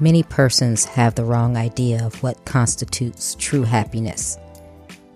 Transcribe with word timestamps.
Many 0.00 0.22
persons 0.22 0.84
have 0.84 1.16
the 1.16 1.24
wrong 1.24 1.56
idea 1.56 2.06
of 2.06 2.22
what 2.22 2.44
constitutes 2.44 3.34
true 3.34 3.64
happiness. 3.64 4.38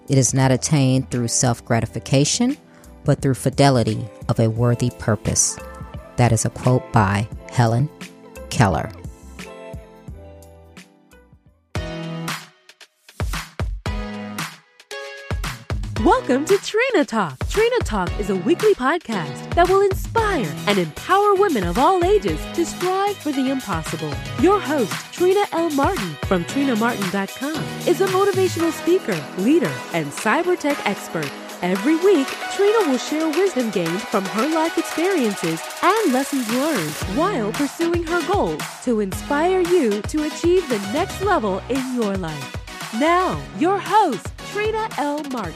It 0.09 0.19
is 0.19 0.35
not 0.35 0.51
attained 0.51 1.09
through 1.09 1.29
self 1.29 1.65
gratification, 1.65 2.57
but 3.05 3.23
through 3.23 3.35
fidelity 3.35 4.05
of 4.29 4.41
a 4.41 4.51
worthy 4.51 4.91
purpose. 4.99 5.57
That 6.17 6.33
is 6.33 6.45
a 6.45 6.51
quote 6.51 6.83
by 6.93 7.29
Helen 7.49 7.89
Keller. 8.51 8.91
Welcome 16.05 16.45
to 16.47 16.59
Trina 16.59 17.05
Talk. 17.05 17.39
Trina 17.49 17.79
Talk 17.85 18.11
is 18.19 18.31
a 18.31 18.35
weekly 18.35 18.75
podcast 18.75 19.55
that 19.55 19.69
will 19.69 19.83
inspire 19.83 20.02
and 20.17 20.79
empower 20.79 21.35
women 21.35 21.65
of 21.65 21.79
all 21.79 22.05
ages 22.05 22.41
to 22.55 22.65
strive 22.65 23.17
for 23.17 23.33
the 23.33 23.51
impossible. 23.51 24.13
Your 24.41 24.61
host, 24.61 24.93
Trina 25.13 25.45
L. 25.53 25.71
Martin 25.71 26.15
from 26.27 26.45
TrinaMartin.com, 26.45 27.63
is 27.87 28.01
a 28.01 28.07
motivational 28.09 28.73
speaker, 28.73 29.19
leader, 29.39 29.73
and 29.93 30.07
cyber 30.09 30.59
tech 30.59 30.79
expert. 30.87 31.31
Every 31.63 31.97
week, 31.97 32.27
Trina 32.57 32.91
will 32.91 32.99
share 32.99 33.29
wisdom 33.29 33.71
gained 33.71 34.03
from 34.03 34.25
her 34.25 34.49
life 34.49 34.79
experiences 34.79 35.61
and 35.83 36.13
lessons 36.13 36.51
learned 36.53 36.93
while 37.17 37.53
pursuing 37.53 38.03
her 38.05 38.27
goals 38.27 38.63
to 38.85 39.01
inspire 39.01 39.61
you 39.61 40.03
to 40.03 40.25
achieve 40.25 40.69
the 40.69 40.81
next 40.93 41.21
level 41.23 41.63
in 41.69 41.95
your 41.95 42.17
life. 42.17 42.57
Now, 42.99 43.41
your 43.59 43.79
host, 43.79 44.27
Trina 44.51 44.89
L. 44.99 45.23
Martin. 45.31 45.55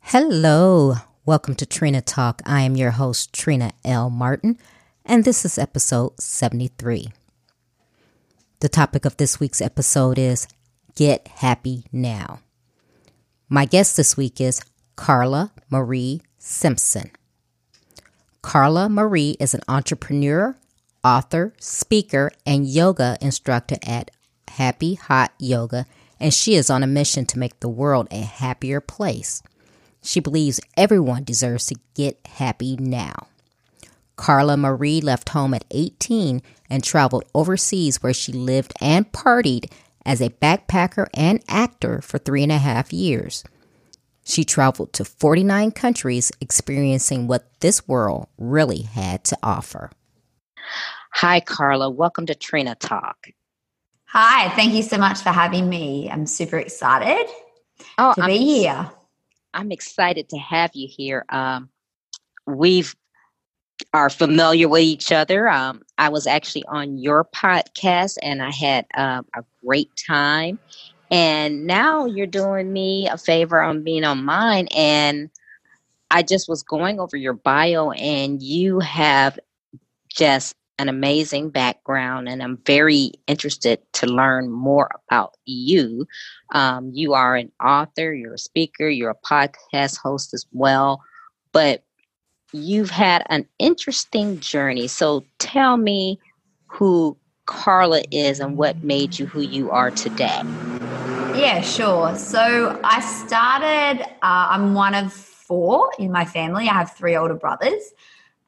Hello, 0.00 0.96
welcome 1.28 1.54
to 1.54 1.66
Trina 1.66 2.00
Talk. 2.00 2.40
I 2.46 2.62
am 2.62 2.74
your 2.74 2.92
host, 2.92 3.34
Trina 3.34 3.72
L. 3.84 4.08
Martin, 4.08 4.56
and 5.04 5.26
this 5.26 5.44
is 5.44 5.58
episode 5.58 6.18
73. 6.18 7.08
The 8.60 8.68
topic 8.70 9.04
of 9.04 9.18
this 9.18 9.38
week's 9.38 9.60
episode 9.60 10.18
is 10.18 10.48
Get 10.96 11.28
Happy 11.28 11.84
Now. 11.92 12.40
My 13.46 13.66
guest 13.66 13.94
this 13.98 14.16
week 14.16 14.40
is 14.40 14.62
Carla 14.96 15.52
Marie 15.68 16.22
Simpson. 16.38 17.10
Carla 18.40 18.88
Marie 18.88 19.36
is 19.38 19.52
an 19.52 19.60
entrepreneur, 19.68 20.56
author, 21.04 21.52
speaker, 21.60 22.30
and 22.46 22.66
yoga 22.66 23.18
instructor 23.20 23.76
at 23.86 24.10
Happy 24.48 24.94
Hot 24.94 25.34
Yoga, 25.38 25.84
and 26.18 26.32
she 26.32 26.54
is 26.54 26.70
on 26.70 26.82
a 26.82 26.86
mission 26.86 27.26
to 27.26 27.38
make 27.38 27.60
the 27.60 27.68
world 27.68 28.08
a 28.10 28.22
happier 28.22 28.80
place. 28.80 29.42
She 30.02 30.20
believes 30.20 30.60
everyone 30.76 31.24
deserves 31.24 31.66
to 31.66 31.76
get 31.94 32.18
happy 32.26 32.76
now. 32.76 33.28
Carla 34.16 34.56
Marie 34.56 35.00
left 35.00 35.30
home 35.30 35.54
at 35.54 35.64
18 35.70 36.42
and 36.68 36.82
traveled 36.82 37.24
overseas 37.34 38.02
where 38.02 38.12
she 38.12 38.32
lived 38.32 38.72
and 38.80 39.10
partied 39.12 39.70
as 40.04 40.20
a 40.20 40.30
backpacker 40.30 41.06
and 41.14 41.42
actor 41.48 42.00
for 42.00 42.18
three 42.18 42.42
and 42.42 42.52
a 42.52 42.58
half 42.58 42.92
years. 42.92 43.44
She 44.24 44.44
traveled 44.44 44.92
to 44.94 45.04
49 45.04 45.70
countries, 45.70 46.30
experiencing 46.40 47.28
what 47.28 47.48
this 47.60 47.88
world 47.88 48.28
really 48.36 48.82
had 48.82 49.24
to 49.24 49.38
offer. 49.42 49.90
Hi, 51.14 51.40
Carla. 51.40 51.88
Welcome 51.88 52.26
to 52.26 52.34
Trina 52.34 52.74
Talk. 52.74 53.28
Hi, 54.06 54.48
thank 54.50 54.74
you 54.74 54.82
so 54.82 54.98
much 54.98 55.20
for 55.20 55.30
having 55.30 55.68
me. 55.68 56.10
I'm 56.10 56.26
super 56.26 56.58
excited 56.58 57.26
oh, 57.98 58.14
to 58.14 58.22
I'm, 58.22 58.28
be 58.28 58.38
here. 58.38 58.90
I'm 59.58 59.72
excited 59.72 60.28
to 60.28 60.38
have 60.38 60.70
you 60.74 60.86
here. 60.88 61.24
Um, 61.30 61.68
we've 62.46 62.94
are 63.92 64.10
familiar 64.10 64.68
with 64.68 64.82
each 64.82 65.10
other. 65.10 65.48
Um, 65.48 65.82
I 65.98 66.08
was 66.08 66.26
actually 66.26 66.64
on 66.66 66.98
your 66.98 67.24
podcast 67.24 68.18
and 68.22 68.42
I 68.42 68.50
had 68.50 68.86
uh, 68.96 69.22
a 69.36 69.42
great 69.64 69.90
time. 70.06 70.58
And 71.10 71.66
now 71.66 72.06
you're 72.06 72.26
doing 72.26 72.72
me 72.72 73.08
a 73.08 73.18
favor 73.18 73.60
on 73.60 73.82
being 73.82 74.04
on 74.04 74.24
mine. 74.24 74.68
And 74.76 75.28
I 76.10 76.22
just 76.22 76.48
was 76.48 76.62
going 76.62 77.00
over 77.00 77.16
your 77.16 77.34
bio, 77.34 77.90
and 77.92 78.42
you 78.42 78.80
have 78.80 79.38
just 80.08 80.54
an 80.78 80.88
amazing 80.88 81.50
background, 81.50 82.28
and 82.28 82.42
I'm 82.42 82.58
very 82.64 83.12
interested 83.26 83.80
to 83.94 84.06
learn 84.06 84.50
more 84.50 84.90
about 85.06 85.34
you. 85.44 86.06
Um, 86.52 86.90
you 86.94 87.14
are 87.14 87.36
an 87.36 87.50
author, 87.62 88.14
you're 88.14 88.34
a 88.34 88.38
speaker, 88.38 88.88
you're 88.88 89.10
a 89.10 89.26
podcast 89.26 89.98
host 89.98 90.32
as 90.34 90.46
well, 90.52 91.02
but 91.52 91.82
you've 92.52 92.90
had 92.90 93.24
an 93.28 93.46
interesting 93.58 94.40
journey. 94.40 94.86
So 94.86 95.24
tell 95.38 95.76
me 95.76 96.18
who 96.66 97.16
Carla 97.46 98.02
is 98.10 98.40
and 98.40 98.56
what 98.56 98.82
made 98.84 99.18
you 99.18 99.26
who 99.26 99.40
you 99.40 99.70
are 99.70 99.90
today. 99.90 100.42
Yeah, 101.34 101.60
sure. 101.60 102.14
So 102.16 102.78
I 102.84 103.00
started, 103.00 104.04
uh, 104.22 104.48
I'm 104.50 104.74
one 104.74 104.94
of 104.94 105.12
four 105.12 105.90
in 105.98 106.12
my 106.12 106.24
family. 106.24 106.68
I 106.68 106.74
have 106.74 106.94
three 106.94 107.16
older 107.16 107.34
brothers. 107.34 107.82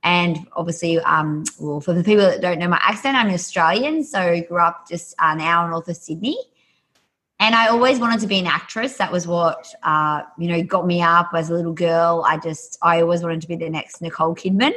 And 0.02 0.46
obviously, 0.54 0.98
um, 1.00 1.44
well, 1.58 1.80
for 1.80 1.92
the 1.92 2.02
people 2.02 2.24
that 2.24 2.40
don't 2.40 2.58
know 2.58 2.68
my 2.68 2.80
accent, 2.82 3.16
I'm 3.16 3.28
Australian, 3.30 4.02
so 4.02 4.40
grew 4.48 4.60
up 4.60 4.88
just 4.88 5.14
an 5.18 5.40
hour 5.40 5.68
north 5.68 5.88
of 5.88 5.96
Sydney. 5.96 6.38
And 7.38 7.54
I 7.54 7.68
always 7.68 7.98
wanted 7.98 8.20
to 8.20 8.26
be 8.26 8.38
an 8.38 8.46
actress. 8.46 8.96
That 8.96 9.12
was 9.12 9.26
what 9.26 9.72
uh, 9.82 10.22
you 10.38 10.48
know 10.48 10.62
got 10.62 10.86
me 10.86 11.02
up 11.02 11.30
as 11.34 11.50
a 11.50 11.54
little 11.54 11.72
girl. 11.72 12.24
I 12.26 12.38
just 12.38 12.78
I 12.82 13.00
always 13.00 13.22
wanted 13.22 13.40
to 13.42 13.48
be 13.48 13.56
the 13.56 13.70
next 13.70 14.02
Nicole 14.02 14.34
Kidman, 14.34 14.74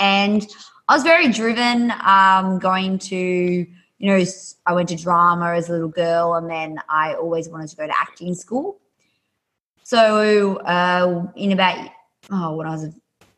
and 0.00 0.44
I 0.88 0.94
was 0.94 1.04
very 1.04 1.28
driven. 1.28 1.92
Um, 2.04 2.58
going 2.58 2.98
to 2.98 3.16
you 3.16 3.68
know 4.00 4.24
I 4.66 4.72
went 4.72 4.88
to 4.88 4.96
drama 4.96 5.54
as 5.54 5.68
a 5.68 5.72
little 5.72 5.88
girl, 5.88 6.34
and 6.34 6.50
then 6.50 6.78
I 6.88 7.14
always 7.14 7.48
wanted 7.48 7.68
to 7.68 7.76
go 7.76 7.86
to 7.86 8.00
acting 8.00 8.34
school. 8.34 8.80
So 9.84 10.56
uh, 10.56 11.26
in 11.36 11.52
about 11.52 11.88
oh 12.32 12.56
when 12.56 12.66
I 12.66 12.70
was 12.70 12.88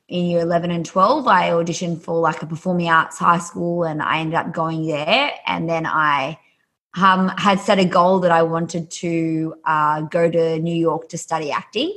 in 0.08 0.26
year 0.26 0.40
11 0.40 0.70
and 0.70 0.86
12 0.86 1.26
i 1.26 1.50
auditioned 1.50 2.00
for 2.00 2.20
like 2.20 2.40
a 2.42 2.46
performing 2.46 2.88
arts 2.88 3.18
high 3.18 3.38
school 3.38 3.84
and 3.84 4.00
i 4.00 4.18
ended 4.18 4.34
up 4.34 4.52
going 4.52 4.86
there. 4.86 5.32
And 5.46 5.68
then 5.68 5.86
i 5.86 6.38
um, 6.98 7.28
had 7.36 7.60
set 7.60 7.78
a 7.78 7.84
goal 7.84 8.20
that 8.20 8.30
i 8.30 8.42
wanted 8.42 8.90
to 8.90 9.54
uh, 9.64 10.02
go 10.02 10.30
to 10.30 10.58
new 10.60 10.74
york 10.74 11.08
to 11.10 11.18
study 11.18 11.50
acting. 11.50 11.96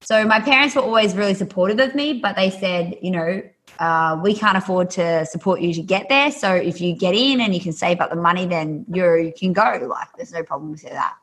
So 0.00 0.24
my 0.26 0.40
parents 0.40 0.74
were 0.74 0.82
always 0.82 1.14
really 1.14 1.34
supportive 1.34 1.78
of 1.80 1.94
me 1.94 2.20
but 2.20 2.36
they 2.36 2.50
said 2.50 2.98
you 3.02 3.10
know 3.10 3.42
uh, 3.80 4.20
we 4.22 4.34
can't 4.34 4.56
afford 4.56 4.88
to 4.90 5.26
support 5.26 5.60
you 5.60 5.74
to 5.74 5.82
get 5.82 6.08
there. 6.08 6.30
So 6.30 6.54
if 6.54 6.80
you 6.80 6.94
get 6.94 7.16
in 7.16 7.40
and 7.40 7.52
you 7.52 7.60
can 7.60 7.72
save 7.72 8.00
up 8.00 8.10
the 8.10 8.16
money 8.16 8.46
then 8.46 8.86
you 8.88 9.32
can 9.36 9.52
go. 9.52 9.86
Like 9.88 10.08
there's 10.16 10.32
no 10.32 10.44
problem 10.44 10.70
with 10.70 10.82
that. 10.82 11.16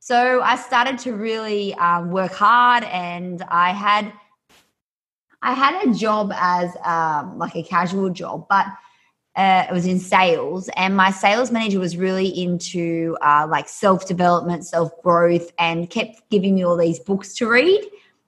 So 0.00 0.42
i 0.42 0.56
started 0.56 0.98
to 0.98 1.14
really 1.14 1.72
um, 1.76 2.10
work 2.10 2.32
hard 2.32 2.84
and 2.84 3.42
i 3.48 3.70
had 3.70 4.12
I 5.44 5.52
had 5.52 5.86
a 5.86 5.92
job 5.92 6.32
as 6.34 6.74
um, 6.84 7.38
like 7.38 7.54
a 7.54 7.62
casual 7.62 8.08
job, 8.08 8.46
but 8.48 8.66
uh, 9.36 9.66
it 9.68 9.72
was 9.72 9.84
in 9.84 9.98
sales, 9.98 10.70
and 10.74 10.96
my 10.96 11.10
sales 11.10 11.50
manager 11.50 11.78
was 11.78 11.98
really 11.98 12.28
into 12.28 13.14
uh, 13.20 13.46
like 13.50 13.68
self 13.68 14.06
development, 14.06 14.64
self 14.64 14.90
growth, 15.02 15.52
and 15.58 15.90
kept 15.90 16.22
giving 16.30 16.54
me 16.54 16.64
all 16.64 16.78
these 16.78 16.98
books 16.98 17.34
to 17.34 17.48
read, 17.48 17.84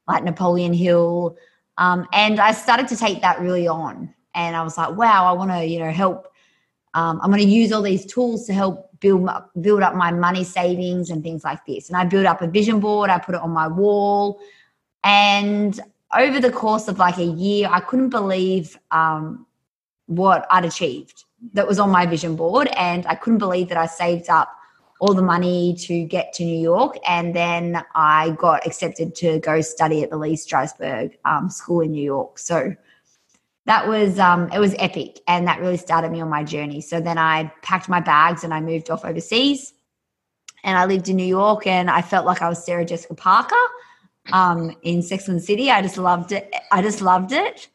like 0.06 0.24
Napoleon 0.24 0.74
Hill. 0.74 1.38
Um, 1.78 2.06
and 2.12 2.38
I 2.38 2.52
started 2.52 2.86
to 2.88 2.96
take 2.96 3.22
that 3.22 3.40
really 3.40 3.66
on, 3.66 4.12
and 4.34 4.54
I 4.54 4.62
was 4.62 4.76
like, 4.76 4.94
wow, 4.94 5.24
I 5.24 5.32
want 5.32 5.50
to, 5.52 5.64
you 5.64 5.78
know, 5.78 5.90
help. 5.90 6.28
Um, 6.92 7.18
I'm 7.22 7.30
going 7.30 7.42
to 7.42 7.48
use 7.48 7.72
all 7.72 7.82
these 7.82 8.04
tools 8.04 8.46
to 8.46 8.52
help 8.52 8.90
build 9.00 9.26
build 9.62 9.82
up 9.82 9.94
my 9.94 10.10
money 10.10 10.44
savings 10.44 11.08
and 11.08 11.22
things 11.22 11.44
like 11.44 11.64
this. 11.64 11.88
And 11.88 11.96
I 11.96 12.04
built 12.04 12.26
up 12.26 12.42
a 12.42 12.46
vision 12.46 12.78
board. 12.78 13.08
I 13.08 13.18
put 13.18 13.34
it 13.34 13.40
on 13.40 13.50
my 13.52 13.68
wall, 13.68 14.38
and 15.02 15.80
over 16.14 16.40
the 16.40 16.50
course 16.50 16.88
of 16.88 16.98
like 16.98 17.18
a 17.18 17.24
year, 17.24 17.68
I 17.70 17.80
couldn't 17.80 18.10
believe 18.10 18.78
um, 18.90 19.46
what 20.06 20.46
I'd 20.50 20.64
achieved 20.64 21.24
that 21.52 21.66
was 21.66 21.78
on 21.78 21.90
my 21.90 22.06
vision 22.06 22.36
board. 22.36 22.68
And 22.76 23.06
I 23.06 23.14
couldn't 23.14 23.38
believe 23.38 23.68
that 23.68 23.78
I 23.78 23.86
saved 23.86 24.30
up 24.30 24.52
all 25.00 25.12
the 25.12 25.22
money 25.22 25.74
to 25.78 26.04
get 26.04 26.32
to 26.34 26.44
New 26.44 26.58
York. 26.58 26.96
And 27.06 27.34
then 27.34 27.82
I 27.94 28.30
got 28.30 28.66
accepted 28.66 29.14
to 29.16 29.38
go 29.40 29.60
study 29.60 30.02
at 30.02 30.10
the 30.10 30.16
Lee 30.16 30.36
Strasberg 30.36 31.16
um, 31.24 31.50
School 31.50 31.80
in 31.80 31.92
New 31.92 32.02
York. 32.02 32.38
So 32.38 32.74
that 33.66 33.88
was 33.88 34.18
um, 34.20 34.48
it 34.52 34.60
was 34.60 34.76
epic, 34.78 35.18
and 35.26 35.46
that 35.48 35.60
really 35.60 35.76
started 35.76 36.12
me 36.12 36.20
on 36.20 36.28
my 36.28 36.44
journey. 36.44 36.80
So 36.80 37.00
then 37.00 37.18
I 37.18 37.52
packed 37.62 37.88
my 37.88 37.98
bags 37.98 38.44
and 38.44 38.54
I 38.54 38.60
moved 38.60 38.90
off 38.90 39.04
overseas, 39.04 39.74
and 40.62 40.78
I 40.78 40.86
lived 40.86 41.08
in 41.08 41.16
New 41.16 41.26
York, 41.26 41.66
and 41.66 41.90
I 41.90 42.00
felt 42.00 42.26
like 42.26 42.42
I 42.42 42.48
was 42.48 42.64
Sarah 42.64 42.84
Jessica 42.84 43.14
Parker 43.14 43.56
um, 44.32 44.76
in 44.82 45.02
Sex 45.02 45.28
and 45.28 45.42
City. 45.42 45.70
I 45.70 45.82
just 45.82 45.98
loved 45.98 46.32
it. 46.32 46.52
I 46.70 46.82
just 46.82 47.00
loved 47.00 47.32
it. 47.32 47.68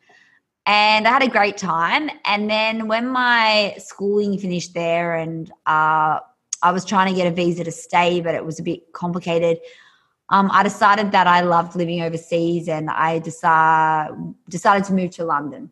And 0.65 1.07
I 1.07 1.11
had 1.11 1.23
a 1.23 1.27
great 1.27 1.57
time. 1.57 2.09
And 2.25 2.49
then 2.49 2.87
when 2.87 3.07
my 3.07 3.75
schooling 3.77 4.37
finished 4.37 4.73
there 4.73 5.15
and 5.15 5.51
uh, 5.65 6.19
I 6.61 6.71
was 6.71 6.85
trying 6.85 7.09
to 7.09 7.15
get 7.15 7.27
a 7.27 7.31
visa 7.31 7.63
to 7.63 7.71
stay, 7.71 8.21
but 8.21 8.35
it 8.35 8.45
was 8.45 8.59
a 8.59 8.63
bit 8.63 8.93
complicated. 8.93 9.59
Um, 10.29 10.49
I 10.53 10.63
decided 10.63 11.11
that 11.11 11.27
I 11.27 11.41
loved 11.41 11.75
living 11.75 12.01
overseas 12.01 12.67
and 12.69 12.89
I 12.89 13.19
decided, 13.19 14.35
decided 14.49 14.85
to 14.85 14.93
move 14.93 15.11
to 15.11 15.25
London. 15.25 15.71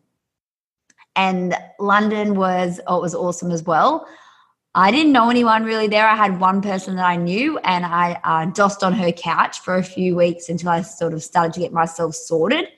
And 1.16 1.56
London 1.78 2.34
was 2.34 2.80
oh, 2.86 2.98
it 2.98 3.02
was 3.02 3.14
awesome 3.14 3.50
as 3.50 3.62
well. 3.62 4.06
I 4.74 4.92
didn't 4.92 5.12
know 5.12 5.30
anyone 5.30 5.64
really 5.64 5.88
there. 5.88 6.06
I 6.06 6.14
had 6.14 6.38
one 6.38 6.62
person 6.62 6.94
that 6.96 7.04
I 7.04 7.16
knew, 7.16 7.58
and 7.58 7.84
I 7.84 8.20
uh, 8.22 8.46
dossed 8.46 8.84
on 8.84 8.92
her 8.92 9.10
couch 9.10 9.60
for 9.60 9.76
a 9.76 9.82
few 9.82 10.14
weeks 10.14 10.48
until 10.48 10.68
I 10.68 10.82
sort 10.82 11.12
of 11.12 11.24
started 11.24 11.54
to 11.54 11.60
get 11.60 11.72
myself 11.72 12.14
sorted. 12.14 12.68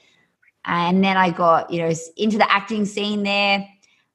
And 0.65 1.05
then 1.05 1.19
I 1.19 1.31
got, 1.31 1.71
you 1.71 1.83
know, 1.83 1.93
into 2.17 2.39
the 2.39 2.50
acting 2.50 2.87
scene 2.87 3.25
there. 3.25 3.69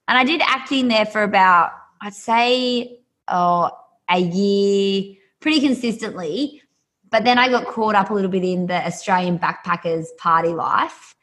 And 0.07 0.17
I 0.17 0.23
did 0.23 0.41
acting 0.41 0.87
there 0.87 1.05
for 1.05 1.21
about, 1.21 1.71
I'd 2.01 2.15
say, 2.15 2.99
oh, 3.27 3.69
a 4.09 4.19
year, 4.19 5.15
pretty 5.39 5.59
consistently. 5.59 6.63
But 7.11 7.25
then 7.25 7.37
I 7.37 7.47
got 7.49 7.67
caught 7.67 7.93
up 7.93 8.09
a 8.09 8.13
little 8.13 8.31
bit 8.31 8.43
in 8.43 8.65
the 8.65 8.85
Australian 8.87 9.37
backpackers 9.37 10.05
party 10.17 10.49
life. 10.49 11.15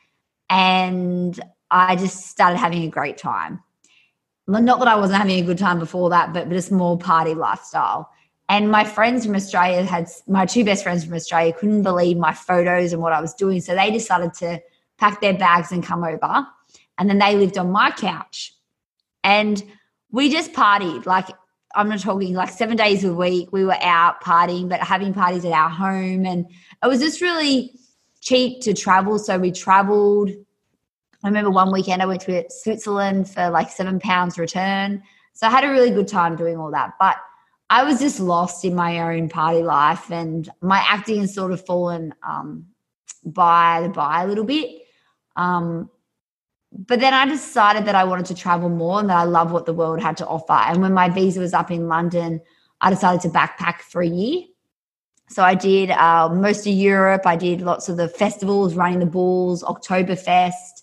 And 0.48 1.38
I 1.70 1.96
just 1.96 2.26
started 2.28 2.58
having 2.58 2.84
a 2.84 2.88
great 2.88 3.18
time 3.18 3.60
not 4.46 4.78
that 4.78 4.88
I 4.88 4.96
wasn't 4.96 5.18
having 5.18 5.40
a 5.40 5.46
good 5.46 5.58
time 5.58 5.78
before 5.78 6.10
that, 6.10 6.32
but 6.32 6.50
just 6.50 6.70
more 6.70 6.98
party 6.98 7.34
lifestyle. 7.34 8.10
And 8.48 8.70
my 8.70 8.84
friends 8.84 9.24
from 9.24 9.34
Australia 9.34 9.82
had 9.84 10.08
my 10.28 10.44
two 10.44 10.64
best 10.64 10.82
friends 10.82 11.04
from 11.04 11.14
Australia 11.14 11.52
couldn't 11.52 11.82
believe 11.82 12.18
my 12.18 12.34
photos 12.34 12.92
and 12.92 13.00
what 13.00 13.12
I 13.12 13.20
was 13.20 13.32
doing. 13.34 13.60
So 13.60 13.74
they 13.74 13.90
decided 13.90 14.34
to 14.34 14.60
pack 14.98 15.20
their 15.20 15.34
bags 15.34 15.72
and 15.72 15.82
come 15.82 16.04
over. 16.04 16.46
And 16.98 17.08
then 17.08 17.18
they 17.18 17.36
lived 17.36 17.56
on 17.56 17.70
my 17.70 17.90
couch. 17.90 18.54
And 19.22 19.62
we 20.10 20.30
just 20.30 20.52
partied. 20.52 21.06
Like, 21.06 21.28
I'm 21.74 21.88
not 21.88 22.00
talking 22.00 22.34
like 22.34 22.50
seven 22.50 22.76
days 22.76 23.02
a 23.02 23.14
week. 23.14 23.48
We 23.50 23.64
were 23.64 23.82
out 23.82 24.22
partying, 24.22 24.68
but 24.68 24.80
having 24.80 25.14
parties 25.14 25.44
at 25.44 25.52
our 25.52 25.70
home. 25.70 26.26
And 26.26 26.46
it 26.82 26.86
was 26.86 27.00
just 27.00 27.22
really 27.22 27.72
cheap 28.20 28.60
to 28.62 28.74
travel. 28.74 29.18
So 29.18 29.38
we 29.38 29.50
traveled 29.52 30.30
I 31.24 31.28
remember 31.28 31.50
one 31.50 31.72
weekend 31.72 32.02
I 32.02 32.06
went 32.06 32.20
to 32.22 32.44
Switzerland 32.50 33.30
for 33.30 33.48
like 33.48 33.70
seven 33.70 33.98
pounds 33.98 34.38
return. 34.38 35.02
So 35.32 35.46
I 35.46 35.50
had 35.50 35.64
a 35.64 35.70
really 35.70 35.90
good 35.90 36.06
time 36.06 36.36
doing 36.36 36.58
all 36.58 36.70
that. 36.72 36.92
But 37.00 37.16
I 37.70 37.82
was 37.82 37.98
just 37.98 38.20
lost 38.20 38.62
in 38.64 38.74
my 38.74 39.00
own 39.00 39.30
party 39.30 39.62
life 39.62 40.10
and 40.10 40.48
my 40.60 40.84
acting 40.86 41.22
has 41.22 41.34
sort 41.34 41.50
of 41.50 41.64
fallen 41.64 42.14
um, 42.22 42.66
by 43.24 43.80
the 43.82 43.88
by 43.88 44.22
a 44.22 44.26
little 44.26 44.44
bit. 44.44 44.82
Um, 45.34 45.90
but 46.70 47.00
then 47.00 47.14
I 47.14 47.24
decided 47.24 47.86
that 47.86 47.94
I 47.94 48.04
wanted 48.04 48.26
to 48.26 48.34
travel 48.34 48.68
more 48.68 49.00
and 49.00 49.08
that 49.08 49.16
I 49.16 49.24
love 49.24 49.50
what 49.50 49.64
the 49.64 49.72
world 49.72 50.02
had 50.02 50.18
to 50.18 50.26
offer. 50.26 50.52
And 50.52 50.82
when 50.82 50.92
my 50.92 51.08
visa 51.08 51.40
was 51.40 51.54
up 51.54 51.70
in 51.70 51.88
London, 51.88 52.42
I 52.82 52.90
decided 52.90 53.22
to 53.22 53.28
backpack 53.28 53.80
for 53.80 54.02
a 54.02 54.06
year. 54.06 54.42
So 55.30 55.42
I 55.42 55.54
did 55.54 55.90
uh, 55.90 56.28
most 56.28 56.66
of 56.66 56.74
Europe. 56.74 57.22
I 57.24 57.36
did 57.36 57.62
lots 57.62 57.88
of 57.88 57.96
the 57.96 58.08
festivals, 58.08 58.74
running 58.74 58.98
the 58.98 59.06
bulls, 59.06 59.62
Oktoberfest. 59.62 60.82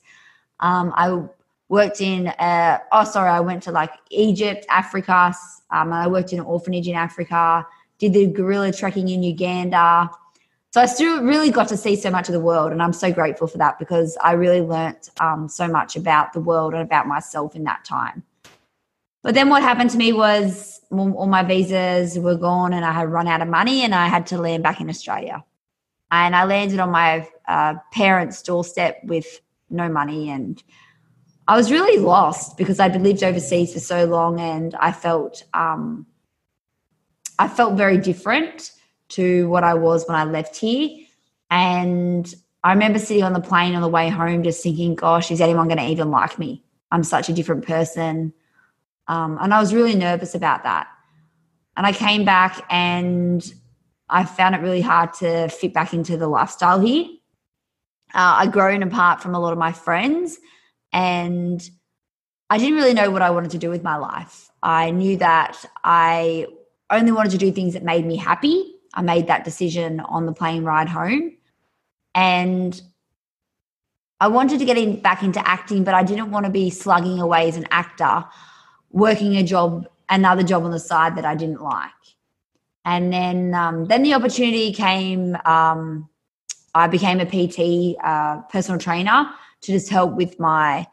Um, 0.62 0.94
I 0.96 1.24
worked 1.70 2.02
in, 2.02 2.28
uh, 2.28 2.80
oh, 2.92 3.04
sorry, 3.04 3.30
I 3.30 3.40
went 3.40 3.64
to 3.64 3.72
like 3.72 3.92
Egypt, 4.10 4.66
Africa. 4.70 5.34
Um, 5.72 5.94
I 5.94 6.08
worked 6.08 6.34
in 6.34 6.40
an 6.40 6.46
orphanage 6.46 6.88
in 6.88 6.96
Africa, 6.96 7.66
did 7.98 8.14
the 8.14 8.28
gorilla 8.28 8.72
trekking 8.72 9.10
in 9.10 9.24
Uganda. 9.24 10.10
So 10.72 10.82
I 10.82 10.86
still 10.86 11.22
really 11.24 11.52
got 11.52 11.68
to 11.70 11.78
see 11.78 11.96
so 11.96 12.10
much 12.10 12.30
of 12.30 12.34
the 12.34 12.40
world. 12.40 12.72
And 12.72 12.82
I'm 12.82 12.94
so 12.94 13.12
grateful 13.12 13.48
for 13.48 13.58
that 13.58 13.78
because 13.78 14.18
I 14.24 14.34
really 14.34 14.62
learnt 14.62 15.10
um, 15.20 15.50
so 15.50 15.68
much 15.68 15.96
about 15.96 16.34
the 16.34 16.40
world 16.40 16.74
and 16.74 16.82
about 16.82 17.08
myself 17.08 17.56
in 17.56 17.64
that 17.66 17.84
time. 17.84 18.24
But 19.24 19.36
then 19.36 19.50
what 19.50 19.62
happened 19.62 19.92
to 19.92 19.98
me 19.98 20.14
was 20.14 20.82
all 20.92 21.28
my 21.28 21.44
visas 21.44 22.18
were 22.18 22.36
gone 22.36 22.74
and 22.74 22.84
I 22.84 22.92
had 22.92 23.10
run 23.10 23.28
out 23.28 23.42
of 23.42 23.48
money 23.48 23.84
and 23.84 23.94
I 23.94 24.08
had 24.08 24.26
to 24.28 24.38
land 24.38 24.64
back 24.64 24.82
in 24.82 24.90
Australia. 24.90 25.44
And 26.10 26.36
I 26.36 26.46
landed 26.46 26.80
on 26.80 26.90
my 26.90 27.28
uh, 27.48 27.76
parents' 27.94 28.42
doorstep 28.42 29.00
with 29.04 29.42
no 29.72 29.90
money 29.90 30.30
and 30.30 30.62
I 31.48 31.58
was 31.58 31.72
really 31.72 32.02
lost 32.02 32.58
because 32.58 32.80
I'd 32.80 33.00
lived 33.02 33.24
overseas 33.24 33.74
for 33.74 33.80
so 33.80 34.06
long 34.06 34.40
and 34.40 34.74
I 34.76 34.92
felt 34.92 35.44
um, 35.54 36.06
I 37.40 37.48
felt 37.48 37.76
very 37.76 37.98
different 37.98 38.72
to 39.10 39.50
what 39.50 39.64
I 39.64 39.74
was 39.74 40.08
when 40.08 40.16
I 40.16 40.24
left 40.24 40.56
here. 40.56 41.06
And 41.50 42.34
I 42.64 42.72
remember 42.72 43.00
sitting 43.00 43.24
on 43.24 43.34
the 43.34 43.42
plane 43.42 43.76
on 43.76 43.82
the 43.82 43.88
way 43.88 44.08
home 44.10 44.44
just 44.44 44.64
thinking, 44.64 44.96
gosh, 44.96 45.32
is 45.32 45.42
anyone 45.42 45.68
going 45.68 45.80
to 45.80 45.88
even 45.88 46.12
like 46.12 46.38
me? 46.38 46.64
I'm 46.92 47.04
such 47.04 47.28
a 47.28 47.34
different 47.34 47.66
person. 47.66 48.34
Um, 49.08 49.38
and 49.42 49.54
I 49.54 49.60
was 49.60 49.74
really 49.74 49.96
nervous 49.96 50.36
about 50.36 50.64
that. 50.64 50.88
And 51.76 51.86
I 51.86 51.92
came 51.92 52.24
back 52.24 52.64
and 52.70 53.44
I 54.08 54.24
found 54.24 54.56
it 54.56 54.62
really 54.62 54.82
hard 54.82 55.14
to 55.16 55.50
fit 55.50 55.74
back 55.74 55.94
into 55.94 56.16
the 56.16 56.28
lifestyle 56.28 56.80
here 56.80 57.08
uh, 58.14 58.36
I'd 58.40 58.52
grown 58.52 58.84
apart 58.84 59.22
from 59.22 59.36
a 59.36 59.40
lot 59.40 59.54
of 59.54 59.60
my 59.60 59.72
friends 59.72 60.38
and 60.94 61.62
I 62.50 62.58
didn't 62.58 62.76
really 62.76 62.94
know 62.94 63.10
what 63.12 63.22
I 63.22 63.30
wanted 63.30 63.52
to 63.52 63.58
do 63.58 63.70
with 63.70 63.84
my 63.84 63.96
life. 63.96 64.50
I 64.62 64.92
knew 64.92 65.18
that 65.18 65.64
I 65.84 66.48
only 66.90 67.14
wanted 67.14 67.32
to 67.32 67.38
do 67.38 67.52
things 67.52 67.74
that 67.74 67.84
made 67.84 68.06
me 68.06 68.18
happy. 68.18 68.76
I 68.94 69.02
made 69.02 69.28
that 69.28 69.46
decision 69.46 70.02
on 70.02 70.26
the 70.26 70.34
plane 70.34 70.66
ride 70.66 70.90
home. 70.90 71.38
And 72.14 72.80
I 74.20 74.28
wanted 74.28 74.60
to 74.60 74.66
get 74.66 74.78
in, 74.78 75.00
back 75.00 75.24
into 75.24 75.46
acting, 75.48 75.84
but 75.86 75.94
I 75.94 76.04
didn't 76.04 76.32
want 76.32 76.46
to 76.46 76.52
be 76.52 76.70
slugging 76.70 77.20
away 77.20 77.48
as 77.48 77.56
an 77.56 77.68
actor, 77.72 78.26
working 78.92 79.38
a 79.38 79.44
job, 79.44 79.88
another 80.10 80.44
job 80.44 80.64
on 80.64 80.72
the 80.72 80.80
side 80.80 81.16
that 81.16 81.26
I 81.26 81.36
didn't 81.36 81.62
like. 81.62 81.90
And 82.84 83.14
then, 83.14 83.54
um, 83.54 83.86
then 83.86 84.04
the 84.04 84.14
opportunity 84.14 84.74
came 84.74 85.38
um, 85.46 86.10
I 86.74 86.88
became 86.88 87.20
a 87.20 87.26
PT 87.26 87.98
uh, 88.04 88.42
personal 88.50 88.80
trainer 88.80 89.30
to 89.62 89.72
just 89.72 89.90
help 89.90 90.14
with 90.14 90.40
my 90.40 90.88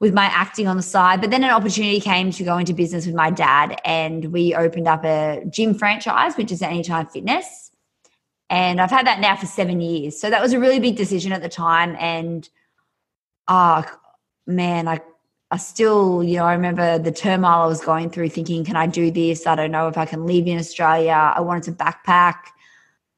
with 0.00 0.12
my 0.12 0.24
acting 0.24 0.66
on 0.66 0.76
the 0.76 0.82
side. 0.82 1.20
But 1.20 1.30
then 1.30 1.44
an 1.44 1.50
opportunity 1.50 2.00
came 2.00 2.32
to 2.32 2.42
go 2.42 2.58
into 2.58 2.72
business 2.74 3.06
with 3.06 3.14
my 3.14 3.30
dad, 3.30 3.80
and 3.84 4.32
we 4.32 4.54
opened 4.54 4.88
up 4.88 5.04
a 5.04 5.44
gym 5.48 5.74
franchise, 5.74 6.36
which 6.36 6.50
is 6.50 6.60
Anytime 6.60 7.06
Fitness. 7.06 7.70
And 8.50 8.80
I've 8.80 8.90
had 8.90 9.06
that 9.06 9.20
now 9.20 9.36
for 9.36 9.46
seven 9.46 9.80
years. 9.80 10.20
So 10.20 10.28
that 10.28 10.42
was 10.42 10.52
a 10.52 10.58
really 10.58 10.80
big 10.80 10.96
decision 10.96 11.32
at 11.32 11.40
the 11.40 11.48
time. 11.48 11.96
And 11.98 12.48
oh 13.48 13.84
man, 14.46 14.88
I 14.88 15.00
I 15.52 15.58
still, 15.58 16.22
you 16.24 16.38
know, 16.38 16.46
I 16.46 16.54
remember 16.54 16.98
the 16.98 17.12
turmoil 17.12 17.62
I 17.62 17.66
was 17.66 17.84
going 17.84 18.08
through 18.08 18.30
thinking, 18.30 18.64
can 18.64 18.74
I 18.74 18.86
do 18.86 19.10
this? 19.10 19.46
I 19.46 19.54
don't 19.54 19.70
know 19.70 19.86
if 19.86 19.98
I 19.98 20.06
can 20.06 20.26
live 20.26 20.46
in 20.46 20.58
Australia. 20.58 21.12
I 21.12 21.42
wanted 21.42 21.64
to 21.64 21.72
backpack. 21.72 22.36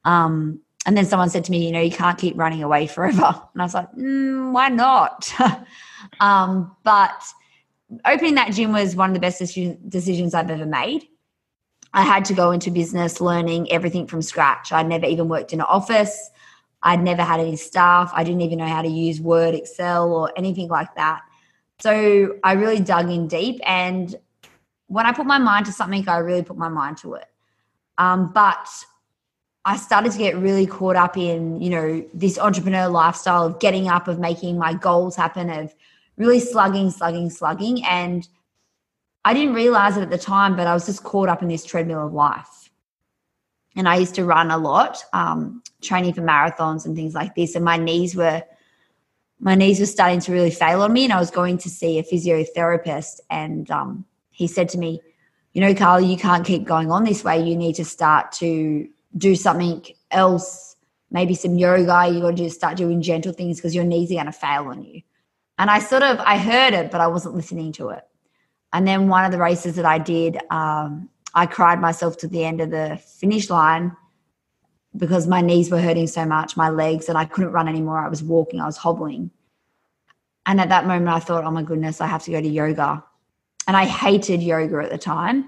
Um, 0.03 0.59
and 0.85 0.95
then 0.95 1.05
someone 1.05 1.29
said 1.29 1.43
to 1.45 1.51
me, 1.51 1.65
you 1.65 1.71
know, 1.71 1.81
you 1.81 1.91
can't 1.91 2.17
keep 2.17 2.37
running 2.37 2.61
away 2.61 2.87
forever. 2.87 3.41
And 3.53 3.61
I 3.61 3.65
was 3.65 3.73
like, 3.73 3.91
mm, 3.93 4.51
why 4.51 4.69
not? 4.69 5.33
um, 6.19 6.75
but 6.83 7.23
opening 8.05 8.35
that 8.35 8.53
gym 8.53 8.71
was 8.71 8.95
one 8.95 9.09
of 9.09 9.13
the 9.13 9.19
best 9.19 9.39
decisions 9.39 10.33
I've 10.33 10.49
ever 10.49 10.65
made. 10.65 11.07
I 11.93 12.03
had 12.03 12.25
to 12.25 12.33
go 12.33 12.51
into 12.51 12.71
business 12.71 13.21
learning 13.21 13.71
everything 13.71 14.05
from 14.05 14.21
scratch. 14.21 14.71
I'd 14.71 14.87
never 14.87 15.05
even 15.05 15.29
worked 15.29 15.53
in 15.53 15.61
an 15.61 15.65
office. 15.67 16.29
I'd 16.83 17.01
never 17.01 17.23
had 17.23 17.39
any 17.39 17.55
staff. 17.55 18.11
I 18.13 18.23
didn't 18.23 18.41
even 18.41 18.59
know 18.59 18.67
how 18.67 18.81
to 18.81 18.87
use 18.87 19.19
Word, 19.19 19.55
Excel, 19.55 20.13
or 20.13 20.31
anything 20.35 20.67
like 20.67 20.93
that. 20.95 21.21
So 21.79 22.37
I 22.43 22.53
really 22.53 22.79
dug 22.79 23.09
in 23.09 23.27
deep. 23.27 23.59
And 23.65 24.13
when 24.87 25.05
I 25.05 25.13
put 25.13 25.25
my 25.25 25.39
mind 25.39 25.65
to 25.65 25.71
something, 25.71 26.07
I 26.07 26.17
really 26.17 26.43
put 26.43 26.57
my 26.57 26.69
mind 26.69 26.97
to 26.97 27.15
it. 27.15 27.25
Um, 27.97 28.31
but 28.33 28.67
I 29.65 29.77
started 29.77 30.11
to 30.11 30.17
get 30.19 30.37
really 30.37 30.67
caught 30.67 30.95
up 30.95 31.17
in, 31.17 31.59
you 31.59 31.71
know, 31.71 32.05
this 32.13 32.37
entrepreneur 32.37 32.87
lifestyle 32.87 33.47
of 33.47 33.59
getting 33.59 33.87
up, 33.87 34.07
of 34.07 34.19
making 34.19 34.59
my 34.59 34.75
goals 34.75 35.15
happen, 35.15 35.49
of 35.49 35.73
really 36.17 36.39
slugging, 36.39 36.91
slugging, 36.91 37.31
slugging. 37.31 37.83
And 37.83 38.27
I 39.25 39.33
didn't 39.33 39.55
realize 39.55 39.97
it 39.97 40.01
at 40.01 40.11
the 40.11 40.19
time, 40.19 40.55
but 40.55 40.67
I 40.67 40.73
was 40.75 40.85
just 40.85 41.03
caught 41.03 41.29
up 41.29 41.41
in 41.41 41.47
this 41.47 41.65
treadmill 41.65 42.05
of 42.05 42.13
life. 42.13 42.69
And 43.75 43.89
I 43.89 43.95
used 43.95 44.13
to 44.15 44.23
run 44.23 44.51
a 44.51 44.57
lot, 44.57 45.03
um, 45.13 45.63
training 45.81 46.13
for 46.13 46.21
marathons 46.21 46.85
and 46.85 46.95
things 46.95 47.15
like 47.15 47.33
this. 47.33 47.55
And 47.55 47.65
my 47.65 47.77
knees 47.77 48.15
were, 48.15 48.43
my 49.39 49.55
knees 49.55 49.79
were 49.79 49.87
starting 49.87 50.19
to 50.21 50.31
really 50.31 50.51
fail 50.51 50.83
on 50.83 50.93
me. 50.93 51.05
And 51.05 51.11
I 51.13 51.19
was 51.19 51.31
going 51.31 51.57
to 51.57 51.69
see 51.69 51.97
a 51.97 52.03
physiotherapist. 52.03 53.19
And 53.31 53.69
um, 53.71 54.05
he 54.29 54.45
said 54.45 54.69
to 54.69 54.77
me, 54.77 55.01
you 55.53 55.61
know, 55.61 55.73
Carl, 55.73 56.01
you 56.01 56.17
can't 56.17 56.45
keep 56.45 56.65
going 56.65 56.91
on 56.91 57.03
this 57.03 57.23
way. 57.23 57.41
You 57.41 57.55
need 57.55 57.75
to 57.75 57.85
start 57.85 58.31
to 58.33 58.87
do 59.17 59.35
something 59.35 59.85
else, 60.11 60.75
maybe 61.11 61.33
some 61.35 61.57
yoga. 61.57 62.07
You 62.07 62.21
got 62.21 62.31
to 62.31 62.35
just 62.35 62.55
start 62.55 62.77
doing 62.77 63.01
gentle 63.01 63.33
things 63.33 63.57
because 63.57 63.75
your 63.75 63.83
knees 63.83 64.11
are 64.11 64.15
going 64.15 64.25
to 64.25 64.31
fail 64.31 64.67
on 64.67 64.83
you. 64.83 65.01
And 65.57 65.69
I 65.69 65.79
sort 65.79 66.03
of 66.03 66.19
I 66.19 66.37
heard 66.37 66.73
it, 66.73 66.91
but 66.91 67.01
I 67.01 67.07
wasn't 67.07 67.35
listening 67.35 67.71
to 67.73 67.89
it. 67.89 68.03
And 68.73 68.85
then 68.87 69.07
one 69.07 69.23
of 69.23 69.31
the 69.31 69.37
races 69.37 69.75
that 69.75 69.85
I 69.85 69.97
did, 69.97 70.37
um, 70.49 71.09
I 71.33 71.45
cried 71.45 71.79
myself 71.79 72.17
to 72.17 72.27
the 72.27 72.43
end 72.43 72.59
of 72.59 72.71
the 72.71 72.99
finish 73.19 73.49
line 73.49 73.95
because 74.97 75.27
my 75.27 75.41
knees 75.41 75.69
were 75.69 75.79
hurting 75.79 76.07
so 76.07 76.25
much, 76.25 76.57
my 76.57 76.69
legs, 76.69 77.09
and 77.09 77.17
I 77.17 77.25
couldn't 77.25 77.51
run 77.51 77.67
anymore. 77.67 77.99
I 77.99 78.09
was 78.09 78.23
walking, 78.23 78.59
I 78.59 78.65
was 78.65 78.77
hobbling. 78.77 79.31
And 80.45 80.61
at 80.61 80.69
that 80.69 80.85
moment, 80.85 81.09
I 81.09 81.19
thought, 81.19 81.43
oh 81.43 81.51
my 81.51 81.63
goodness, 81.63 82.01
I 82.01 82.07
have 82.07 82.23
to 82.23 82.31
go 82.31 82.41
to 82.41 82.47
yoga. 82.47 83.03
And 83.67 83.75
I 83.75 83.85
hated 83.85 84.43
yoga 84.43 84.77
at 84.83 84.91
the 84.91 84.97
time. 84.97 85.45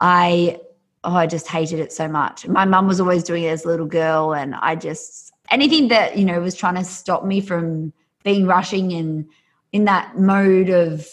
I 0.00 0.60
oh, 1.06 1.14
I 1.14 1.26
just 1.26 1.46
hated 1.46 1.78
it 1.78 1.92
so 1.92 2.08
much. 2.08 2.46
My 2.48 2.64
mum 2.64 2.88
was 2.88 3.00
always 3.00 3.22
doing 3.22 3.44
it 3.44 3.48
as 3.48 3.64
a 3.64 3.68
little 3.68 3.86
girl, 3.86 4.34
and 4.34 4.56
I 4.56 4.74
just 4.74 5.32
anything 5.50 5.88
that 5.88 6.18
you 6.18 6.24
know 6.24 6.40
was 6.40 6.54
trying 6.54 6.74
to 6.74 6.84
stop 6.84 7.24
me 7.24 7.40
from 7.40 7.92
being 8.24 8.46
rushing 8.46 8.92
and 8.92 9.26
in 9.72 9.84
that 9.84 10.18
mode 10.18 10.68
of 10.68 11.06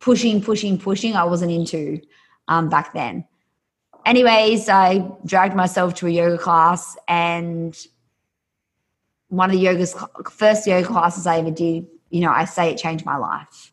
pushing, 0.00 0.42
pushing, 0.42 0.78
pushing. 0.78 1.14
I 1.14 1.24
wasn't 1.24 1.52
into 1.52 2.00
um, 2.48 2.68
back 2.68 2.94
then. 2.94 3.24
Anyways, 4.06 4.68
I 4.68 5.10
dragged 5.24 5.54
myself 5.54 5.94
to 5.96 6.06
a 6.06 6.10
yoga 6.10 6.38
class, 6.38 6.96
and 7.06 7.76
one 9.28 9.50
of 9.50 9.56
the 9.56 9.62
yoga's 9.62 9.94
first 10.30 10.66
yoga 10.66 10.86
classes 10.86 11.26
I 11.26 11.38
ever 11.38 11.50
did, 11.50 11.86
you 12.10 12.20
know, 12.20 12.30
I 12.30 12.46
say 12.46 12.70
it 12.70 12.78
changed 12.78 13.04
my 13.04 13.16
life. 13.16 13.72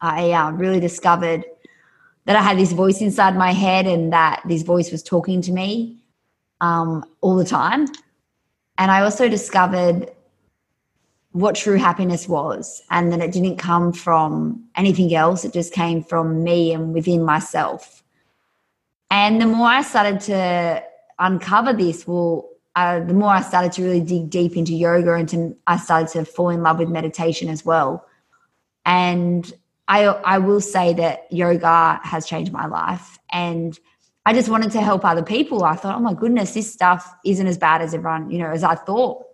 I 0.00 0.32
uh, 0.32 0.50
really 0.52 0.80
discovered 0.80 1.44
that 2.24 2.36
I 2.36 2.42
had 2.42 2.56
this 2.58 2.72
voice 2.72 3.00
inside 3.00 3.36
my 3.36 3.52
head, 3.52 3.86
and 3.86 4.12
that 4.12 4.42
this 4.46 4.62
voice 4.62 4.90
was 4.92 5.02
talking 5.02 5.42
to 5.42 5.52
me 5.52 6.02
um, 6.60 7.04
all 7.20 7.36
the 7.36 7.44
time. 7.44 7.86
And 8.78 8.90
I 8.90 9.02
also 9.02 9.28
discovered 9.28 10.10
what 11.32 11.54
true 11.54 11.78
happiness 11.78 12.28
was, 12.28 12.82
and 12.90 13.12
that 13.12 13.20
it 13.20 13.32
didn't 13.32 13.56
come 13.56 13.92
from 13.92 14.64
anything 14.76 15.14
else. 15.14 15.44
It 15.44 15.52
just 15.52 15.72
came 15.72 16.02
from 16.04 16.44
me 16.44 16.72
and 16.72 16.92
within 16.92 17.24
myself. 17.24 18.02
And 19.10 19.40
the 19.40 19.46
more 19.46 19.68
I 19.68 19.82
started 19.82 20.20
to 20.20 20.82
uncover 21.18 21.72
this, 21.72 22.06
well, 22.06 22.48
uh, 22.76 23.00
the 23.00 23.12
more 23.14 23.28
I 23.28 23.42
started 23.42 23.72
to 23.72 23.82
really 23.82 24.00
dig 24.00 24.30
deep 24.30 24.56
into 24.56 24.72
yoga 24.72 25.14
and 25.14 25.28
to, 25.28 25.56
I 25.66 25.76
started 25.76 26.08
to 26.12 26.24
fall 26.24 26.48
in 26.48 26.62
love 26.62 26.78
with 26.78 26.88
meditation 26.88 27.48
as 27.48 27.64
well. 27.64 28.06
And 28.86 29.52
I, 29.88 30.04
I 30.04 30.38
will 30.38 30.60
say 30.60 30.94
that 30.94 31.30
yoga 31.30 32.00
has 32.02 32.26
changed 32.26 32.52
my 32.52 32.66
life. 32.66 33.18
And 33.30 33.78
I 34.24 34.32
just 34.32 34.48
wanted 34.48 34.70
to 34.72 34.80
help 34.80 35.04
other 35.04 35.22
people. 35.22 35.64
I 35.64 35.74
thought, 35.74 35.96
oh 35.96 36.00
my 36.00 36.14
goodness, 36.14 36.54
this 36.54 36.72
stuff 36.72 37.12
isn't 37.24 37.46
as 37.46 37.58
bad 37.58 37.82
as 37.82 37.92
everyone, 37.92 38.30
you 38.30 38.38
know, 38.38 38.50
as 38.50 38.62
I 38.62 38.74
thought. 38.74 39.24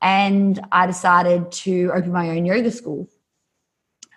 And 0.00 0.58
I 0.72 0.86
decided 0.86 1.52
to 1.52 1.90
open 1.94 2.10
my 2.10 2.30
own 2.30 2.44
yoga 2.44 2.70
school 2.70 3.08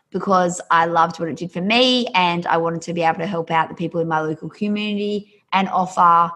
because 0.09 0.61
I 0.71 0.85
loved 0.85 1.19
what 1.19 1.27
it 1.27 1.35
did 1.35 1.51
for 1.51 1.61
me 1.61 2.07
and 2.15 2.45
I 2.47 2.57
wanted 2.57 2.81
to 2.83 2.93
be 2.93 3.03
able 3.03 3.19
to 3.19 3.27
help 3.27 3.51
out 3.51 3.67
the 3.67 3.75
people 3.75 3.99
in 3.99 4.07
my 4.07 4.21
local 4.21 4.49
community 4.49 5.43
and 5.51 5.67
offer, 5.67 6.33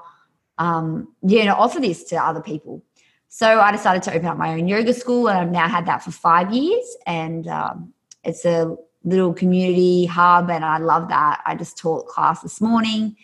um, 0.58 1.16
you 1.24 1.46
know, 1.46 1.56
offer 1.56 1.80
this 1.80 2.04
to 2.06 2.18
other 2.18 2.42
people. 2.42 2.84
So 3.30 3.60
I 3.60 3.72
decided 3.72 4.04
to 4.04 4.14
open 4.14 4.26
up 4.26 4.38
my 4.38 4.54
own 4.54 4.68
yoga 4.68 4.94
school 4.94 5.30
and 5.30 5.38
I've 5.40 5.52
now 5.52 5.70
had 5.70 5.86
that 5.86 6.04
for 6.04 6.12
five 6.12 6.54
years 6.54 6.98
and 7.08 7.48
um, 7.48 7.94
it's 8.24 8.44
a 8.44 8.76
little 9.04 9.34
community 9.34 10.06
hub 10.06 10.50
and 10.50 10.64
I 10.66 10.78
love 10.78 11.10
that. 11.10 11.42
I 11.46 11.56
just 11.56 11.78
taught 11.78 12.08
class 12.08 12.42
this 12.42 12.60
morning. 12.60 13.16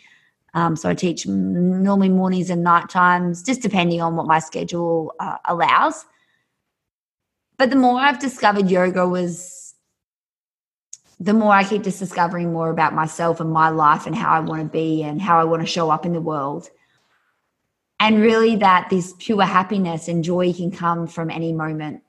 Um, 0.54 0.74
so 0.74 0.88
I 0.88 0.94
teach 0.94 1.26
normally 1.26 2.08
mornings 2.08 2.48
and 2.48 2.64
night 2.64 2.88
times, 2.88 3.42
just 3.42 3.60
depending 3.60 4.00
on 4.00 4.16
what 4.16 4.26
my 4.26 4.38
schedule 4.38 5.14
uh, 5.20 5.36
allows. 5.44 6.06
But 7.58 7.70
the 7.70 7.76
more 7.76 8.00
I've 8.00 8.18
discovered 8.18 8.70
yoga 8.70 9.06
was 9.06 9.74
the 11.18 11.32
more 11.32 11.52
I 11.52 11.64
keep 11.64 11.82
just 11.82 11.98
discovering 11.98 12.52
more 12.52 12.70
about 12.70 12.94
myself 12.94 13.40
and 13.40 13.50
my 13.50 13.70
life 13.70 14.06
and 14.06 14.14
how 14.14 14.30
I 14.32 14.40
want 14.40 14.62
to 14.62 14.68
be 14.68 15.02
and 15.02 15.20
how 15.20 15.40
I 15.40 15.44
want 15.44 15.62
to 15.62 15.66
show 15.66 15.90
up 15.90 16.04
in 16.04 16.12
the 16.12 16.20
world. 16.20 16.68
And 17.98 18.20
really, 18.20 18.56
that 18.56 18.90
this 18.90 19.14
pure 19.18 19.42
happiness 19.42 20.08
and 20.08 20.22
joy 20.22 20.52
can 20.52 20.70
come 20.70 21.06
from 21.06 21.30
any 21.30 21.54
moment 21.54 22.02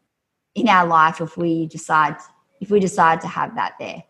in 0.56 0.68
our 0.68 0.86
life 0.86 1.22
if 1.22 1.38
we 1.38 1.68
decide 1.68 2.18
if 2.60 2.70
we 2.70 2.80
decide 2.80 3.22
to 3.22 3.28
have 3.28 3.56
that 3.56 3.76
there. 3.80 4.04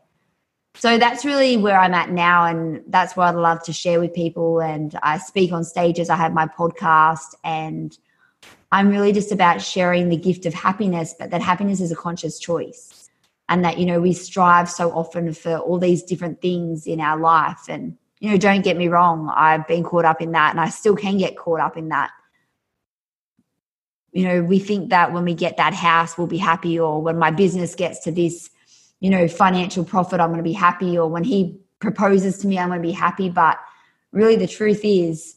So 0.75 0.99
that's 0.99 1.25
really 1.25 1.57
where 1.57 1.79
I'm 1.79 1.95
at 1.95 2.11
now, 2.11 2.45
and 2.45 2.83
that's 2.87 3.15
what 3.15 3.29
I'd 3.29 3.35
love 3.35 3.63
to 3.63 3.73
share 3.73 3.99
with 3.99 4.13
people. 4.13 4.61
And 4.61 4.97
I 5.01 5.17
speak 5.17 5.51
on 5.51 5.63
stages. 5.63 6.09
I 6.09 6.15
have 6.15 6.33
my 6.33 6.45
podcast, 6.45 7.33
and 7.43 7.97
I'm 8.71 8.89
really 8.89 9.11
just 9.11 9.31
about 9.31 9.59
sharing 9.59 10.09
the 10.09 10.17
gift 10.17 10.45
of 10.45 10.53
happiness, 10.53 11.15
but 11.17 11.31
that 11.31 11.41
happiness 11.41 11.81
is 11.81 11.91
a 11.91 11.95
conscious 11.95 12.37
choice, 12.37 13.09
and 13.49 13.65
that 13.65 13.79
you 13.79 13.87
know 13.87 13.99
we 13.99 14.13
strive 14.13 14.69
so 14.69 14.91
often 14.91 15.33
for 15.33 15.57
all 15.57 15.79
these 15.79 16.03
different 16.03 16.41
things 16.41 16.85
in 16.85 17.01
our 17.01 17.17
life. 17.19 17.65
And 17.67 17.97
you 18.19 18.29
know, 18.29 18.37
don't 18.37 18.63
get 18.63 18.77
me 18.77 18.87
wrong, 18.87 19.33
I've 19.35 19.67
been 19.67 19.83
caught 19.83 20.05
up 20.05 20.21
in 20.21 20.31
that, 20.33 20.51
and 20.51 20.61
I 20.61 20.69
still 20.69 20.95
can 20.95 21.17
get 21.17 21.37
caught 21.37 21.59
up 21.59 21.75
in 21.75 21.89
that 21.89 22.11
you 24.17 24.23
know, 24.23 24.41
we 24.41 24.57
think 24.57 24.89
that 24.89 25.13
when 25.13 25.25
we 25.25 25.35
get 25.35 25.57
that 25.57 25.75
house, 25.75 26.17
we'll 26.17 26.25
be 26.25 26.39
happy, 26.39 26.79
or 26.79 26.99
when 26.99 27.19
my 27.19 27.29
business 27.29 27.75
gets 27.75 27.99
to 27.99 28.11
this, 28.11 28.49
you 28.99 29.11
know, 29.11 29.27
financial 29.27 29.85
profit, 29.85 30.19
I'm 30.19 30.29
going 30.29 30.39
to 30.39 30.43
be 30.43 30.53
happy, 30.53 30.97
or 30.97 31.07
when 31.07 31.23
he 31.23 31.59
proposes 31.77 32.39
to 32.39 32.47
me, 32.47 32.57
I'm 32.57 32.69
going 32.69 32.81
to 32.81 32.87
be 32.87 32.91
happy. 32.91 33.29
But 33.29 33.59
really, 34.11 34.35
the 34.35 34.47
truth 34.47 34.81
is, 34.83 35.35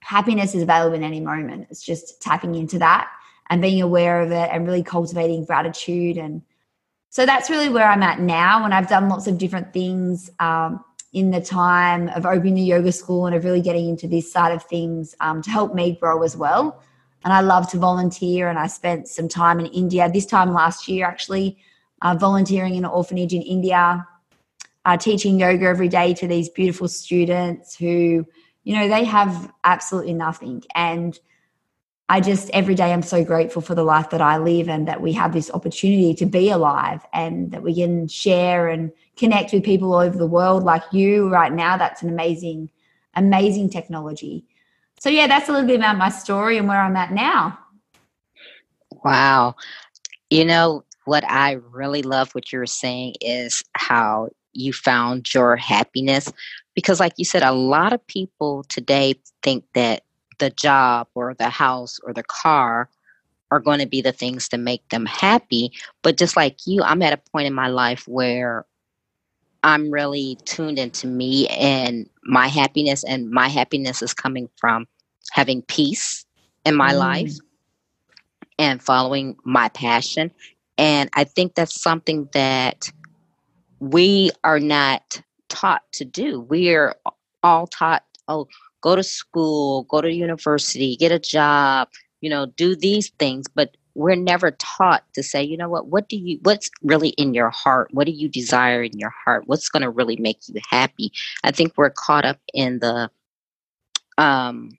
happiness 0.00 0.54
is 0.54 0.62
available 0.62 0.96
in 0.96 1.04
any 1.04 1.20
moment. 1.20 1.66
It's 1.68 1.82
just 1.82 2.22
tapping 2.22 2.54
into 2.54 2.78
that 2.78 3.10
and 3.50 3.60
being 3.60 3.82
aware 3.82 4.22
of 4.22 4.32
it 4.32 4.48
and 4.50 4.64
really 4.66 4.82
cultivating 4.82 5.44
gratitude. 5.44 6.16
And 6.16 6.40
so 7.10 7.26
that's 7.26 7.50
really 7.50 7.68
where 7.68 7.86
I'm 7.86 8.02
at 8.02 8.20
now. 8.20 8.64
And 8.64 8.72
I've 8.72 8.88
done 8.88 9.10
lots 9.10 9.26
of 9.26 9.36
different 9.36 9.74
things 9.74 10.30
um, 10.40 10.82
in 11.12 11.30
the 11.30 11.42
time 11.42 12.08
of 12.08 12.24
opening 12.24 12.54
the 12.54 12.62
yoga 12.62 12.90
school 12.90 13.26
and 13.26 13.36
of 13.36 13.44
really 13.44 13.60
getting 13.60 13.86
into 13.90 14.08
this 14.08 14.32
side 14.32 14.52
of 14.54 14.62
things 14.62 15.14
um, 15.20 15.42
to 15.42 15.50
help 15.50 15.74
me 15.74 15.98
grow 16.00 16.22
as 16.22 16.38
well 16.38 16.82
and 17.24 17.32
I 17.32 17.40
love 17.40 17.70
to 17.70 17.78
volunteer. 17.78 18.48
And 18.48 18.58
I 18.58 18.66
spent 18.66 19.08
some 19.08 19.28
time 19.28 19.60
in 19.60 19.66
India 19.66 20.10
this 20.12 20.26
time 20.26 20.52
last 20.52 20.88
year, 20.88 21.06
actually, 21.06 21.58
uh, 22.02 22.14
volunteering 22.14 22.74
in 22.74 22.84
an 22.84 22.90
orphanage 22.90 23.32
in 23.32 23.42
India, 23.42 24.06
uh, 24.84 24.96
teaching 24.96 25.38
yoga 25.38 25.66
every 25.66 25.88
day 25.88 26.14
to 26.14 26.26
these 26.26 26.48
beautiful 26.48 26.88
students 26.88 27.76
who, 27.76 28.26
you 28.64 28.74
know, 28.74 28.88
they 28.88 29.04
have 29.04 29.52
absolutely 29.64 30.14
nothing. 30.14 30.62
And 30.74 31.18
I 32.08 32.20
just 32.20 32.50
every 32.50 32.74
day 32.74 32.92
I'm 32.92 33.02
so 33.02 33.24
grateful 33.24 33.62
for 33.62 33.74
the 33.74 33.84
life 33.84 34.10
that 34.10 34.20
I 34.20 34.36
live 34.36 34.68
and 34.68 34.86
that 34.88 35.00
we 35.00 35.12
have 35.12 35.32
this 35.32 35.50
opportunity 35.50 36.14
to 36.14 36.26
be 36.26 36.50
alive 36.50 37.06
and 37.14 37.52
that 37.52 37.62
we 37.62 37.74
can 37.74 38.08
share 38.08 38.68
and 38.68 38.92
connect 39.16 39.52
with 39.52 39.64
people 39.64 39.94
all 39.94 40.00
over 40.00 40.18
the 40.18 40.26
world 40.26 40.64
like 40.64 40.82
you 40.92 41.30
right 41.30 41.52
now. 41.52 41.76
That's 41.76 42.02
an 42.02 42.10
amazing, 42.10 42.70
amazing 43.14 43.70
technology 43.70 44.44
so 45.02 45.10
yeah, 45.10 45.26
that's 45.26 45.48
a 45.48 45.52
little 45.52 45.66
bit 45.66 45.80
about 45.80 45.98
my 45.98 46.10
story 46.10 46.58
and 46.58 46.68
where 46.68 46.80
I'm 46.80 46.94
at 46.94 47.10
now. 47.10 47.58
Wow. 49.04 49.56
You 50.30 50.44
know, 50.44 50.84
what 51.06 51.24
I 51.28 51.58
really 51.72 52.02
love 52.02 52.30
what 52.36 52.52
you're 52.52 52.66
saying 52.66 53.14
is 53.20 53.64
how 53.74 54.28
you 54.52 54.72
found 54.72 55.34
your 55.34 55.56
happiness. 55.56 56.32
Because, 56.76 57.00
like 57.00 57.14
you 57.16 57.24
said, 57.24 57.42
a 57.42 57.50
lot 57.50 57.92
of 57.92 58.06
people 58.06 58.62
today 58.68 59.16
think 59.42 59.64
that 59.74 60.04
the 60.38 60.50
job 60.50 61.08
or 61.16 61.34
the 61.34 61.48
house 61.48 61.98
or 62.04 62.12
the 62.12 62.22
car 62.22 62.88
are 63.50 63.58
going 63.58 63.80
to 63.80 63.88
be 63.88 64.02
the 64.02 64.12
things 64.12 64.48
to 64.50 64.56
make 64.56 64.88
them 64.90 65.06
happy. 65.06 65.72
But 66.02 66.16
just 66.16 66.36
like 66.36 66.58
you, 66.64 66.80
I'm 66.80 67.02
at 67.02 67.12
a 67.12 67.30
point 67.32 67.48
in 67.48 67.54
my 67.54 67.66
life 67.66 68.06
where 68.06 68.66
I'm 69.64 69.90
really 69.90 70.38
tuned 70.44 70.78
into 70.78 71.08
me 71.08 71.48
and 71.48 72.08
my 72.24 72.46
happiness, 72.46 73.02
and 73.02 73.30
my 73.30 73.48
happiness 73.48 74.00
is 74.00 74.14
coming 74.14 74.48
from 74.56 74.86
having 75.30 75.62
peace 75.62 76.24
in 76.64 76.74
my 76.74 76.92
mm. 76.92 76.98
life 76.98 77.32
and 78.58 78.82
following 78.82 79.36
my 79.44 79.68
passion. 79.70 80.30
And 80.78 81.10
I 81.14 81.24
think 81.24 81.54
that's 81.54 81.80
something 81.80 82.28
that 82.32 82.90
we 83.80 84.30
are 84.44 84.60
not 84.60 85.22
taught 85.48 85.82
to 85.92 86.04
do. 86.04 86.40
We 86.40 86.74
are 86.74 86.96
all 87.42 87.66
taught, 87.66 88.04
oh, 88.28 88.46
go 88.80 88.96
to 88.96 89.02
school, 89.02 89.84
go 89.84 90.00
to 90.00 90.12
university, 90.12 90.96
get 90.96 91.12
a 91.12 91.18
job, 91.18 91.88
you 92.20 92.30
know, 92.30 92.46
do 92.46 92.76
these 92.76 93.10
things. 93.18 93.46
But 93.54 93.76
we're 93.94 94.14
never 94.14 94.52
taught 94.52 95.04
to 95.14 95.22
say, 95.22 95.42
you 95.42 95.56
know 95.56 95.68
what, 95.68 95.88
what 95.88 96.08
do 96.08 96.16
you, 96.16 96.38
what's 96.42 96.70
really 96.82 97.10
in 97.10 97.34
your 97.34 97.50
heart? 97.50 97.88
What 97.92 98.06
do 98.06 98.12
you 98.12 98.28
desire 98.28 98.82
in 98.82 98.98
your 98.98 99.12
heart? 99.24 99.44
What's 99.46 99.68
going 99.68 99.82
to 99.82 99.90
really 99.90 100.16
make 100.16 100.38
you 100.48 100.60
happy? 100.70 101.12
I 101.44 101.50
think 101.50 101.74
we're 101.76 101.90
caught 101.90 102.24
up 102.24 102.38
in 102.54 102.78
the, 102.78 103.10
um, 104.16 104.70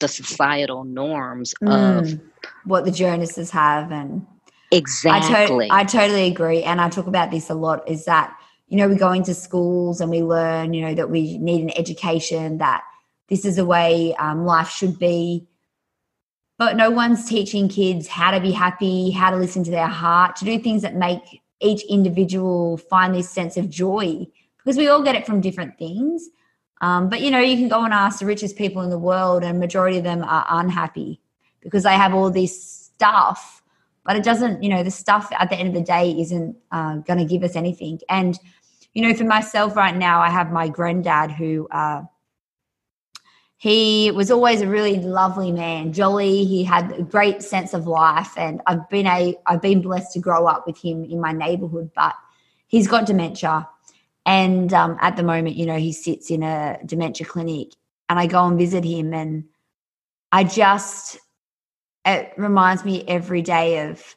the 0.00 0.08
societal 0.08 0.84
norms 0.84 1.54
mm, 1.62 1.98
of 1.98 2.20
what 2.64 2.84
the 2.84 2.90
Joneses 2.90 3.50
have 3.50 3.92
and 3.92 4.26
exactly. 4.70 5.66
I, 5.70 5.84
to- 5.84 5.98
I 5.98 6.00
totally 6.00 6.26
agree, 6.26 6.62
and 6.62 6.80
I 6.80 6.88
talk 6.88 7.06
about 7.06 7.30
this 7.30 7.50
a 7.50 7.54
lot. 7.54 7.88
Is 7.88 8.04
that 8.04 8.36
you 8.68 8.76
know 8.76 8.88
we 8.88 8.96
go 8.96 9.12
into 9.12 9.34
schools 9.34 10.00
and 10.00 10.10
we 10.10 10.22
learn 10.22 10.72
you 10.74 10.86
know 10.86 10.94
that 10.94 11.10
we 11.10 11.38
need 11.38 11.62
an 11.62 11.76
education 11.76 12.58
that 12.58 12.82
this 13.28 13.44
is 13.44 13.56
the 13.56 13.64
way 13.64 14.14
um, 14.16 14.44
life 14.44 14.70
should 14.70 14.98
be 14.98 15.46
but 16.58 16.76
no 16.76 16.90
one's 16.90 17.28
teaching 17.28 17.68
kids 17.68 18.06
how 18.06 18.30
to 18.30 18.40
be 18.40 18.52
happy, 18.52 19.10
how 19.10 19.30
to 19.30 19.36
listen 19.36 19.64
to 19.64 19.70
their 19.70 19.88
heart, 19.88 20.36
to 20.36 20.44
do 20.44 20.58
things 20.58 20.82
that 20.82 20.94
make 20.94 21.42
each 21.60 21.82
individual 21.84 22.76
find 22.76 23.14
this 23.14 23.28
sense 23.28 23.56
of 23.56 23.68
joy 23.68 24.26
because 24.58 24.76
we 24.76 24.88
all 24.88 25.02
get 25.02 25.16
it 25.16 25.26
from 25.26 25.40
different 25.40 25.76
things. 25.78 26.28
Um, 26.80 27.08
but 27.08 27.20
you 27.20 27.30
know, 27.30 27.38
you 27.38 27.56
can 27.56 27.68
go 27.68 27.84
and 27.84 27.94
ask 27.94 28.18
the 28.18 28.26
richest 28.26 28.56
people 28.56 28.82
in 28.82 28.90
the 28.90 28.98
world, 28.98 29.42
and 29.42 29.58
majority 29.58 29.98
of 29.98 30.04
them 30.04 30.22
are 30.24 30.46
unhappy 30.48 31.20
because 31.60 31.84
they 31.84 31.94
have 31.94 32.14
all 32.14 32.30
this 32.30 32.62
stuff, 32.62 33.62
but 34.04 34.16
it 34.16 34.24
doesn't. 34.24 34.62
You 34.62 34.68
know, 34.68 34.82
the 34.82 34.90
stuff 34.90 35.30
at 35.38 35.50
the 35.50 35.56
end 35.56 35.68
of 35.68 35.74
the 35.74 35.82
day 35.82 36.10
isn't 36.18 36.56
uh, 36.72 36.96
going 36.96 37.18
to 37.18 37.24
give 37.24 37.42
us 37.42 37.56
anything. 37.56 38.00
And 38.08 38.38
you 38.92 39.02
know, 39.02 39.14
for 39.14 39.24
myself 39.24 39.76
right 39.76 39.96
now, 39.96 40.20
I 40.20 40.30
have 40.30 40.52
my 40.52 40.68
granddad 40.68 41.30
who. 41.30 41.68
Uh, 41.70 42.02
he 43.56 44.10
was 44.10 44.30
always 44.30 44.60
a 44.60 44.66
really 44.66 44.98
lovely 44.98 45.50
man, 45.50 45.94
jolly. 45.94 46.44
He 46.44 46.64
had 46.64 46.92
a 46.92 47.02
great 47.02 47.42
sense 47.42 47.72
of 47.72 47.86
life, 47.86 48.36
and 48.36 48.60
I've 48.66 48.86
been 48.90 49.06
a 49.06 49.34
I've 49.46 49.62
been 49.62 49.80
blessed 49.80 50.12
to 50.12 50.18
grow 50.18 50.46
up 50.46 50.66
with 50.66 50.76
him 50.76 51.02
in 51.04 51.18
my 51.18 51.32
neighborhood. 51.32 51.90
But 51.94 52.14
he's 52.66 52.86
got 52.86 53.06
dementia, 53.06 53.66
and 54.26 54.72
um, 54.72 54.96
at 55.00 55.16
the 55.16 55.22
moment, 55.22 55.56
you 55.56 55.66
know, 55.66 55.76
he 55.76 55.92
sits 55.92 56.30
in 56.30 56.42
a 56.42 56.78
dementia 56.84 57.26
clinic, 57.26 57.68
and 58.08 58.18
I 58.18 58.26
go 58.26 58.46
and 58.46 58.58
visit 58.58 58.84
him, 58.84 59.12
and 59.12 59.44
I 60.32 60.44
just 60.44 61.18
it 62.04 62.32
reminds 62.36 62.84
me 62.84 63.04
every 63.08 63.42
day 63.42 63.88
of, 63.88 64.16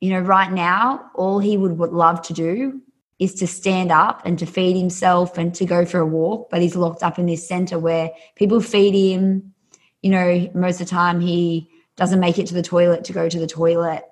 you 0.00 0.10
know, 0.10 0.20
right 0.20 0.50
now, 0.50 1.10
all 1.14 1.38
he 1.38 1.56
would, 1.56 1.78
would 1.78 1.92
love 1.92 2.22
to 2.22 2.32
do 2.32 2.80
is 3.18 3.34
to 3.34 3.46
stand 3.46 3.90
up 3.90 4.22
and 4.24 4.38
to 4.38 4.46
feed 4.46 4.76
himself 4.76 5.38
and 5.38 5.54
to 5.54 5.64
go 5.64 5.84
for 5.84 6.00
a 6.00 6.06
walk, 6.06 6.48
but 6.50 6.62
he's 6.62 6.76
locked 6.76 7.02
up 7.02 7.18
in 7.18 7.26
this 7.26 7.46
center 7.46 7.78
where 7.78 8.10
people 8.36 8.60
feed 8.60 8.94
him. 8.94 9.54
You 10.02 10.10
know, 10.10 10.50
most 10.54 10.80
of 10.80 10.86
the 10.86 10.90
time 10.90 11.20
he 11.20 11.68
doesn't 11.96 12.20
make 12.20 12.38
it 12.38 12.46
to 12.46 12.54
the 12.54 12.62
toilet 12.62 13.04
to 13.04 13.12
go 13.12 13.28
to 13.28 13.38
the 13.38 13.46
toilet. 13.46 14.04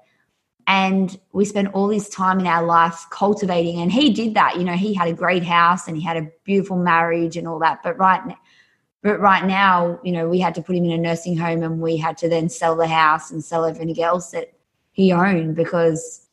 And 0.69 1.19
we 1.33 1.45
spend 1.45 1.69
all 1.69 1.87
this 1.87 2.09
time 2.09 2.41
in 2.41 2.47
our 2.47 2.65
life 2.65 3.07
cultivating, 3.11 3.81
and 3.81 3.93
he 3.93 4.13
did 4.13 4.35
that. 4.35 4.57
You 4.57 4.65
know, 4.65 4.73
he 4.73 4.95
had 4.95 5.09
a 5.09 5.13
great 5.13 5.45
house 5.45 5.87
and 5.87 5.97
he 5.97 6.03
had 6.03 6.17
a 6.17 6.29
beautiful 6.43 6.77
marriage 6.77 7.37
and 7.37 7.47
all 7.47 7.61
that. 7.61 7.85
But 7.85 7.97
right 7.99 8.27
now, 8.27 8.37
but 9.03 9.21
right 9.21 9.45
now, 9.45 10.01
you 10.03 10.11
know, 10.11 10.29
we 10.29 10.41
had 10.41 10.57
to 10.57 10.63
put 10.63 10.75
him 10.75 10.85
in 10.85 10.91
a 10.91 10.99
nursing 10.99 11.37
home 11.37 11.63
and 11.63 11.81
we 11.81 11.97
had 11.97 12.19
to 12.19 12.29
then 12.29 12.49
sell 12.49 12.75
the 12.75 12.89
house 12.89 13.31
and 13.31 13.45
sell 13.45 13.65
everything 13.65 14.03
else 14.03 14.31
that 14.31 14.53
he 14.97 15.13
owned 15.13 15.55
because 15.55 16.27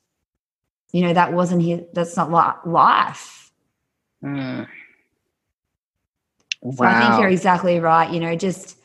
you 0.94 1.02
know 1.02 1.14
that 1.14 1.34
wasn't 1.34 1.62
his 1.62 1.82
that's 1.92 2.16
not 2.16 2.66
life 2.68 3.52
mm. 4.24 4.66
wow. 6.62 6.76
so 6.76 6.86
i 6.86 7.00
think 7.02 7.20
you're 7.20 7.30
exactly 7.30 7.80
right 7.80 8.12
you 8.12 8.22
know 8.22 8.36
just 8.36 8.78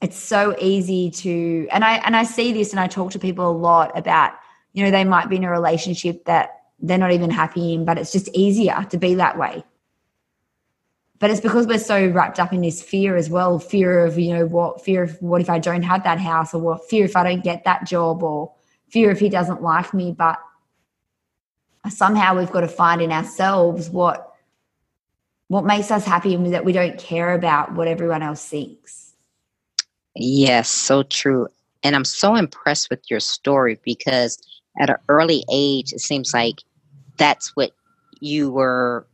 it's 0.00 0.16
so 0.16 0.54
easy 0.58 1.10
to 1.10 1.68
and 1.70 1.84
i 1.84 1.96
and 1.98 2.16
i 2.16 2.22
see 2.22 2.52
this 2.52 2.70
and 2.70 2.80
i 2.80 2.86
talk 2.86 3.10
to 3.10 3.18
people 3.18 3.48
a 3.50 3.52
lot 3.52 3.96
about 3.96 4.32
you 4.72 4.84
know 4.84 4.90
they 4.90 5.04
might 5.04 5.28
be 5.28 5.36
in 5.36 5.44
a 5.44 5.50
relationship 5.50 6.24
that 6.24 6.62
they're 6.80 6.98
not 6.98 7.12
even 7.12 7.30
happy 7.30 7.74
in 7.74 7.84
but 7.84 7.98
it's 7.98 8.12
just 8.12 8.28
easier 8.34 8.86
to 8.90 8.96
be 8.96 9.14
that 9.14 9.38
way 9.38 9.64
but 11.18 11.30
it's 11.30 11.40
because 11.40 11.66
we're 11.66 11.78
so 11.78 12.08
wrapped 12.08 12.40
up 12.40 12.52
in 12.52 12.62
this 12.62 12.82
fear 12.82 13.16
as 13.16 13.28
well 13.28 13.58
fear 13.58 14.04
of 14.04 14.18
you 14.18 14.32
know 14.32 14.46
what 14.46 14.82
fear 14.82 15.02
of 15.02 15.20
what 15.20 15.40
if 15.40 15.50
i 15.50 15.58
don't 15.58 15.82
have 15.82 16.02
that 16.04 16.18
house 16.18 16.54
or 16.54 16.60
what 16.60 16.88
fear 16.88 17.04
if 17.04 17.16
i 17.16 17.22
don't 17.22 17.44
get 17.44 17.64
that 17.64 17.86
job 17.86 18.22
or 18.22 18.52
fear 18.88 19.10
if 19.10 19.20
he 19.20 19.28
doesn't 19.28 19.62
like 19.62 19.92
me 19.92 20.12
but 20.12 20.38
somehow 21.88 22.36
we've 22.36 22.50
got 22.50 22.60
to 22.60 22.68
find 22.68 23.00
in 23.00 23.12
ourselves 23.12 23.88
what 23.88 24.30
what 25.48 25.64
makes 25.64 25.90
us 25.90 26.04
happy 26.04 26.32
and 26.34 26.52
that 26.52 26.64
we 26.64 26.72
don't 26.72 26.96
care 26.96 27.32
about 27.34 27.74
what 27.74 27.88
everyone 27.88 28.22
else 28.22 28.48
thinks. 28.48 29.09
Yes, 30.14 30.68
so 30.68 31.02
true. 31.04 31.48
And 31.82 31.96
I'm 31.96 32.04
so 32.04 32.34
impressed 32.34 32.90
with 32.90 33.02
your 33.10 33.20
story 33.20 33.78
because 33.84 34.38
at 34.78 34.90
an 34.90 34.96
early 35.08 35.44
age, 35.50 35.92
it 35.92 36.00
seems 36.00 36.34
like 36.34 36.56
that's 37.16 37.54
what 37.56 37.72
you 38.20 38.50
were 38.50 39.06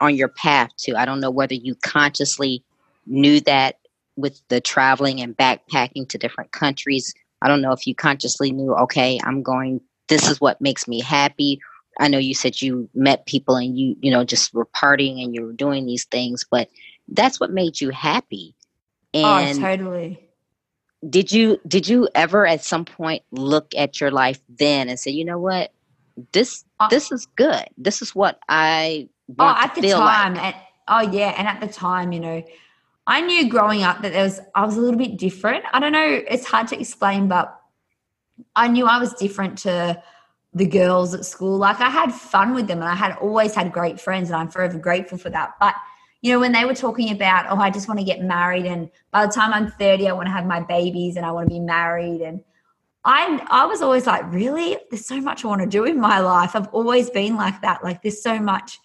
on 0.00 0.16
your 0.16 0.28
path 0.28 0.70
to. 0.78 0.96
I 0.96 1.04
don't 1.04 1.20
know 1.20 1.30
whether 1.30 1.54
you 1.54 1.74
consciously 1.76 2.62
knew 3.06 3.40
that 3.42 3.76
with 4.16 4.40
the 4.48 4.60
traveling 4.60 5.20
and 5.20 5.36
backpacking 5.36 6.08
to 6.08 6.18
different 6.18 6.52
countries. 6.52 7.14
I 7.42 7.48
don't 7.48 7.62
know 7.62 7.72
if 7.72 7.86
you 7.86 7.94
consciously 7.94 8.50
knew, 8.50 8.74
okay, 8.74 9.18
I'm 9.24 9.42
going, 9.42 9.80
this 10.08 10.28
is 10.28 10.40
what 10.40 10.60
makes 10.60 10.88
me 10.88 11.00
happy, 11.00 11.60
I 12.00 12.08
know 12.08 12.18
you 12.18 12.34
said 12.34 12.62
you 12.62 12.88
met 12.94 13.26
people 13.26 13.56
and 13.56 13.78
you, 13.78 13.96
you 14.00 14.10
know, 14.10 14.24
just 14.24 14.54
were 14.54 14.66
partying 14.66 15.22
and 15.22 15.34
you 15.34 15.42
were 15.42 15.52
doing 15.52 15.86
these 15.86 16.04
things, 16.04 16.44
but 16.50 16.68
that's 17.08 17.38
what 17.38 17.52
made 17.52 17.80
you 17.80 17.90
happy. 17.90 18.54
Oh, 19.14 19.38
and 19.38 19.58
oh, 19.58 19.62
totally. 19.62 20.29
Did 21.08 21.32
you 21.32 21.58
did 21.66 21.88
you 21.88 22.08
ever 22.14 22.46
at 22.46 22.62
some 22.64 22.84
point 22.84 23.22
look 23.30 23.72
at 23.76 24.00
your 24.00 24.10
life 24.10 24.40
then 24.48 24.88
and 24.88 24.98
say, 24.98 25.10
you 25.10 25.24
know 25.24 25.38
what, 25.38 25.72
this 26.32 26.64
uh, 26.78 26.88
this 26.88 27.10
is 27.10 27.26
good. 27.36 27.64
This 27.78 28.02
is 28.02 28.14
what 28.14 28.38
I 28.48 29.08
oh 29.38 29.56
at 29.58 29.74
the 29.74 29.90
time. 29.90 30.34
Like. 30.34 30.56
oh 30.88 31.00
yeah, 31.00 31.34
and 31.38 31.48
at 31.48 31.60
the 31.60 31.68
time, 31.68 32.12
you 32.12 32.20
know, 32.20 32.44
I 33.06 33.20
knew 33.22 33.48
growing 33.48 33.82
up 33.82 34.02
that 34.02 34.12
there 34.12 34.24
was 34.24 34.40
I 34.54 34.64
was 34.64 34.76
a 34.76 34.80
little 34.80 34.98
bit 34.98 35.16
different. 35.16 35.64
I 35.72 35.80
don't 35.80 35.92
know, 35.92 36.22
it's 36.28 36.46
hard 36.46 36.68
to 36.68 36.78
explain, 36.78 37.28
but 37.28 37.58
I 38.54 38.68
knew 38.68 38.86
I 38.86 38.98
was 38.98 39.14
different 39.14 39.58
to 39.58 40.02
the 40.52 40.66
girls 40.66 41.14
at 41.14 41.24
school. 41.24 41.58
Like 41.58 41.80
I 41.80 41.88
had 41.88 42.12
fun 42.12 42.54
with 42.54 42.66
them 42.66 42.78
and 42.78 42.88
I 42.88 42.94
had 42.94 43.16
always 43.18 43.54
had 43.54 43.72
great 43.72 44.00
friends 44.00 44.30
and 44.30 44.36
I'm 44.36 44.48
forever 44.48 44.78
grateful 44.78 45.18
for 45.18 45.30
that. 45.30 45.54
But 45.60 45.74
you 46.22 46.32
know, 46.32 46.40
when 46.40 46.52
they 46.52 46.64
were 46.64 46.74
talking 46.74 47.10
about, 47.10 47.46
oh, 47.48 47.56
I 47.56 47.70
just 47.70 47.88
want 47.88 47.98
to 48.00 48.04
get 48.04 48.22
married 48.22 48.66
and 48.66 48.90
by 49.10 49.26
the 49.26 49.32
time 49.32 49.52
I'm 49.52 49.70
30, 49.70 50.08
I 50.08 50.12
want 50.12 50.26
to 50.26 50.32
have 50.32 50.46
my 50.46 50.60
babies 50.60 51.16
and 51.16 51.24
I 51.24 51.32
want 51.32 51.48
to 51.48 51.54
be 51.54 51.60
married 51.60 52.20
and 52.20 52.42
I 53.04 53.42
I 53.48 53.64
was 53.64 53.80
always 53.80 54.06
like, 54.06 54.30
really? 54.30 54.76
There's 54.90 55.06
so 55.06 55.20
much 55.20 55.44
I 55.44 55.48
want 55.48 55.62
to 55.62 55.66
do 55.66 55.84
in 55.84 55.98
my 55.98 56.18
life. 56.20 56.54
I've 56.54 56.68
always 56.68 57.08
been 57.08 57.36
like 57.36 57.62
that. 57.62 57.82
Like 57.82 58.02
there's 58.02 58.22
so 58.22 58.38
much 58.38 58.78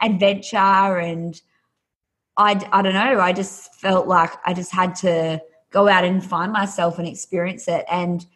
adventure 0.00 0.56
and 0.56 1.40
I 2.36 2.52
I 2.72 2.82
don't 2.82 2.94
know, 2.94 3.20
I 3.20 3.32
just 3.32 3.74
felt 3.74 4.06
like 4.06 4.32
I 4.46 4.54
just 4.54 4.72
had 4.72 4.94
to 4.96 5.42
go 5.70 5.88
out 5.88 6.04
and 6.04 6.24
find 6.24 6.52
myself 6.52 6.98
and 6.98 7.06
experience 7.06 7.68
it 7.68 7.84
and 7.90 8.26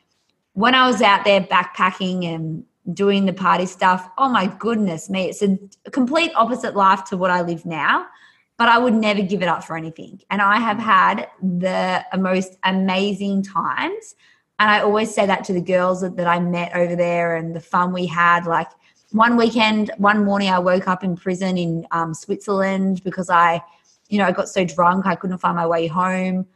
when 0.53 0.75
I 0.75 0.87
was 0.87 1.03
out 1.03 1.25
there 1.25 1.41
backpacking 1.41 2.33
and 2.33 2.65
doing 2.93 3.27
the 3.27 3.33
party 3.33 3.67
stuff, 3.67 4.09
oh 4.19 4.29
my 4.29 4.47
goodness 4.47 5.11
me, 5.11 5.31
it's 5.31 5.43
a 5.43 5.59
complete 5.91 6.31
opposite 6.37 6.77
life 6.77 7.05
to 7.05 7.17
what 7.17 7.31
I 7.31 7.41
live 7.41 7.67
now. 7.67 8.07
But 8.57 8.69
I 8.69 8.79
would 8.79 8.95
never 8.95 9.23
give 9.23 9.43
it 9.43 9.49
up 9.49 9.65
for 9.65 9.77
anything. 9.77 10.21
And 10.31 10.41
I 10.41 10.59
have 10.59 10.79
had 10.79 11.29
the 11.43 12.05
most 12.17 12.57
amazing 12.63 13.43
times. 13.43 14.15
And 14.61 14.71
I 14.71 14.81
always 14.81 15.13
say 15.13 15.27
that 15.27 15.43
to 15.45 15.53
the 15.53 15.61
girls 15.61 16.03
that, 16.03 16.17
that 16.17 16.29
I 16.29 16.39
met 16.39 16.75
over 16.77 16.95
there 16.95 17.35
and 17.35 17.55
the 17.55 17.61
fun 17.61 17.93
we 17.93 18.07
had. 18.07 18.47
Like 18.47 18.69
one 19.11 19.37
weekend, 19.37 19.91
one 19.99 20.25
morning, 20.25 20.51
I 20.51 20.61
woke 20.61 20.87
up 20.87 21.03
in 21.03 21.17
prison 21.17 21.59
in 21.59 21.87
um, 21.91 22.15
Switzerland 22.15 23.03
because 23.03 23.29
I, 23.29 23.61
you 24.09 24.19
know, 24.19 24.25
I 24.25 24.31
got 24.31 24.49
so 24.49 24.65
drunk 24.65 25.07
I 25.07 25.17
couldn't 25.17 25.39
find 25.39 25.57
my 25.57 25.67
way 25.67 25.89
home 25.89 26.47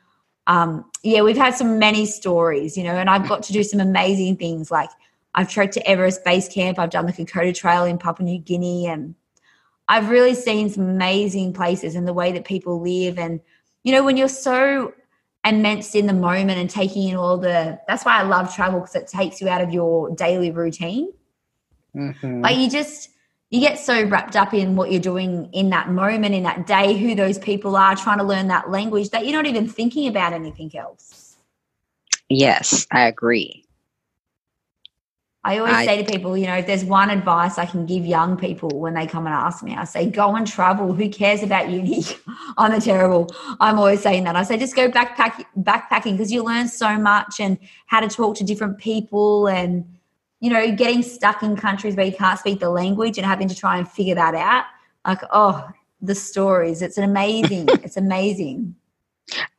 um, 0.48 0.90
yeah, 1.02 1.20
we've 1.20 1.36
had 1.36 1.54
some 1.54 1.78
many 1.78 2.06
stories, 2.06 2.76
you 2.76 2.82
know, 2.82 2.94
and 2.94 3.08
I've 3.08 3.28
got 3.28 3.42
to 3.44 3.52
do 3.52 3.62
some 3.62 3.80
amazing 3.80 4.38
things. 4.38 4.70
Like 4.70 4.88
I've 5.34 5.48
trekked 5.48 5.74
to 5.74 5.86
Everest 5.86 6.24
Base 6.24 6.48
Camp, 6.48 6.78
I've 6.78 6.90
done 6.90 7.06
the 7.06 7.12
Kokoda 7.12 7.54
Trail 7.54 7.84
in 7.84 7.98
Papua 7.98 8.24
New 8.24 8.38
Guinea, 8.38 8.86
and 8.86 9.14
I've 9.88 10.10
really 10.10 10.34
seen 10.34 10.68
some 10.68 10.88
amazing 10.88 11.54
places 11.54 11.94
and 11.94 12.06
the 12.06 12.12
way 12.12 12.32
that 12.32 12.44
people 12.44 12.80
live. 12.80 13.18
And, 13.18 13.40
you 13.84 13.92
know, 13.92 14.04
when 14.04 14.16
you're 14.16 14.28
so 14.28 14.92
immersed 15.44 15.94
in 15.94 16.06
the 16.06 16.12
moment 16.12 16.58
and 16.58 16.68
taking 16.68 17.08
in 17.08 17.16
all 17.16 17.38
the, 17.38 17.80
that's 17.88 18.04
why 18.04 18.18
I 18.18 18.22
love 18.22 18.54
travel 18.54 18.80
because 18.80 18.94
it 18.96 19.06
takes 19.06 19.40
you 19.40 19.48
out 19.48 19.62
of 19.62 19.72
your 19.72 20.14
daily 20.14 20.50
routine. 20.50 21.12
Mm-hmm. 21.96 22.42
Like 22.42 22.58
you 22.58 22.68
just, 22.68 23.10
you 23.50 23.60
get 23.60 23.78
so 23.78 24.04
wrapped 24.04 24.36
up 24.36 24.52
in 24.52 24.76
what 24.76 24.92
you're 24.92 25.00
doing 25.00 25.48
in 25.54 25.70
that 25.70 25.90
moment, 25.90 26.34
in 26.34 26.42
that 26.42 26.66
day, 26.66 26.98
who 26.98 27.14
those 27.14 27.38
people 27.38 27.76
are, 27.76 27.96
trying 27.96 28.18
to 28.18 28.24
learn 28.24 28.48
that 28.48 28.70
language 28.70 29.08
that 29.10 29.24
you're 29.24 29.32
not 29.32 29.46
even 29.46 29.66
thinking 29.66 30.06
about 30.06 30.34
anything 30.34 30.70
else. 30.76 31.36
Yes, 32.28 32.86
I 32.90 33.06
agree. 33.06 33.64
I 35.44 35.58
always 35.58 35.74
I, 35.74 35.86
say 35.86 36.02
to 36.02 36.10
people, 36.10 36.36
you 36.36 36.46
know, 36.46 36.56
if 36.56 36.66
there's 36.66 36.84
one 36.84 37.10
advice 37.10 37.58
I 37.58 37.64
can 37.64 37.86
give 37.86 38.04
young 38.04 38.36
people 38.36 38.68
when 38.70 38.94
they 38.94 39.06
come 39.06 39.24
and 39.26 39.34
ask 39.34 39.62
me, 39.62 39.76
I 39.76 39.84
say, 39.84 40.10
go 40.10 40.34
and 40.34 40.46
travel. 40.46 40.92
Who 40.92 41.08
cares 41.08 41.42
about 41.42 41.70
uni? 41.70 42.04
I'm 42.58 42.72
a 42.72 42.80
terrible. 42.80 43.28
I'm 43.60 43.78
always 43.78 44.02
saying 44.02 44.24
that. 44.24 44.36
I 44.36 44.42
say, 44.42 44.58
just 44.58 44.74
go 44.74 44.90
backpack, 44.90 45.44
backpacking 45.58 46.12
because 46.12 46.32
you 46.32 46.42
learn 46.42 46.68
so 46.68 46.98
much 46.98 47.40
and 47.40 47.56
how 47.86 48.00
to 48.00 48.08
talk 48.08 48.36
to 48.38 48.44
different 48.44 48.78
people 48.78 49.46
and 49.46 49.84
you 50.40 50.50
know, 50.50 50.70
getting 50.72 51.02
stuck 51.02 51.42
in 51.42 51.56
countries 51.56 51.96
where 51.96 52.06
you 52.06 52.12
can't 52.12 52.38
speak 52.38 52.60
the 52.60 52.70
language 52.70 53.18
and 53.18 53.26
having 53.26 53.48
to 53.48 53.54
try 53.54 53.76
and 53.76 53.88
figure 53.88 54.14
that 54.14 54.34
out. 54.34 54.64
Like, 55.04 55.20
oh, 55.32 55.68
the 56.00 56.14
stories. 56.14 56.82
It's 56.82 56.96
an 56.96 57.04
amazing, 57.04 57.68
it's 57.82 57.96
amazing. 57.96 58.76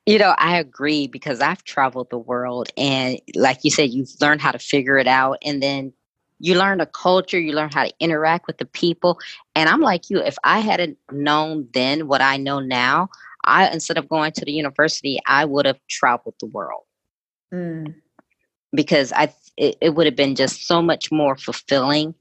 You 0.06 0.18
know, 0.18 0.34
I 0.38 0.58
agree 0.58 1.08
because 1.08 1.42
I've 1.42 1.64
traveled 1.64 2.10
the 2.10 2.18
world 2.18 2.70
and 2.78 3.20
like 3.36 3.60
you 3.64 3.70
said, 3.70 3.92
you've 3.92 4.10
learned 4.20 4.42
how 4.42 4.52
to 4.52 4.60
figure 4.60 4.98
it 4.98 5.08
out 5.08 5.38
and 5.44 5.62
then 5.62 5.94
you 6.40 6.58
learn 6.58 6.82
a 6.82 6.86
culture, 6.86 7.40
you 7.40 7.54
learn 7.54 7.70
how 7.72 7.84
to 7.84 7.94
interact 8.00 8.48
with 8.48 8.58
the 8.58 8.66
people. 8.66 9.20
And 9.56 9.70
I'm 9.70 9.82
like 9.82 10.10
you, 10.10 10.20
if 10.20 10.38
I 10.44 10.60
hadn't 10.60 10.98
known 11.12 11.68
then 11.74 12.08
what 12.08 12.22
I 12.22 12.38
know 12.38 12.60
now, 12.60 13.10
I 13.46 13.70
instead 13.70 13.98
of 13.98 14.10
going 14.10 14.32
to 14.34 14.46
the 14.46 14.52
university, 14.52 15.20
I 15.28 15.46
would 15.46 15.66
have 15.66 15.80
traveled 15.88 16.36
the 16.40 16.48
world. 16.48 16.84
Mm. 17.54 17.96
Because 18.74 19.12
I 19.14 19.34
it, 19.58 19.78
it 19.82 19.90
would 19.96 20.08
have 20.08 20.16
been 20.16 20.36
just 20.36 20.66
so 20.66 20.82
much 20.82 21.12
more 21.12 21.36
fulfilling. 21.36 22.16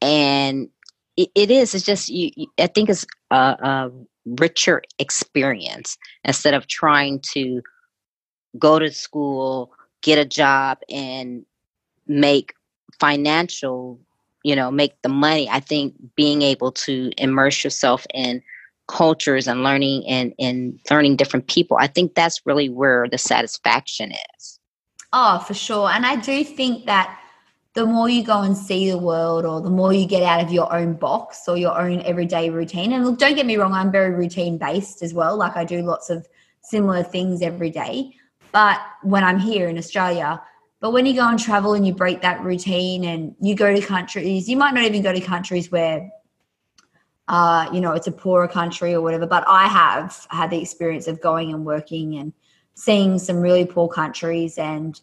And 0.00 0.68
it, 1.16 1.30
it 1.34 1.50
is, 1.50 1.74
it's 1.74 1.84
just, 1.84 2.08
you, 2.08 2.30
I 2.58 2.68
think 2.68 2.90
it's 2.90 3.06
a, 3.30 3.36
a 3.36 3.90
richer 4.36 4.82
experience 4.98 5.96
instead 6.24 6.54
of 6.54 6.66
trying 6.66 7.20
to 7.32 7.62
go 8.58 8.78
to 8.78 8.90
school, 8.90 9.72
get 10.02 10.18
a 10.18 10.24
job, 10.24 10.78
and 10.88 11.44
make 12.06 12.54
financial, 12.98 14.00
you 14.44 14.56
know, 14.56 14.70
make 14.70 15.00
the 15.02 15.08
money. 15.08 15.48
I 15.48 15.60
think 15.60 15.94
being 16.16 16.42
able 16.42 16.72
to 16.72 17.10
immerse 17.18 17.62
yourself 17.62 18.06
in 18.14 18.42
cultures 18.88 19.46
and 19.46 19.62
learning 19.62 20.06
and, 20.06 20.32
and 20.38 20.80
learning 20.90 21.16
different 21.16 21.46
people. 21.46 21.76
I 21.78 21.86
think 21.86 22.14
that's 22.14 22.46
really 22.46 22.68
where 22.68 23.06
the 23.10 23.18
satisfaction 23.18 24.12
is. 24.12 24.58
Oh, 25.12 25.38
for 25.46 25.54
sure. 25.54 25.90
And 25.90 26.04
I 26.06 26.16
do 26.16 26.42
think 26.44 26.86
that 26.86 27.18
the 27.78 27.86
more 27.86 28.08
you 28.08 28.24
go 28.24 28.42
and 28.42 28.56
see 28.56 28.90
the 28.90 28.98
world 28.98 29.44
or 29.44 29.60
the 29.60 29.70
more 29.70 29.92
you 29.92 30.04
get 30.04 30.24
out 30.24 30.42
of 30.42 30.50
your 30.50 30.72
own 30.74 30.94
box 30.94 31.46
or 31.46 31.56
your 31.56 31.80
own 31.80 32.00
everyday 32.00 32.50
routine. 32.50 32.92
And 32.92 33.04
look 33.04 33.20
don't 33.20 33.36
get 33.36 33.46
me 33.46 33.56
wrong 33.56 33.72
i'm 33.72 33.92
very 33.92 34.12
routine 34.12 34.58
based 34.58 35.00
as 35.00 35.14
well. 35.14 35.36
Like 35.36 35.56
i 35.56 35.64
do 35.64 35.82
lots 35.82 36.10
of 36.10 36.26
similar 36.60 37.04
things 37.04 37.40
every 37.40 37.70
day. 37.70 38.16
But 38.50 38.80
when 39.02 39.22
i'm 39.22 39.38
here 39.38 39.68
in 39.68 39.78
australia 39.78 40.42
but 40.80 40.92
when 40.92 41.06
you 41.06 41.14
go 41.14 41.28
and 41.28 41.38
travel 41.38 41.74
and 41.74 41.86
you 41.86 41.94
break 41.94 42.20
that 42.22 42.42
routine 42.42 43.04
and 43.04 43.36
you 43.40 43.54
go 43.54 43.72
to 43.72 43.80
countries 43.80 44.48
you 44.48 44.56
might 44.56 44.74
not 44.74 44.84
even 44.84 45.02
go 45.02 45.12
to 45.12 45.20
countries 45.20 45.70
where 45.70 46.10
uh, 47.28 47.68
you 47.72 47.80
know 47.80 47.92
it's 47.92 48.06
a 48.06 48.12
poorer 48.12 48.48
country 48.48 48.94
or 48.94 49.02
whatever 49.02 49.26
but 49.26 49.44
i 49.46 49.68
have 49.68 50.26
had 50.30 50.50
the 50.50 50.60
experience 50.60 51.06
of 51.06 51.20
going 51.20 51.52
and 51.52 51.64
working 51.64 52.16
and 52.16 52.32
seeing 52.74 53.18
some 53.18 53.36
really 53.36 53.66
poor 53.66 53.86
countries 53.86 54.56
and 54.56 55.00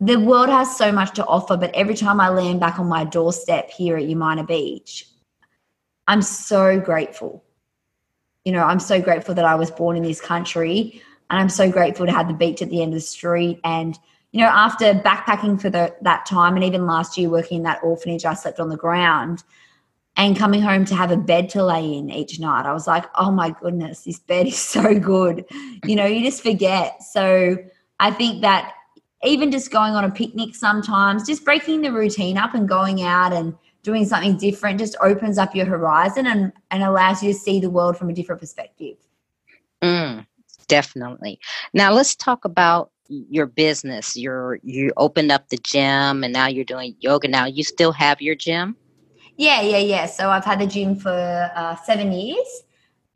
the 0.00 0.16
world 0.16 0.48
has 0.48 0.76
so 0.76 0.92
much 0.92 1.14
to 1.14 1.26
offer, 1.26 1.56
but 1.56 1.74
every 1.74 1.94
time 1.94 2.20
I 2.20 2.28
land 2.28 2.60
back 2.60 2.78
on 2.78 2.86
my 2.86 3.04
doorstep 3.04 3.70
here 3.70 3.96
at 3.96 4.04
Umina 4.04 4.46
Beach, 4.46 5.06
I'm 6.06 6.22
so 6.22 6.78
grateful. 6.78 7.44
You 8.44 8.52
know, 8.52 8.62
I'm 8.62 8.80
so 8.80 9.00
grateful 9.00 9.34
that 9.34 9.44
I 9.44 9.56
was 9.56 9.70
born 9.70 9.96
in 9.96 10.02
this 10.02 10.20
country, 10.20 11.02
and 11.30 11.40
I'm 11.40 11.48
so 11.48 11.70
grateful 11.70 12.06
to 12.06 12.12
have 12.12 12.28
the 12.28 12.34
beach 12.34 12.62
at 12.62 12.70
the 12.70 12.80
end 12.80 12.94
of 12.94 12.98
the 12.98 13.00
street. 13.00 13.60
And 13.64 13.98
you 14.32 14.40
know, 14.40 14.46
after 14.46 14.94
backpacking 14.94 15.60
for 15.60 15.70
the, 15.70 15.94
that 16.02 16.26
time, 16.26 16.54
and 16.54 16.64
even 16.64 16.86
last 16.86 17.18
year 17.18 17.28
working 17.28 17.58
in 17.58 17.62
that 17.64 17.82
orphanage, 17.82 18.24
I 18.24 18.34
slept 18.34 18.60
on 18.60 18.68
the 18.68 18.76
ground. 18.76 19.42
And 20.16 20.36
coming 20.36 20.60
home 20.60 20.84
to 20.86 20.96
have 20.96 21.12
a 21.12 21.16
bed 21.16 21.48
to 21.50 21.64
lay 21.64 21.94
in 21.94 22.10
each 22.10 22.40
night, 22.40 22.66
I 22.66 22.72
was 22.72 22.86
like, 22.86 23.04
oh 23.14 23.30
my 23.30 23.50
goodness, 23.50 24.02
this 24.02 24.18
bed 24.18 24.48
is 24.48 24.58
so 24.58 24.98
good. 24.98 25.44
You 25.84 25.96
know, 25.96 26.06
you 26.06 26.24
just 26.24 26.42
forget. 26.42 27.02
So 27.02 27.56
I 28.00 28.10
think 28.10 28.42
that 28.42 28.74
even 29.24 29.50
just 29.50 29.70
going 29.70 29.94
on 29.94 30.04
a 30.04 30.10
picnic 30.10 30.54
sometimes, 30.54 31.26
just 31.26 31.44
breaking 31.44 31.82
the 31.82 31.92
routine 31.92 32.38
up 32.38 32.54
and 32.54 32.68
going 32.68 33.02
out 33.02 33.32
and 33.32 33.54
doing 33.82 34.04
something 34.04 34.36
different 34.36 34.78
just 34.78 34.96
opens 35.00 35.38
up 35.38 35.54
your 35.54 35.66
horizon 35.66 36.26
and, 36.26 36.52
and 36.70 36.82
allows 36.82 37.22
you 37.22 37.32
to 37.32 37.38
see 37.38 37.60
the 37.60 37.70
world 37.70 37.96
from 37.96 38.10
a 38.10 38.12
different 38.12 38.40
perspective. 38.40 38.96
Mm, 39.82 40.26
definitely. 40.66 41.38
Now 41.72 41.92
let's 41.92 42.14
talk 42.14 42.44
about 42.44 42.90
your 43.08 43.46
business. 43.46 44.16
You're 44.16 44.58
you 44.62 44.92
opened 44.96 45.32
up 45.32 45.48
the 45.48 45.58
gym 45.58 46.24
and 46.24 46.32
now 46.32 46.46
you're 46.46 46.64
doing 46.64 46.94
yoga. 47.00 47.28
Now 47.28 47.46
you 47.46 47.64
still 47.64 47.92
have 47.92 48.20
your 48.20 48.34
gym? 48.34 48.76
Yeah, 49.36 49.62
yeah, 49.62 49.78
yeah. 49.78 50.06
So 50.06 50.30
I've 50.30 50.44
had 50.44 50.60
the 50.60 50.66
gym 50.66 50.96
for 50.96 51.50
uh, 51.54 51.76
seven 51.76 52.12
years 52.12 52.64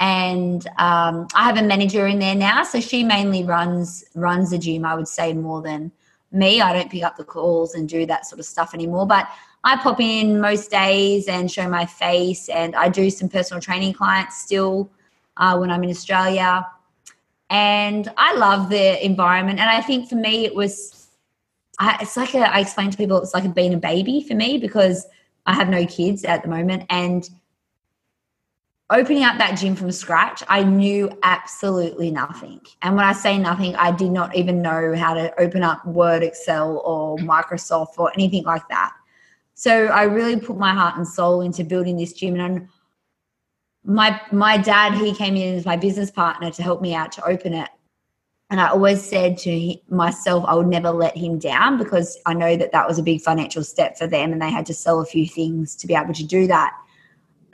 and 0.02 0.66
um, 0.78 1.28
I 1.32 1.44
have 1.44 1.56
a 1.56 1.62
manager 1.62 2.08
in 2.08 2.18
there 2.18 2.34
now, 2.34 2.64
so 2.64 2.80
she 2.80 3.04
mainly 3.04 3.44
runs 3.44 4.04
runs 4.16 4.50
the 4.50 4.58
gym. 4.58 4.84
I 4.84 4.96
would 4.96 5.06
say 5.06 5.32
more 5.32 5.62
than 5.62 5.92
me. 6.32 6.60
I 6.60 6.72
don't 6.72 6.90
pick 6.90 7.04
up 7.04 7.16
the 7.16 7.24
calls 7.24 7.76
and 7.76 7.88
do 7.88 8.04
that 8.06 8.26
sort 8.26 8.40
of 8.40 8.44
stuff 8.44 8.74
anymore, 8.74 9.06
but 9.06 9.28
I 9.62 9.76
pop 9.76 10.00
in 10.00 10.40
most 10.40 10.72
days 10.72 11.28
and 11.28 11.48
show 11.48 11.68
my 11.68 11.86
face, 11.86 12.48
and 12.48 12.74
I 12.74 12.88
do 12.88 13.10
some 13.10 13.28
personal 13.28 13.60
training 13.60 13.92
clients 13.92 14.38
still 14.38 14.90
uh, 15.36 15.56
when 15.56 15.70
I'm 15.70 15.84
in 15.84 15.90
Australia. 15.90 16.66
And 17.50 18.08
I 18.16 18.34
love 18.34 18.70
the 18.70 19.06
environment, 19.06 19.60
and 19.60 19.70
I 19.70 19.80
think 19.82 20.08
for 20.08 20.16
me 20.16 20.44
it 20.44 20.54
was. 20.56 21.06
I, 21.78 21.98
it's 22.00 22.16
like 22.16 22.34
a, 22.34 22.52
I 22.52 22.58
explain 22.58 22.90
to 22.90 22.96
people 22.96 23.22
it's 23.22 23.34
like 23.34 23.54
being 23.54 23.72
a 23.72 23.78
baby 23.78 24.24
for 24.26 24.34
me 24.34 24.58
because 24.58 25.06
I 25.46 25.54
have 25.54 25.68
no 25.68 25.86
kids 25.86 26.24
at 26.24 26.42
the 26.42 26.48
moment, 26.48 26.86
and 26.90 27.30
opening 28.92 29.24
up 29.24 29.38
that 29.38 29.59
gym 29.59 29.74
from 29.74 29.90
scratch, 29.90 30.42
I 30.48 30.62
knew 30.62 31.11
absolutely 31.22 32.11
nothing. 32.11 32.61
And 32.83 32.94
when 32.94 33.05
I 33.05 33.12
say 33.12 33.38
nothing, 33.38 33.74
I 33.76 33.90
did 33.90 34.11
not 34.11 34.37
even 34.37 34.62
know 34.62 34.94
how 34.94 35.14
to 35.14 35.33
open 35.40 35.62
up 35.62 35.85
Word, 35.87 36.22
Excel, 36.22 36.78
or 36.85 37.16
Microsoft 37.18 37.98
or 37.98 38.12
anything 38.14 38.44
like 38.44 38.68
that. 38.68 38.92
So 39.55 39.87
I 39.87 40.05
really 40.05 40.38
put 40.38 40.57
my 40.59 40.74
heart 40.74 40.96
and 40.96 41.07
soul 41.07 41.40
into 41.40 41.64
building 41.64 41.96
this 41.96 42.12
gym. 42.12 42.38
And 42.38 42.68
my 43.85 44.20
my 44.31 44.57
dad, 44.57 44.94
he 44.94 45.14
came 45.14 45.37
in 45.37 45.55
as 45.57 45.64
my 45.64 45.76
business 45.76 46.11
partner 46.11 46.50
to 46.50 46.62
help 46.62 46.83
me 46.83 46.94
out 46.94 47.12
to 47.12 47.24
open 47.24 47.55
it. 47.55 47.68
And 48.50 48.61
I 48.61 48.68
always 48.68 49.02
said 49.02 49.38
to 49.38 49.74
myself, 49.88 50.44
I 50.46 50.55
would 50.55 50.66
never 50.66 50.90
let 50.90 51.16
him 51.16 51.38
down 51.38 51.78
because 51.78 52.18
I 52.26 52.35
know 52.35 52.55
that 52.57 52.72
that 52.72 52.87
was 52.87 52.98
a 52.98 53.02
big 53.02 53.22
financial 53.22 53.64
step 53.64 53.96
for 53.96 54.07
them, 54.07 54.33
and 54.33 54.42
they 54.42 54.50
had 54.50 54.66
to 54.66 54.74
sell 54.74 55.00
a 55.00 55.07
few 55.07 55.26
things 55.26 55.74
to 55.76 55.87
be 55.87 55.94
able 55.94 56.12
to 56.12 56.24
do 56.24 56.46
that. 56.48 56.74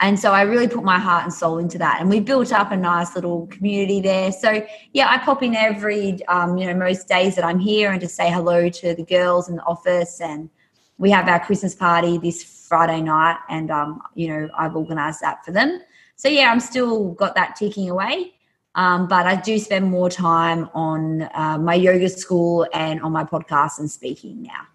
And 0.01 0.17
so 0.17 0.31
I 0.31 0.43
really 0.43 0.67
put 0.67 0.83
my 0.83 0.97
heart 0.97 1.23
and 1.23 1.33
soul 1.33 1.57
into 1.57 1.77
that. 1.79 1.97
And 1.99 2.09
we 2.09 2.19
built 2.21 2.53
up 2.53 2.71
a 2.71 2.77
nice 2.77 3.15
little 3.15 3.47
community 3.47 3.99
there. 3.99 4.31
So 4.31 4.65
yeah, 4.93 5.09
I 5.09 5.17
pop 5.17 5.43
in 5.43 5.55
every, 5.55 6.25
um, 6.27 6.57
you 6.57 6.67
know, 6.67 6.73
most 6.73 7.07
days 7.07 7.35
that 7.35 7.43
I'm 7.43 7.59
here 7.59 7.91
and 7.91 7.99
just 7.99 8.15
say 8.15 8.31
hello 8.31 8.69
to 8.69 8.95
the 8.95 9.03
girls 9.03 9.49
in 9.49 9.57
the 9.57 9.63
office. 9.63 10.21
And 10.21 10.49
we 10.97 11.11
have 11.11 11.27
our 11.27 11.39
Christmas 11.39 11.75
party 11.75 12.17
this 12.17 12.43
Friday 12.43 13.01
night. 13.01 13.37
And, 13.49 13.71
um, 13.71 14.01
you 14.15 14.29
know, 14.29 14.49
I've 14.57 14.75
organized 14.75 15.19
that 15.21 15.43
for 15.43 15.51
them. 15.51 15.81
So 16.15 16.29
yeah, 16.29 16.51
I'm 16.51 16.61
still 16.61 17.11
got 17.11 17.35
that 17.35 17.57
ticking 17.57 17.89
away. 17.89 18.33
Um, 18.75 19.07
but 19.07 19.25
I 19.25 19.35
do 19.35 19.59
spend 19.59 19.89
more 19.89 20.09
time 20.09 20.69
on 20.73 21.23
uh, 21.33 21.57
my 21.59 21.73
yoga 21.73 22.07
school 22.07 22.67
and 22.73 23.01
on 23.01 23.11
my 23.11 23.25
podcast 23.25 23.79
and 23.79 23.91
speaking 23.91 24.43
now. 24.43 24.67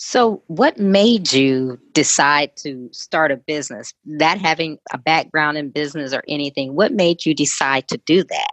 So, 0.00 0.40
what 0.46 0.78
made 0.78 1.32
you 1.32 1.76
decide 1.92 2.54
to 2.58 2.88
start 2.92 3.32
a 3.32 3.36
business? 3.36 3.92
That 4.06 4.38
having 4.38 4.78
a 4.92 4.98
background 4.98 5.58
in 5.58 5.70
business 5.70 6.14
or 6.14 6.22
anything, 6.28 6.76
what 6.76 6.92
made 6.92 7.26
you 7.26 7.34
decide 7.34 7.88
to 7.88 7.98
do 8.06 8.22
that? 8.22 8.50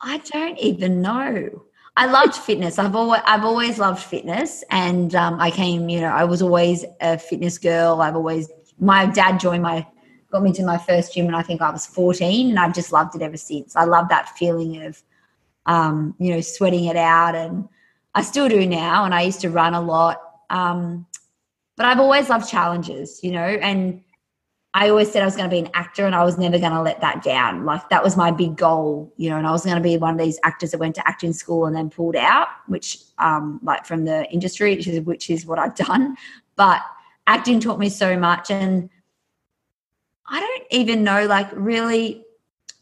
I 0.00 0.18
don't 0.18 0.56
even 0.60 1.02
know. 1.02 1.64
I 1.96 2.06
loved 2.06 2.36
fitness. 2.36 2.78
I've 2.78 2.94
always 2.94 3.22
I've 3.26 3.42
always 3.44 3.80
loved 3.80 4.00
fitness, 4.00 4.62
and 4.70 5.16
um, 5.16 5.40
I 5.40 5.50
came. 5.50 5.88
You 5.88 6.02
know, 6.02 6.12
I 6.12 6.22
was 6.22 6.42
always 6.42 6.84
a 7.00 7.18
fitness 7.18 7.58
girl. 7.58 8.00
I've 8.00 8.14
always 8.14 8.48
my 8.78 9.06
dad 9.06 9.40
joined 9.40 9.64
my 9.64 9.84
got 10.30 10.44
me 10.44 10.52
to 10.52 10.64
my 10.64 10.78
first 10.78 11.12
gym 11.12 11.26
when 11.26 11.34
I 11.34 11.42
think 11.42 11.60
I 11.60 11.70
was 11.70 11.86
fourteen, 11.86 12.50
and 12.50 12.60
I've 12.60 12.74
just 12.74 12.92
loved 12.92 13.16
it 13.16 13.22
ever 13.22 13.36
since. 13.36 13.74
I 13.74 13.82
love 13.82 14.08
that 14.10 14.28
feeling 14.38 14.80
of, 14.84 15.02
um, 15.66 16.14
you 16.20 16.32
know, 16.32 16.40
sweating 16.40 16.84
it 16.84 16.96
out 16.96 17.34
and 17.34 17.68
I 18.14 18.22
still 18.22 18.48
do 18.48 18.66
now, 18.66 19.04
and 19.04 19.14
I 19.14 19.22
used 19.22 19.40
to 19.40 19.50
run 19.50 19.74
a 19.74 19.80
lot. 19.80 20.20
Um, 20.50 21.06
but 21.76 21.86
I've 21.86 21.98
always 21.98 22.28
loved 22.28 22.48
challenges, 22.48 23.20
you 23.22 23.32
know, 23.32 23.40
and 23.40 24.02
I 24.74 24.88
always 24.88 25.10
said 25.10 25.22
I 25.22 25.24
was 25.24 25.36
going 25.36 25.48
to 25.48 25.54
be 25.54 25.60
an 25.60 25.70
actor 25.74 26.04
and 26.04 26.16
I 26.16 26.24
was 26.24 26.36
never 26.36 26.58
going 26.58 26.72
to 26.72 26.82
let 26.82 27.00
that 27.00 27.22
down. 27.22 27.64
Like 27.64 27.88
that 27.90 28.02
was 28.02 28.16
my 28.16 28.32
big 28.32 28.56
goal, 28.56 29.12
you 29.16 29.30
know, 29.30 29.36
and 29.36 29.46
I 29.46 29.52
was 29.52 29.64
going 29.64 29.76
to 29.76 29.82
be 29.82 29.96
one 29.96 30.14
of 30.14 30.18
these 30.18 30.38
actors 30.42 30.72
that 30.72 30.78
went 30.78 30.96
to 30.96 31.08
acting 31.08 31.32
school 31.32 31.66
and 31.66 31.76
then 31.76 31.90
pulled 31.90 32.16
out, 32.16 32.48
which, 32.66 32.98
um, 33.18 33.60
like 33.62 33.86
from 33.86 34.04
the 34.04 34.28
industry, 34.32 34.74
which 34.74 34.88
is, 34.88 35.00
which 35.02 35.30
is 35.30 35.46
what 35.46 35.60
I've 35.60 35.76
done. 35.76 36.16
But 36.56 36.82
acting 37.28 37.60
taught 37.60 37.78
me 37.78 37.88
so 37.88 38.16
much. 38.18 38.50
And 38.50 38.90
I 40.26 40.40
don't 40.40 40.64
even 40.70 41.04
know, 41.04 41.26
like, 41.26 41.48
really, 41.52 42.24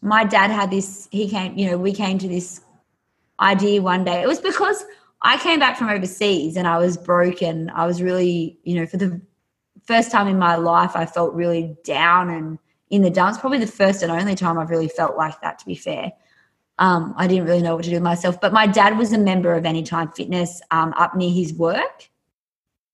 my 0.01 0.25
dad 0.25 0.51
had 0.51 0.71
this, 0.71 1.09
he 1.12 1.29
came, 1.29 1.59
you 1.59 1.71
know, 1.71 1.77
we 1.77 1.92
came 1.92 2.18
to 2.18 2.29
this 2.29 2.62
idea 3.38 3.83
one 3.83 4.05
day. 4.05 4.23
It 4.23 4.29
was 4.29 4.40
because 4.40 4.85
I 5.22 5.38
came 5.38 5.61
back 5.61 5.78
from 5.78 5.88
overseas 5.88 6.56
and 6.56 6.66
I 6.66 6.78
was 6.78 6.96
broken. 6.96 7.70
I 7.70 7.87
was 7.87 8.02
really, 8.02 8.58
you 8.64 8.74
know, 8.74 8.87
for 8.87 8.96
the 8.96 9.20
first 9.85 10.11
time 10.11 10.26
in 10.26 10.38
my 10.38 10.56
life, 10.56 10.92
I 10.96 11.06
felt 11.06 11.32
really 11.32 11.76
down 11.85 12.30
and 12.30 12.58
in 12.90 13.02
the 13.02 13.11
dumps. 13.11 13.38
Probably 13.38 13.58
the 13.58 13.66
first 13.66 14.02
and 14.02 14.11
only 14.11 14.35
time 14.35 14.58
I've 14.58 14.70
really 14.70 14.88
felt 14.88 15.16
like 15.16 15.40
that, 15.40 15.61
to 15.61 15.66
be 15.66 15.76
fair. 15.76 16.12
Um, 16.78 17.14
I 17.16 17.28
didn't 17.28 17.46
really 17.46 17.62
know 17.62 17.76
what 17.76 17.85
to 17.85 17.90
do 17.90 17.96
with 17.96 18.02
myself. 18.02 18.40
But 18.40 18.52
my 18.52 18.66
dad 18.66 18.98
was 18.98 19.12
a 19.12 19.18
member 19.18 19.54
of 19.54 19.64
Anytime 19.64 20.11
Fitness 20.11 20.61
um, 20.72 20.92
up 20.96 21.14
near 21.14 21.30
his 21.30 21.54
work. 21.54 22.08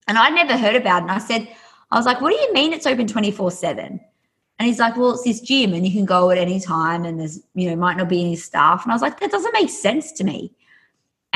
And 0.07 0.19
I'd 0.19 0.35
never 0.35 0.57
heard 0.57 0.77
about 0.77 0.99
it. 0.99 1.03
And 1.03 1.11
I 1.11 1.19
said, 1.19 1.49
I 1.91 1.97
was 1.97 2.05
like, 2.05 2.21
what 2.21 2.31
do 2.31 2.37
you 2.37 2.53
mean 2.53 2.75
it's 2.75 2.87
open 2.87 3.07
24 3.07 3.51
7? 3.51 4.01
And 4.59 4.67
he's 4.67 4.79
like, 4.79 4.97
well, 4.97 5.13
it's 5.13 5.23
this 5.23 5.41
gym 5.41 5.73
and 5.73 5.87
you 5.87 5.93
can 5.93 6.05
go 6.05 6.31
at 6.31 6.39
any 6.39 6.59
time 6.59 7.05
and 7.05 7.21
there's, 7.21 7.41
you 7.55 7.71
know, 7.71 7.77
might 7.77 7.97
not 7.97 8.09
be 8.09 8.21
any 8.21 8.35
staff. 8.35 8.83
And 8.83 8.91
I 8.91 8.95
was 8.95 9.03
like, 9.03 9.21
that 9.21 9.31
doesn't 9.31 9.53
make 9.53 9.71
sense 9.71 10.11
to 10.13 10.25
me 10.25 10.53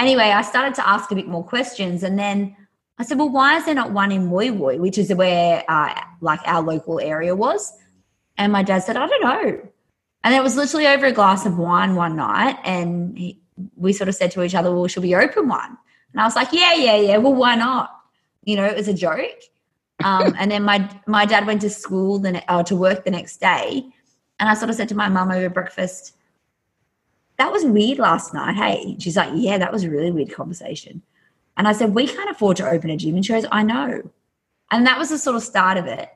anyway, 0.02 0.30
I 0.30 0.42
started 0.42 0.74
to 0.74 0.88
ask 0.88 1.10
a 1.10 1.14
bit 1.14 1.28
more 1.28 1.44
questions, 1.44 2.02
and 2.02 2.18
then 2.18 2.56
I 2.98 3.04
said, 3.04 3.18
"Well, 3.18 3.30
why 3.30 3.56
is 3.56 3.64
there 3.64 3.74
not 3.74 3.92
one 3.92 4.12
in 4.12 4.30
Woy 4.30 4.50
Woy, 4.56 4.78
which 4.78 4.98
is 4.98 5.12
where 5.14 5.64
uh, 5.68 6.00
like 6.20 6.40
our 6.44 6.62
local 6.62 7.00
area 7.00 7.34
was?" 7.34 7.72
And 8.36 8.52
my 8.52 8.62
dad 8.62 8.80
said, 8.80 8.96
"I 8.96 9.06
don't 9.06 9.22
know." 9.22 9.68
And 10.24 10.34
it 10.34 10.42
was 10.42 10.56
literally 10.56 10.86
over 10.86 11.06
a 11.06 11.12
glass 11.12 11.46
of 11.46 11.58
wine 11.58 11.94
one 11.94 12.16
night, 12.16 12.58
and 12.64 13.16
he, 13.16 13.40
we 13.76 13.92
sort 13.92 14.08
of 14.08 14.14
said 14.14 14.30
to 14.32 14.42
each 14.42 14.54
other, 14.54 14.70
"Well, 14.74 14.86
should 14.88 15.02
we 15.02 15.14
open 15.14 15.48
one?" 15.48 15.78
And 16.12 16.20
I 16.20 16.24
was 16.24 16.36
like, 16.36 16.52
"Yeah, 16.52 16.74
yeah, 16.74 16.96
yeah. 16.96 17.16
Well, 17.18 17.34
why 17.34 17.54
not?" 17.54 17.90
You 18.44 18.56
know, 18.56 18.66
it 18.66 18.76
was 18.76 18.88
a 18.88 18.94
joke. 18.94 19.40
Um, 20.04 20.34
and 20.38 20.50
then 20.50 20.64
my 20.64 20.88
my 21.06 21.24
dad 21.26 21.46
went 21.46 21.60
to 21.62 21.70
school 21.70 22.18
the 22.18 22.42
uh, 22.50 22.62
to 22.64 22.76
work 22.76 23.04
the 23.04 23.10
next 23.10 23.38
day, 23.40 23.84
and 24.38 24.48
I 24.48 24.54
sort 24.54 24.70
of 24.70 24.76
said 24.76 24.88
to 24.90 24.94
my 24.96 25.08
mum 25.08 25.30
over 25.30 25.48
breakfast, 25.48 26.16
that 27.38 27.52
was 27.52 27.64
weird 27.64 27.98
last 27.98 28.34
night. 28.34 28.56
Hey, 28.56 28.96
she's 28.98 29.16
like, 29.16 29.30
yeah, 29.34 29.58
that 29.58 29.72
was 29.72 29.84
a 29.84 29.90
really 29.90 30.10
weird 30.10 30.32
conversation. 30.32 31.02
And 31.56 31.68
I 31.68 31.72
said, 31.72 31.94
we 31.94 32.06
can't 32.06 32.30
afford 32.30 32.56
to 32.58 32.68
open 32.68 32.90
a 32.90 32.96
gym. 32.96 33.14
And 33.14 33.24
she 33.24 33.32
goes, 33.32 33.46
I 33.50 33.62
know. 33.62 34.10
And 34.70 34.86
that 34.86 34.98
was 34.98 35.10
the 35.10 35.18
sort 35.18 35.36
of 35.36 35.42
start 35.42 35.76
of 35.76 35.86
it. 35.86 36.08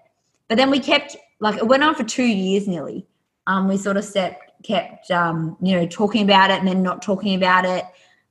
But 0.48 0.57
then 0.57 0.70
we 0.70 0.81
kept 0.81 1.16
like 1.40 1.57
it 1.57 1.66
went 1.66 1.83
on 1.83 1.94
for 1.94 2.05
two 2.05 2.24
years 2.24 2.66
nearly. 2.66 3.07
Um, 3.46 3.68
we 3.68 3.76
sort 3.76 3.96
of 3.96 4.05
set, 4.05 4.40
kept, 4.64 5.11
um, 5.11 5.57
you 5.61 5.76
know, 5.76 5.87
talking 5.87 6.22
about 6.22 6.50
it 6.50 6.59
and 6.59 6.66
then 6.66 6.83
not 6.83 7.02
talking 7.02 7.35
about 7.35 7.64
it. 7.64 7.85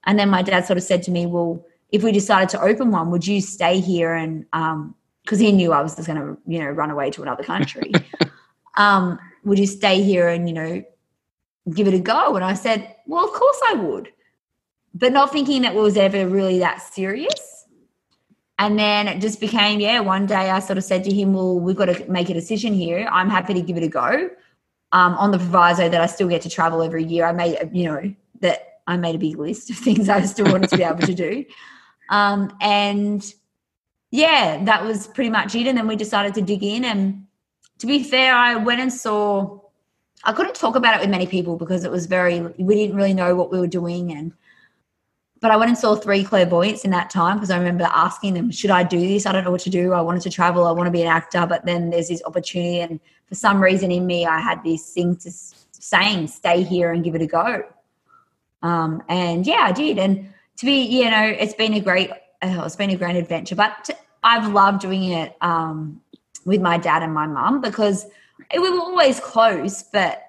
And 0.06 0.17
then 0.17 0.30
my 0.30 0.41
dad 0.41 0.65
sort 0.65 0.78
of 0.78 0.84
said 0.84 1.04
to 1.04 1.12
me, 1.12 1.26
well, 1.26 1.63
if 1.91 2.04
we 2.04 2.12
decided 2.12 2.50
to 2.50 2.62
open 2.62 2.91
one, 2.91 3.12
would 3.12 3.26
you 3.26 3.41
stay 3.41 3.80
here 3.80 4.13
and, 4.13 4.45
um, 4.54 4.95
because 5.24 5.39
he 5.39 5.52
knew 5.52 5.74
I 5.74 5.82
was 5.82 5.95
just 5.95 6.08
going 6.08 6.19
to, 6.19 6.38
you 6.45 6.60
know, 6.60 6.69
run 6.69 6.91
away 6.91 7.10
to 7.12 7.24
another 7.24 7.43
country. 7.43 7.91
um, 8.78 9.17
would 9.43 9.58
you 9.58 9.65
stay 9.65 10.04
here 10.04 10.28
and, 10.28 10.48
you 10.48 10.54
know, 10.54 10.84
give 11.73 11.88
it 11.88 11.93
a 11.93 11.99
go? 11.99 12.36
And 12.36 12.43
I 12.43 12.54
said, 12.54 12.95
well, 13.06 13.25
of 13.25 13.32
course 13.32 13.60
I 13.67 13.73
would, 13.73 14.10
but 14.93 15.12
not 15.12 15.32
thinking 15.32 15.63
that 15.63 15.75
it 15.75 15.80
was 15.80 15.97
ever 15.97 16.28
really 16.28 16.60
that 16.60 16.82
serious. 16.82 17.65
And 18.58 18.80
then 18.80 19.08
it 19.08 19.19
just 19.19 19.39
became, 19.39 19.80
yeah, 19.80 19.99
one 19.99 20.25
day 20.25 20.49
I 20.49 20.60
sort 20.60 20.78
of 20.78 20.84
said 20.84 21.04
to 21.04 21.13
him, 21.13 21.34
well, 21.34 21.60
we've 21.60 21.75
got 21.75 21.86
to 21.86 22.10
make 22.10 22.30
a 22.30 22.34
decision 22.34 22.73
here. 22.73 23.08
I'm 23.12 23.30
happy 23.30 23.54
to 23.54 23.62
give 23.62 23.75
it 23.75 23.84
a 23.84 23.89
go 23.89 24.30
um, 24.93 25.13
on 25.15 25.32
the 25.32 25.38
proviso 25.38 25.89
that 25.89 25.99
I 25.99 26.06
still 26.06 26.30
get 26.30 26.41
to 26.43 26.49
travel 26.49 26.82
every 26.82 27.04
year. 27.04 27.25
I 27.25 27.34
made, 27.34 27.69
you 27.73 27.84
know, 27.84 28.15
that 28.39 28.80
I 28.88 28.95
made 28.95 29.15
a 29.15 29.19
big 29.19 29.38
list 29.38 29.69
of 29.69 29.78
things 29.86 30.08
I 30.08 30.21
still 30.21 30.51
wanted 30.51 30.69
to 30.69 30.78
be 30.78 30.84
able 30.84 31.06
to 31.06 31.13
do. 31.13 31.45
Um, 32.10 32.56
and 32.62 33.25
yeah, 34.12 34.63
that 34.63 34.86
was 34.86 35.08
pretty 35.08 35.30
much 35.30 35.54
it. 35.56 35.67
And 35.67 35.78
then 35.78 35.88
we 35.88 35.97
decided 35.97 36.34
to 36.36 36.41
dig 36.41 36.63
in. 36.63 36.86
And 36.86 37.25
to 37.80 37.88
be 37.88 38.04
fair, 38.04 38.34
I 38.34 38.56
went 38.56 38.80
and 38.80 38.93
saw, 38.93 39.60
I 40.26 40.34
couldn't 40.34 40.56
talk 40.56 40.76
about 40.76 40.96
it 40.96 41.02
with 41.02 41.10
many 41.10 41.28
people 41.28 41.56
because 41.56 41.84
it 41.84 41.92
was 41.92 42.08
very, 42.08 42.42
we 42.42 42.76
didn't 42.76 42.96
really 42.96 43.14
know 43.14 43.36
what 43.36 43.52
we 43.52 43.60
were 43.60 43.68
doing. 43.68 44.12
And, 44.12 44.34
but 45.40 45.52
I 45.52 45.58
went 45.58 45.70
and 45.70 45.78
saw 45.78 45.96
three 45.96 46.24
clairvoyants 46.24 46.84
in 46.84 46.92
that 46.92 47.12
time 47.12 47.38
because 47.38 47.52
I 47.52 47.58
remember 47.58 47.84
asking 47.94 48.34
them, 48.34 48.50
should 48.50 48.72
I 48.72 48.84
do 48.84 49.00
this? 49.00 49.26
I 49.26 49.32
don't 49.32 49.44
know 49.44 49.52
what 49.52 49.62
to 49.62 49.70
do. 49.70 49.94
I 49.94 50.02
wanted 50.02 50.24
to 50.24 50.32
travel. 50.32 50.66
I 50.66 50.72
want 50.72 50.88
to 50.88 50.92
be 50.92 51.04
an 51.04 51.08
actor. 51.08 51.46
But 51.46 51.66
then 51.66 51.92
there's 51.92 52.08
this 52.08 52.24
opportunity. 52.26 52.80
And 52.80 53.00
for 53.28 53.36
some 53.36 53.62
reason 53.62 53.92
in 53.92 54.08
me, 54.08 54.26
I 54.26 54.40
had 54.40 54.64
this 54.64 54.94
thing 54.94 55.16
to 55.18 55.32
saying, 55.32 56.28
stay 56.28 56.64
here 56.64 56.92
and 56.92 57.04
give 57.04 57.14
it 57.14 57.22
a 57.22 57.28
go. 57.28 57.64
Um, 58.64 59.04
and 59.08 59.46
yeah, 59.46 59.62
I 59.62 59.72
did. 59.72 60.00
And 60.00 60.34
to 60.58 60.66
be, 60.66 60.82
you 60.82 61.10
know, 61.12 61.24
it's 61.24 61.54
been 61.54 61.76
a 61.76 61.80
great, 61.80 62.10
oh, 62.42 62.66
it's 62.66 62.76
been 62.76 62.90
a 62.90 62.96
great 62.96 63.16
adventure. 63.16 63.56
But 63.56 63.84
to, 63.86 63.96
I've 64.24 64.52
loved 64.52 64.82
doing 64.82 65.04
it 65.04 65.36
um, 65.42 66.02
with 66.46 66.62
my 66.62 66.80
dad 66.80 67.04
and 67.04 67.14
my 67.14 67.28
mum 67.28 67.62
because 67.62 68.08
we 68.53 68.69
were 68.69 68.79
always 68.79 69.19
close, 69.19 69.84
but 69.84 70.21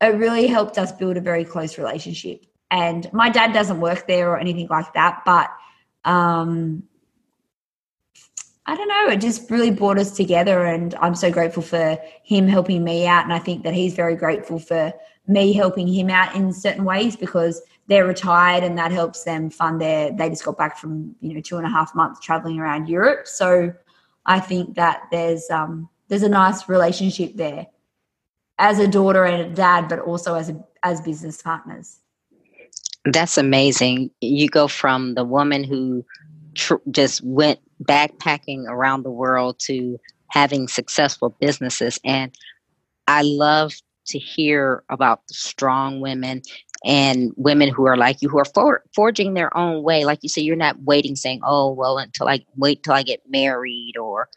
it 0.00 0.16
really 0.16 0.46
helped 0.46 0.78
us 0.78 0.92
build 0.92 1.16
a 1.16 1.20
very 1.20 1.44
close 1.44 1.78
relationship. 1.78 2.46
And 2.70 3.10
my 3.12 3.30
dad 3.30 3.52
doesn't 3.52 3.80
work 3.80 4.06
there 4.06 4.30
or 4.30 4.38
anything 4.38 4.68
like 4.68 4.92
that, 4.94 5.22
but 5.24 5.50
um, 6.04 6.82
I 8.66 8.76
don't 8.76 8.88
know, 8.88 9.08
it 9.08 9.20
just 9.20 9.50
really 9.50 9.70
brought 9.70 9.98
us 9.98 10.16
together. 10.16 10.64
And 10.64 10.94
I'm 10.96 11.14
so 11.14 11.30
grateful 11.30 11.62
for 11.62 11.98
him 12.24 12.48
helping 12.48 12.82
me 12.82 13.06
out. 13.06 13.24
And 13.24 13.32
I 13.32 13.38
think 13.38 13.62
that 13.64 13.74
he's 13.74 13.94
very 13.94 14.16
grateful 14.16 14.58
for 14.58 14.92
me 15.26 15.52
helping 15.52 15.86
him 15.86 16.10
out 16.10 16.34
in 16.34 16.52
certain 16.52 16.84
ways 16.84 17.16
because 17.16 17.62
they're 17.86 18.06
retired 18.06 18.64
and 18.64 18.76
that 18.78 18.92
helps 18.92 19.24
them 19.24 19.50
fund 19.50 19.80
their 19.80 20.10
they 20.12 20.28
just 20.28 20.44
got 20.44 20.56
back 20.56 20.76
from 20.78 21.14
you 21.20 21.34
know 21.34 21.40
two 21.40 21.56
and 21.56 21.66
a 21.66 21.70
half 21.70 21.94
months 21.94 22.20
traveling 22.20 22.58
around 22.58 22.88
europe 22.88 23.26
so 23.26 23.72
i 24.26 24.38
think 24.38 24.74
that 24.74 25.02
there's 25.10 25.48
um 25.50 25.88
there's 26.08 26.22
a 26.22 26.28
nice 26.28 26.68
relationship 26.68 27.32
there 27.34 27.66
as 28.58 28.78
a 28.78 28.86
daughter 28.86 29.24
and 29.24 29.52
a 29.52 29.54
dad 29.54 29.88
but 29.88 29.98
also 30.00 30.34
as 30.34 30.48
a 30.48 30.64
as 30.82 31.00
business 31.00 31.40
partners. 31.40 32.00
That's 33.06 33.36
amazing. 33.38 34.10
You 34.20 34.48
go 34.48 34.68
from 34.68 35.14
the 35.14 35.24
woman 35.24 35.64
who 35.64 36.04
tr- 36.54 36.74
just 36.90 37.22
went 37.22 37.60
backpacking 37.82 38.64
around 38.66 39.02
the 39.02 39.10
world 39.10 39.58
to 39.60 39.98
having 40.28 40.68
successful 40.68 41.36
businesses. 41.40 41.98
And 42.04 42.34
i 43.06 43.22
love 43.22 43.72
to 44.06 44.18
hear 44.18 44.82
about 44.88 45.26
the 45.28 45.34
strong 45.34 46.00
women 46.00 46.42
and 46.84 47.32
women 47.36 47.68
who 47.70 47.86
are 47.86 47.96
like 47.96 48.20
you 48.20 48.28
who 48.28 48.38
are 48.38 48.44
for, 48.44 48.82
forging 48.94 49.34
their 49.34 49.54
own 49.56 49.82
way. 49.82 50.04
Like 50.04 50.18
you 50.22 50.28
say 50.28 50.42
you're 50.42 50.56
not 50.56 50.82
waiting 50.82 51.16
saying 51.16 51.40
oh 51.44 51.72
well 51.72 51.98
until 51.98 52.28
i 52.28 52.44
wait 52.56 52.82
till 52.82 52.94
i 52.94 53.02
get 53.02 53.20
married 53.28 53.96
or 53.96 54.28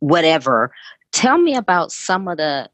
whatever 0.00 0.72
tell 1.14 1.38
me 1.38 1.54
about 1.56 1.90
some 1.92 2.28
of 2.28 2.36
the 2.36 2.68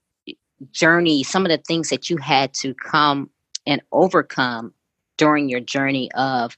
journey 0.72 1.22
some 1.22 1.46
of 1.46 1.50
the 1.50 1.62
things 1.66 1.88
that 1.88 2.10
you 2.10 2.16
had 2.18 2.52
to 2.52 2.74
come 2.74 3.30
and 3.66 3.80
overcome 3.92 4.74
during 5.16 5.48
your 5.48 5.60
journey 5.60 6.10
of 6.12 6.56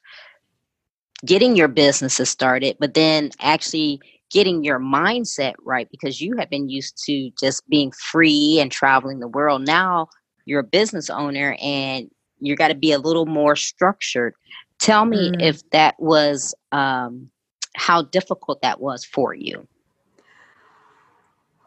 getting 1.25 1.55
your 1.55 1.69
businesses 1.69 2.29
started 2.29 2.77
but 2.81 2.95
then 2.95 3.31
actually 3.41 4.01
getting 4.31 4.65
your 4.65 4.81
mindset 4.81 5.53
right 5.63 5.89
because 5.91 6.21
you 6.21 6.35
have 6.37 6.51
been 6.51 6.69
used 6.69 7.01
to 7.05 7.31
just 7.39 7.69
being 7.69 7.93
free 7.93 8.59
and 8.59 8.73
traveling 8.73 9.21
the 9.21 9.29
world 9.29 9.65
now 9.65 10.09
you're 10.47 10.61
a 10.61 10.65
business 10.65 11.11
owner 11.11 11.57
and 11.63 12.11
you 12.43 12.57
got 12.57 12.69
to 12.69 12.75
be 12.75 12.93
a 12.93 12.99
little 12.99 13.27
more 13.27 13.57
structured. 13.57 14.35
Tell 14.79 15.05
me 15.05 15.31
mm. 15.31 15.43
if 15.43 15.69
that 15.71 15.95
was 15.99 16.55
um, 16.73 17.31
how 17.77 18.03
difficult 18.03 18.61
that 18.63 18.81
was 18.81 19.05
for 19.05 19.33
you. 19.33 19.67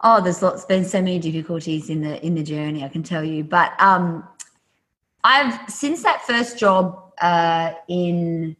Oh, 0.01 0.21
there's 0.21 0.41
lots 0.41 0.65
been 0.65 0.85
so 0.85 1.01
many 1.01 1.19
difficulties 1.19 1.89
in 1.89 2.01
the 2.01 2.23
in 2.25 2.35
the 2.35 2.43
journey. 2.43 2.83
I 2.83 2.89
can 2.89 3.03
tell 3.03 3.23
you, 3.23 3.43
but 3.43 3.79
um, 3.81 4.27
I've 5.23 5.69
since 5.69 6.03
that 6.03 6.21
first 6.23 6.59
job 6.59 7.13
uh, 7.21 7.73
in 7.87 8.55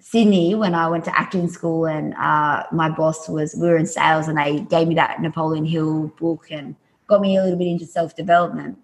Sydney 0.00 0.54
when 0.54 0.74
I 0.74 0.88
went 0.88 1.04
to 1.04 1.18
acting 1.18 1.48
school, 1.48 1.86
and 1.86 2.14
uh, 2.14 2.64
my 2.72 2.90
boss 2.90 3.28
was 3.28 3.54
we 3.54 3.68
were 3.68 3.76
in 3.76 3.86
sales, 3.86 4.28
and 4.28 4.36
they 4.36 4.60
gave 4.60 4.88
me 4.88 4.94
that 4.96 5.20
Napoleon 5.22 5.64
Hill 5.64 6.08
book 6.18 6.46
and 6.50 6.74
got 7.06 7.20
me 7.20 7.36
a 7.36 7.42
little 7.42 7.58
bit 7.58 7.68
into 7.68 7.86
self 7.86 8.16
development. 8.16 8.78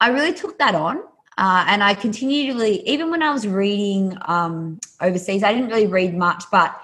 I 0.00 0.08
really 0.10 0.32
took 0.32 0.58
that 0.58 0.74
on 0.74 1.02
uh, 1.38 1.64
and 1.68 1.84
I 1.84 1.94
continually, 1.94 2.82
even 2.82 3.12
when 3.12 3.22
I 3.22 3.30
was 3.30 3.46
reading 3.46 4.18
um, 4.22 4.80
overseas, 5.00 5.44
I 5.44 5.54
didn't 5.54 5.68
really 5.68 5.86
read 5.86 6.16
much, 6.16 6.42
but 6.50 6.76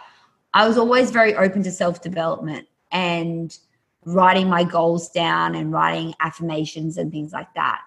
I 0.54 0.68
was 0.68 0.78
always 0.78 1.10
very 1.10 1.34
open 1.34 1.64
to 1.64 1.72
self 1.72 2.00
development 2.00 2.68
and 2.94 3.58
writing 4.06 4.48
my 4.48 4.64
goals 4.64 5.10
down 5.10 5.54
and 5.54 5.70
writing 5.70 6.14
affirmations 6.20 6.96
and 6.96 7.12
things 7.12 7.32
like 7.32 7.52
that. 7.54 7.82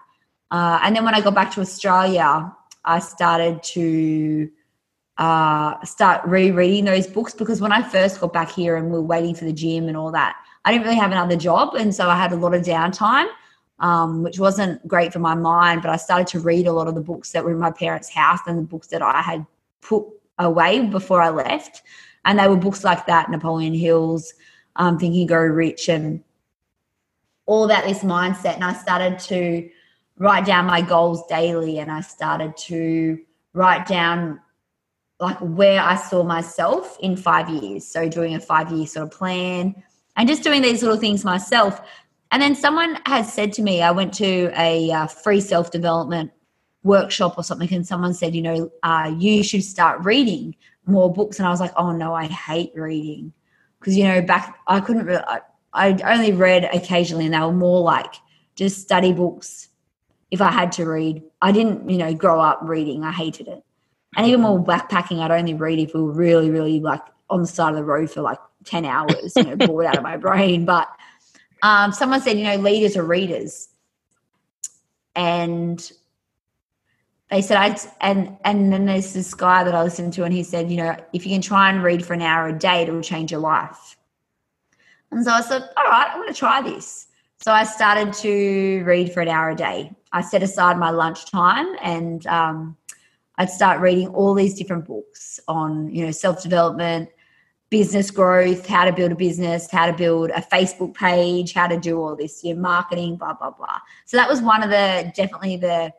Uh, 0.52 0.78
and 0.84 0.94
then 0.94 1.04
when 1.04 1.14
I 1.16 1.20
got 1.20 1.34
back 1.34 1.52
to 1.54 1.60
Australia, 1.60 2.54
I 2.84 3.00
started 3.00 3.60
to 3.64 4.48
uh, 5.16 5.84
start 5.84 6.24
rereading 6.24 6.84
those 6.84 7.08
books 7.08 7.34
because 7.34 7.60
when 7.60 7.72
I 7.72 7.82
first 7.82 8.20
got 8.20 8.32
back 8.32 8.52
here 8.52 8.76
and 8.76 8.86
we 8.86 8.92
were 8.92 9.02
waiting 9.02 9.34
for 9.34 9.44
the 9.44 9.52
gym 9.52 9.88
and 9.88 9.96
all 9.96 10.12
that, 10.12 10.36
I 10.64 10.70
didn't 10.70 10.84
really 10.84 10.98
have 10.98 11.10
another 11.10 11.36
job. 11.36 11.74
And 11.74 11.92
so 11.92 12.08
I 12.08 12.16
had 12.16 12.30
a 12.30 12.36
lot 12.36 12.54
of 12.54 12.62
downtime 12.62 13.28
um, 13.80 14.22
which 14.22 14.38
wasn't 14.38 14.86
great 14.86 15.12
for 15.12 15.18
my 15.18 15.34
mind. 15.34 15.82
But 15.82 15.90
I 15.90 15.96
started 15.96 16.26
to 16.28 16.40
read 16.40 16.66
a 16.66 16.72
lot 16.72 16.88
of 16.88 16.94
the 16.94 17.00
books 17.00 17.32
that 17.32 17.44
were 17.44 17.52
in 17.52 17.58
my 17.58 17.70
parents' 17.70 18.08
house 18.08 18.40
and 18.46 18.58
the 18.58 18.62
books 18.62 18.88
that 18.88 19.02
I 19.02 19.22
had 19.22 19.46
put 19.80 20.04
away 20.38 20.86
before 20.86 21.22
I 21.22 21.30
left. 21.30 21.82
And 22.24 22.38
they 22.38 22.48
were 22.48 22.56
books 22.56 22.84
like 22.84 23.06
that, 23.06 23.30
Napoleon 23.30 23.74
Hill's 23.74 24.34
um, 24.78 24.98
Think 24.98 25.14
and 25.14 25.28
Grow 25.28 25.44
Rich, 25.44 25.88
and 25.88 26.22
all 27.46 27.64
about 27.64 27.84
this 27.84 28.00
mindset. 28.00 28.54
And 28.54 28.64
I 28.64 28.72
started 28.72 29.18
to 29.20 29.68
write 30.18 30.46
down 30.46 30.66
my 30.66 30.80
goals 30.80 31.26
daily, 31.26 31.78
and 31.78 31.90
I 31.90 32.00
started 32.00 32.56
to 32.56 33.18
write 33.52 33.86
down 33.86 34.40
like 35.20 35.38
where 35.38 35.82
I 35.82 35.96
saw 35.96 36.22
myself 36.22 36.96
in 37.00 37.16
five 37.16 37.50
years. 37.50 37.86
So 37.86 38.08
doing 38.08 38.34
a 38.34 38.40
five 38.40 38.70
year 38.70 38.86
sort 38.86 39.08
of 39.08 39.18
plan 39.18 39.74
and 40.16 40.28
just 40.28 40.44
doing 40.44 40.62
these 40.62 40.82
little 40.82 40.96
things 40.96 41.24
myself 41.24 41.80
and 42.30 42.42
then 42.42 42.54
someone 42.54 42.98
has 43.06 43.32
said 43.32 43.52
to 43.54 43.62
me, 43.62 43.82
I 43.82 43.90
went 43.90 44.12
to 44.14 44.52
a 44.56 44.90
uh, 44.90 45.06
free 45.06 45.40
self 45.40 45.70
development 45.70 46.30
workshop 46.82 47.38
or 47.38 47.44
something, 47.44 47.72
and 47.72 47.86
someone 47.86 48.14
said, 48.14 48.34
you 48.34 48.42
know, 48.42 48.70
uh, 48.82 49.14
you 49.18 49.42
should 49.42 49.64
start 49.64 50.04
reading 50.04 50.54
more 50.86 51.12
books. 51.12 51.38
And 51.38 51.46
I 51.46 51.50
was 51.50 51.60
like, 51.60 51.72
oh 51.76 51.92
no, 51.92 52.14
I 52.14 52.26
hate 52.26 52.72
reading. 52.74 53.32
Because, 53.78 53.96
you 53.96 54.04
know, 54.04 54.20
back, 54.22 54.58
I 54.66 54.80
couldn't 54.80 55.08
I, 55.08 55.40
I 55.72 56.14
only 56.14 56.32
read 56.32 56.64
occasionally, 56.72 57.26
and 57.26 57.34
they 57.34 57.38
were 57.38 57.52
more 57.52 57.80
like 57.80 58.14
just 58.56 58.80
study 58.80 59.12
books 59.12 59.68
if 60.30 60.40
I 60.40 60.50
had 60.50 60.72
to 60.72 60.84
read. 60.84 61.22
I 61.40 61.52
didn't, 61.52 61.88
you 61.88 61.98
know, 61.98 62.14
grow 62.14 62.40
up 62.40 62.60
reading, 62.62 63.04
I 63.04 63.12
hated 63.12 63.48
it. 63.48 63.62
And 64.16 64.26
even 64.26 64.40
more 64.40 64.62
backpacking, 64.62 65.20
I'd 65.20 65.30
only 65.30 65.54
read 65.54 65.78
if 65.78 65.94
we 65.94 66.02
were 66.02 66.12
really, 66.12 66.50
really 66.50 66.80
like 66.80 67.02
on 67.30 67.42
the 67.42 67.46
side 67.46 67.70
of 67.70 67.76
the 67.76 67.84
road 67.84 68.10
for 68.10 68.22
like 68.22 68.38
10 68.64 68.84
hours, 68.84 69.34
you 69.36 69.44
know, 69.44 69.56
bored 69.66 69.86
out 69.86 69.96
of 69.96 70.02
my 70.02 70.16
brain. 70.16 70.64
But 70.64 70.88
um, 71.62 71.92
someone 71.92 72.20
said, 72.20 72.38
you 72.38 72.44
know, 72.44 72.56
leaders 72.56 72.96
are 72.96 73.04
readers. 73.04 73.68
And 75.14 75.90
they 77.30 77.42
said, 77.42 77.56
I, 77.58 77.76
and, 78.00 78.36
and 78.44 78.72
then 78.72 78.86
there's 78.86 79.12
this 79.12 79.34
guy 79.34 79.62
that 79.64 79.74
I 79.74 79.82
listened 79.82 80.14
to, 80.14 80.24
and 80.24 80.32
he 80.32 80.42
said, 80.42 80.70
you 80.70 80.78
know, 80.78 80.96
if 81.12 81.26
you 81.26 81.32
can 81.32 81.42
try 81.42 81.70
and 81.70 81.82
read 81.82 82.04
for 82.04 82.14
an 82.14 82.22
hour 82.22 82.48
a 82.48 82.58
day, 82.58 82.82
it 82.82 82.92
will 82.92 83.02
change 83.02 83.30
your 83.30 83.40
life. 83.40 83.96
And 85.10 85.24
so 85.24 85.32
I 85.32 85.40
said, 85.42 85.62
all 85.76 85.84
right, 85.84 86.08
I'm 86.10 86.20
going 86.20 86.32
to 86.32 86.38
try 86.38 86.62
this. 86.62 87.08
So 87.40 87.52
I 87.52 87.64
started 87.64 88.12
to 88.14 88.82
read 88.84 89.12
for 89.12 89.20
an 89.20 89.28
hour 89.28 89.50
a 89.50 89.54
day. 89.54 89.92
I 90.12 90.22
set 90.22 90.42
aside 90.42 90.78
my 90.78 90.90
lunchtime 90.90 91.76
and 91.82 92.26
um, 92.26 92.76
I'd 93.36 93.50
start 93.50 93.80
reading 93.80 94.08
all 94.08 94.34
these 94.34 94.54
different 94.54 94.86
books 94.86 95.38
on, 95.46 95.94
you 95.94 96.04
know, 96.04 96.10
self 96.10 96.42
development, 96.42 97.10
business 97.70 98.10
growth, 98.10 98.66
how 98.66 98.84
to 98.84 98.92
build 98.92 99.12
a 99.12 99.14
business, 99.14 99.70
how 99.70 99.86
to 99.86 99.92
build 99.92 100.30
a 100.30 100.40
Facebook 100.40 100.94
page, 100.94 101.52
how 101.52 101.68
to 101.68 101.78
do 101.78 102.00
all 102.00 102.16
this, 102.16 102.42
your 102.42 102.56
marketing, 102.56 103.16
blah, 103.16 103.34
blah, 103.34 103.50
blah. 103.50 103.78
So 104.06 104.16
that 104.16 104.28
was 104.28 104.40
one 104.40 104.62
of 104.62 104.70
the 104.70 105.12
definitely 105.14 105.58
the 105.58 105.92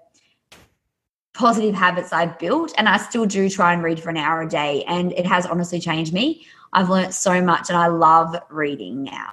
positive 1.40 1.74
habits 1.74 2.12
I've 2.12 2.38
built. 2.38 2.74
And 2.78 2.90
I 2.90 2.98
still 2.98 3.26
do 3.26 3.50
try 3.50 3.72
and 3.72 3.82
read 3.82 4.02
for 4.02 4.10
an 4.10 4.18
hour 4.18 4.42
a 4.42 4.50
day. 4.50 4.84
And 4.88 5.14
it 5.14 5.26
has 5.26 5.46
honestly 5.46 5.80
changed 5.80 6.14
me. 6.14 6.46
I've 6.74 6.90
learned 6.90 7.14
so 7.14 7.42
much 7.42 7.70
and 7.70 7.78
I 7.78 7.88
love 7.88 8.36
reading 8.50 9.06
now. 9.06 9.32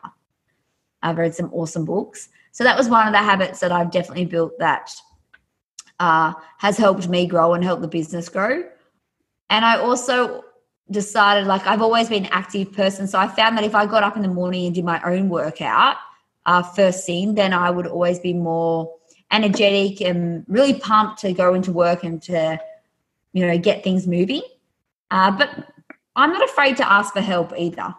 I've 1.03 1.19
read 1.19 1.35
some 1.35 1.53
awesome 1.53 1.85
books. 1.85 2.29
So 2.53 2.63
that 2.63 2.79
was 2.79 2.89
one 2.89 3.09
of 3.09 3.13
the 3.13 3.19
habits 3.19 3.59
that 3.59 3.73
I've 3.73 3.91
definitely 3.91 4.27
built 4.27 4.57
that 4.61 4.93
uh, 5.99 6.33
has 6.59 6.79
helped 6.79 7.09
me 7.09 7.27
grow 7.27 7.55
and 7.55 7.65
help 7.65 7.81
the 7.81 7.89
business 7.89 8.29
grow. 8.29 8.63
And 9.51 9.65
I 9.65 9.77
also 9.79 10.45
decided 10.93 11.49
like 11.49 11.67
I've 11.67 11.83
always 11.83 12.09
been 12.09 12.27
an 12.27 12.33
active 12.33 12.73
person. 12.73 13.09
So 13.09 13.19
I 13.19 13.27
found 13.27 13.59
that 13.59 13.65
if 13.65 13.75
I 13.75 13.85
got 13.85 14.05
up 14.05 14.15
in 14.15 14.23
the 14.23 14.29
morning 14.29 14.67
and 14.67 14.75
did 14.75 14.85
my 14.85 15.03
own 15.03 15.29
workout 15.29 15.97
uh, 16.47 16.63
first 16.63 17.05
thing, 17.05 17.35
then 17.35 17.53
I 17.53 17.69
would 17.71 17.89
always 17.89 18.21
be 18.21 18.33
more 18.33 18.95
energetic 19.31 20.01
and 20.01 20.45
really 20.49 20.75
pumped 20.75 21.21
to 21.21 21.33
go 21.33 21.55
into 21.55 21.73
work 21.73 22.05
and 22.05 22.23
to, 22.23 22.61
you 23.33 23.47
know, 23.47 23.59
get 23.59 23.83
things 23.83 24.07
moving. 24.07 24.43
Uh, 25.11 25.31
but 25.31 25.51
I'm 26.15 26.33
not 26.33 26.45
afraid 26.45 26.77
to 26.79 26.91
ask 26.91 27.13
for 27.13 27.21
help 27.21 27.53
either. 27.57 27.95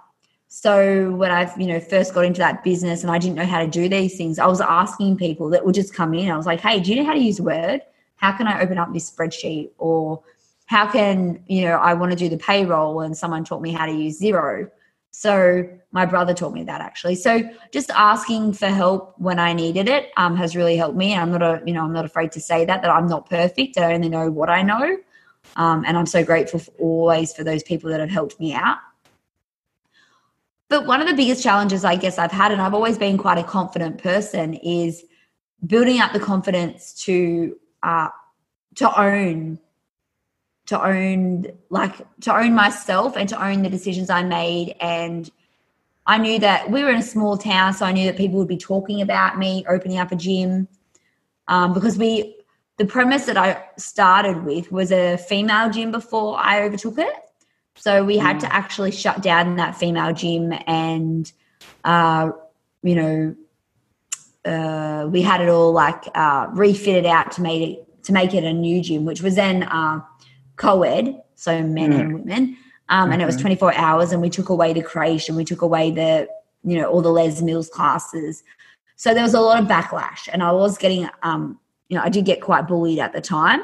So 0.47 1.11
when 1.11 1.29
I, 1.29 1.53
you 1.57 1.67
know, 1.67 1.79
first 1.79 2.13
got 2.13 2.25
into 2.25 2.39
that 2.39 2.63
business 2.63 3.03
and 3.03 3.11
I 3.11 3.19
didn't 3.19 3.35
know 3.35 3.45
how 3.45 3.59
to 3.59 3.67
do 3.67 3.89
these 3.89 4.17
things, 4.17 4.39
I 4.39 4.47
was 4.47 4.61
asking 4.61 5.17
people 5.17 5.49
that 5.49 5.65
would 5.65 5.75
just 5.75 5.93
come 5.93 6.13
in. 6.13 6.31
I 6.31 6.37
was 6.37 6.45
like, 6.45 6.61
"Hey, 6.61 6.79
do 6.79 6.91
you 6.91 6.97
know 6.97 7.05
how 7.05 7.13
to 7.13 7.19
use 7.19 7.41
Word? 7.41 7.81
How 8.15 8.31
can 8.31 8.47
I 8.47 8.61
open 8.61 8.77
up 8.77 8.93
this 8.93 9.11
spreadsheet?" 9.11 9.71
Or 9.77 10.23
how 10.65 10.89
can 10.89 11.43
you 11.47 11.65
know 11.65 11.73
I 11.73 11.93
want 11.93 12.11
to 12.11 12.17
do 12.17 12.29
the 12.29 12.37
payroll 12.37 13.01
and 13.01 13.17
someone 13.17 13.43
taught 13.43 13.61
me 13.61 13.71
how 13.71 13.85
to 13.85 13.91
use 13.91 14.21
Xero. 14.21 14.69
So 15.19 15.67
my 15.91 16.05
brother 16.05 16.31
taught 16.35 16.53
me 16.53 16.63
that 16.65 16.79
actually. 16.79 17.15
So 17.15 17.41
just 17.71 17.89
asking 17.89 18.53
for 18.53 18.67
help 18.67 19.15
when 19.17 19.39
I 19.39 19.51
needed 19.51 19.89
it 19.89 20.11
um, 20.15 20.35
has 20.35 20.55
really 20.55 20.77
helped 20.77 20.95
me. 20.95 21.15
I'm 21.15 21.31
not 21.31 21.41
a 21.41 21.59
you 21.65 21.73
know 21.73 21.83
I'm 21.83 21.91
not 21.91 22.05
afraid 22.05 22.31
to 22.33 22.39
say 22.39 22.65
that 22.65 22.83
that 22.83 22.91
I'm 22.91 23.07
not 23.07 23.27
perfect. 23.27 23.79
I 23.79 23.95
only 23.95 24.09
know 24.09 24.29
what 24.29 24.51
I 24.51 24.61
know, 24.61 24.95
um, 25.55 25.83
and 25.87 25.97
I'm 25.97 26.05
so 26.05 26.23
grateful 26.23 26.59
for 26.59 26.69
always 26.73 27.33
for 27.33 27.43
those 27.43 27.63
people 27.63 27.89
that 27.89 27.99
have 27.99 28.11
helped 28.11 28.39
me 28.39 28.53
out. 28.53 28.77
But 30.69 30.85
one 30.85 31.01
of 31.01 31.07
the 31.07 31.15
biggest 31.15 31.41
challenges 31.41 31.83
I 31.83 31.95
guess 31.95 32.19
I've 32.19 32.31
had, 32.31 32.51
and 32.51 32.61
I've 32.61 32.75
always 32.75 32.99
been 32.99 33.17
quite 33.17 33.39
a 33.39 33.43
confident 33.43 33.97
person, 33.97 34.53
is 34.53 35.03
building 35.65 35.99
up 35.99 36.13
the 36.13 36.19
confidence 36.19 36.93
to 37.05 37.57
uh, 37.81 38.09
to 38.75 39.01
own 39.01 39.57
to 40.67 40.85
own 40.85 41.45
like 41.69 41.95
to 42.21 42.35
own 42.35 42.53
myself 42.53 43.17
and 43.17 43.27
to 43.29 43.43
own 43.43 43.63
the 43.63 43.69
decisions 43.69 44.09
I 44.09 44.23
made 44.23 44.75
and 44.79 45.29
I 46.05 46.17
knew 46.17 46.39
that 46.39 46.69
we 46.71 46.83
were 46.83 46.89
in 46.89 46.97
a 46.97 47.03
small 47.03 47.37
town 47.37 47.73
so 47.73 47.85
I 47.85 47.91
knew 47.91 48.05
that 48.05 48.17
people 48.17 48.37
would 48.39 48.47
be 48.47 48.57
talking 48.57 49.01
about 49.01 49.37
me 49.37 49.65
opening 49.67 49.97
up 49.97 50.11
a 50.11 50.15
gym 50.15 50.67
um, 51.47 51.73
because 51.73 51.97
we 51.97 52.35
the 52.77 52.85
premise 52.85 53.25
that 53.25 53.37
I 53.37 53.63
started 53.77 54.43
with 54.43 54.71
was 54.71 54.91
a 54.91 55.17
female 55.17 55.69
gym 55.69 55.91
before 55.91 56.37
I 56.37 56.61
overtook 56.63 56.97
it 56.97 57.15
so 57.75 58.03
we 58.03 58.17
had 58.17 58.37
mm. 58.37 58.41
to 58.41 58.53
actually 58.53 58.91
shut 58.91 59.21
down 59.21 59.55
that 59.55 59.75
female 59.75 60.13
gym 60.13 60.53
and 60.67 61.31
uh, 61.85 62.31
you 62.83 62.95
know 62.95 63.35
uh, 64.43 65.07
we 65.07 65.21
had 65.21 65.39
it 65.39 65.47
all 65.47 65.71
like 65.71 66.03
uh, 66.13 66.47
refitted 66.51 67.05
out 67.05 67.31
to 67.31 67.41
make 67.41 67.69
it 67.69 68.03
to 68.03 68.11
make 68.11 68.33
it 68.33 68.43
a 68.43 68.53
new 68.53 68.81
gym 68.81 69.05
which 69.05 69.21
was 69.21 69.35
then 69.35 69.63
uh, 69.63 70.01
co-ed, 70.57 71.21
so 71.35 71.63
men 71.63 71.91
mm. 71.91 71.99
and 71.99 72.13
women. 72.13 72.57
Um, 72.89 73.05
mm-hmm. 73.05 73.13
And 73.13 73.21
it 73.21 73.25
was 73.25 73.35
mm-hmm. 73.35 73.43
24 73.43 73.75
hours, 73.75 74.11
and 74.11 74.21
we 74.21 74.29
took 74.29 74.49
away 74.49 74.73
the 74.73 74.81
creation, 74.81 75.35
we 75.35 75.45
took 75.45 75.61
away 75.61 75.91
the, 75.91 76.27
you 76.63 76.77
know, 76.77 76.89
all 76.89 77.01
the 77.01 77.11
Les 77.11 77.41
Mills 77.41 77.69
classes. 77.69 78.43
So 78.95 79.13
there 79.13 79.23
was 79.23 79.33
a 79.33 79.41
lot 79.41 79.61
of 79.61 79.69
backlash, 79.69 80.27
and 80.31 80.43
I 80.43 80.51
was 80.51 80.77
getting, 80.77 81.07
um, 81.23 81.59
you 81.89 81.97
know, 81.97 82.03
I 82.03 82.09
did 82.09 82.25
get 82.25 82.41
quite 82.41 82.67
bullied 82.67 82.99
at 82.99 83.13
the 83.13 83.21
time. 83.21 83.61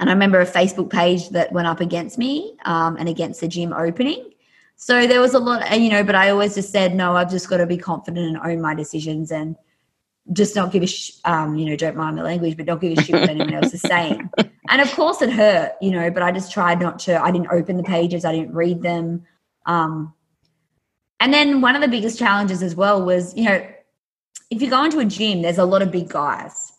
And 0.00 0.08
I 0.08 0.12
remember 0.12 0.40
a 0.40 0.46
Facebook 0.46 0.90
page 0.90 1.30
that 1.30 1.52
went 1.52 1.66
up 1.66 1.80
against 1.80 2.18
me 2.18 2.56
um, 2.64 2.96
and 2.96 3.08
against 3.08 3.40
the 3.40 3.48
gym 3.48 3.72
opening. 3.72 4.30
So 4.76 5.08
there 5.08 5.20
was 5.20 5.34
a 5.34 5.40
lot, 5.40 5.78
you 5.80 5.90
know, 5.90 6.04
but 6.04 6.14
I 6.14 6.30
always 6.30 6.54
just 6.54 6.70
said, 6.70 6.94
no, 6.94 7.16
I've 7.16 7.30
just 7.30 7.48
got 7.48 7.56
to 7.56 7.66
be 7.66 7.76
confident 7.76 8.26
and 8.26 8.38
own 8.38 8.60
my 8.60 8.74
decisions 8.76 9.32
and 9.32 9.56
just 10.32 10.54
not 10.54 10.70
give 10.70 10.84
a, 10.84 10.86
sh- 10.86 11.14
um, 11.24 11.56
you 11.56 11.68
know, 11.68 11.74
don't 11.74 11.96
mind 11.96 12.14
my 12.14 12.22
language, 12.22 12.56
but 12.56 12.66
don't 12.66 12.80
give 12.80 12.96
a 12.96 13.02
shit 13.02 13.20
what 13.20 13.28
anyone 13.28 13.54
else 13.54 13.74
is 13.74 13.82
saying. 13.82 14.30
And 14.68 14.82
of 14.82 14.90
course 14.92 15.22
it 15.22 15.32
hurt, 15.32 15.72
you 15.80 15.90
know, 15.90 16.10
but 16.10 16.22
I 16.22 16.30
just 16.30 16.52
tried 16.52 16.80
not 16.80 16.98
to, 17.00 17.20
I 17.22 17.30
didn't 17.30 17.50
open 17.50 17.76
the 17.76 17.82
pages, 17.82 18.24
I 18.24 18.32
didn't 18.32 18.54
read 18.54 18.82
them. 18.82 19.24
Um, 19.66 20.12
and 21.20 21.32
then 21.32 21.60
one 21.60 21.74
of 21.74 21.82
the 21.82 21.88
biggest 21.88 22.18
challenges 22.18 22.62
as 22.62 22.74
well 22.74 23.04
was, 23.04 23.34
you 23.34 23.44
know, 23.44 23.66
if 24.50 24.62
you 24.62 24.70
go 24.70 24.84
into 24.84 24.98
a 24.98 25.04
gym, 25.04 25.42
there's 25.42 25.58
a 25.58 25.64
lot 25.64 25.82
of 25.82 25.90
big 25.90 26.08
guys. 26.08 26.72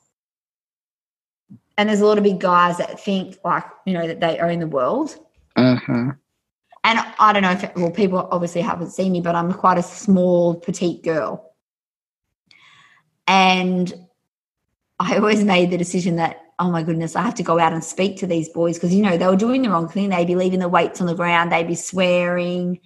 And 1.77 1.89
there's 1.89 2.01
a 2.01 2.05
lot 2.05 2.17
of 2.17 2.23
big 2.23 2.39
guys 2.39 2.77
that 2.77 2.99
think 2.99 3.37
like, 3.43 3.63
you 3.85 3.93
know, 3.93 4.05
that 4.07 4.19
they 4.19 4.37
own 4.39 4.59
the 4.59 4.67
world. 4.67 5.15
Mm-hmm. 5.57 6.09
And 6.83 6.99
I 7.19 7.33
don't 7.33 7.41
know 7.41 7.51
if, 7.51 7.75
well, 7.75 7.91
people 7.91 8.27
obviously 8.31 8.61
haven't 8.61 8.91
seen 8.91 9.11
me, 9.11 9.21
but 9.21 9.35
I'm 9.35 9.53
quite 9.53 9.77
a 9.77 9.83
small, 9.83 10.55
petite 10.55 11.03
girl. 11.03 11.53
And 13.27 13.93
I 14.99 15.17
always 15.17 15.43
made 15.43 15.71
the 15.71 15.77
decision 15.77 16.15
that 16.17 16.41
oh 16.59 16.69
my 16.69 16.83
goodness, 16.83 17.15
I 17.15 17.21
have 17.21 17.35
to 17.35 17.43
go 17.43 17.57
out 17.57 17.73
and 17.73 17.83
speak 17.83 18.17
to 18.17 18.27
these 18.27 18.49
boys 18.49 18.75
because, 18.75 18.93
you 18.93 19.01
know, 19.01 19.17
they 19.17 19.25
were 19.25 19.35
doing 19.35 19.61
the 19.61 19.69
wrong 19.69 19.87
thing. 19.87 20.09
They'd 20.09 20.27
be 20.27 20.35
leaving 20.35 20.59
the 20.59 20.67
weights 20.67 20.99
on 20.99 21.07
the 21.07 21.15
ground, 21.15 21.51
they'd 21.51 21.67
be 21.67 21.75
swearing. 21.75 22.79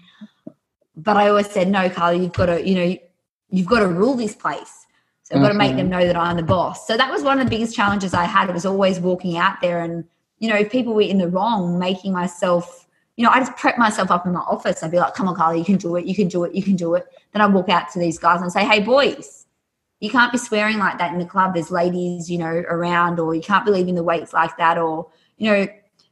But 0.95 1.17
I 1.17 1.29
always 1.29 1.49
said, 1.49 1.67
no, 1.67 1.89
Carly, 1.89 2.19
you've 2.19 2.33
got 2.33 2.45
to, 2.45 2.67
you 2.67 2.75
know, 2.75 2.97
you've 3.49 3.67
got 3.67 3.79
to 3.79 3.87
rule 3.87 4.13
this 4.15 4.35
place. 4.35 4.85
So 5.23 5.35
I've 5.35 5.41
got 5.41 5.49
to 5.49 5.53
make 5.55 5.75
them 5.75 5.89
mm-hmm. 5.89 5.99
know 5.99 6.05
that 6.05 6.15
I'm 6.15 6.37
the 6.37 6.43
boss. 6.43 6.85
So 6.85 6.97
that 6.97 7.09
was 7.09 7.23
one 7.23 7.39
of 7.39 7.45
the 7.45 7.49
biggest 7.49 7.75
challenges 7.75 8.13
I 8.13 8.25
had. 8.25 8.49
It 8.49 8.53
was 8.53 8.65
always 8.65 8.99
walking 8.99 9.37
out 9.37 9.59
there 9.61 9.81
and, 9.81 10.05
you 10.37 10.49
know, 10.49 10.55
if 10.55 10.71
people 10.71 10.93
were 10.93 11.01
in 11.01 11.17
the 11.17 11.29
wrong, 11.29 11.79
making 11.79 12.11
myself, 12.13 12.87
you 13.15 13.23
know, 13.23 13.31
I 13.31 13.39
just 13.39 13.55
prep 13.55 13.77
myself 13.77 14.11
up 14.11 14.27
in 14.27 14.33
my 14.33 14.41
office. 14.41 14.83
I'd 14.83 14.91
be 14.91 14.97
like, 14.97 15.13
come 15.15 15.27
on, 15.27 15.35
Carly, 15.35 15.59
you 15.59 15.65
can 15.65 15.77
do 15.77 15.95
it, 15.95 16.05
you 16.05 16.13
can 16.13 16.27
do 16.27 16.43
it, 16.43 16.53
you 16.53 16.61
can 16.61 16.75
do 16.75 16.93
it. 16.95 17.07
Then 17.31 17.41
I'd 17.41 17.53
walk 17.53 17.69
out 17.69 17.89
to 17.93 17.99
these 17.99 18.19
guys 18.19 18.41
and 18.41 18.51
say, 18.51 18.65
hey, 18.65 18.81
boys, 18.81 19.42
you 20.03 20.09
can't 20.09 20.33
be 20.33 20.37
swearing 20.37 20.79
like 20.79 20.97
that 20.97 21.13
in 21.13 21.17
the 21.17 21.25
club. 21.25 21.53
There's 21.53 21.71
ladies, 21.71 22.29
you 22.29 22.37
know, 22.37 22.65
around, 22.67 23.21
or 23.21 23.33
you 23.33 23.41
can't 23.41 23.63
be 23.63 23.71
leaving 23.71 23.95
the 23.95 24.03
weights 24.03 24.33
like 24.33 24.57
that, 24.57 24.77
or 24.77 25.09
you 25.37 25.49
know, 25.49 25.65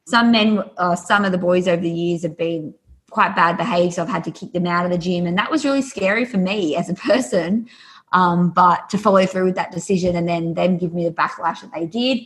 some 0.06 0.32
men, 0.32 0.64
uh, 0.78 0.96
some 0.96 1.26
of 1.26 1.34
the 1.34 1.38
boys 1.38 1.68
over 1.68 1.82
the 1.82 1.90
years 1.90 2.24
have 2.24 2.38
been 2.38 2.74
quite 3.10 3.36
bad 3.36 3.58
behaved, 3.58 3.96
so 3.96 4.04
I've 4.04 4.08
had 4.08 4.24
to 4.24 4.32
kick 4.32 4.54
them 4.54 4.66
out 4.66 4.86
of 4.86 4.92
the 4.92 4.98
gym, 4.98 5.26
and 5.26 5.38
that 5.38 5.52
was 5.52 5.66
really 5.66 5.82
scary 5.82 6.24
for 6.24 6.38
me 6.38 6.74
as 6.78 6.90
a 6.90 6.94
person. 7.10 7.68
Um, 8.14 8.52
but 8.52 8.90
to 8.92 8.98
follow 8.98 9.26
through 9.26 9.44
with 9.44 9.56
that 9.56 9.72
decision 9.72 10.16
and 10.16 10.28
then 10.28 10.54
them 10.54 10.78
give 10.78 10.94
me 10.94 11.06
the 11.06 11.14
backlash 11.14 11.62
that 11.62 11.72
they 11.74 11.86
did. 11.86 12.20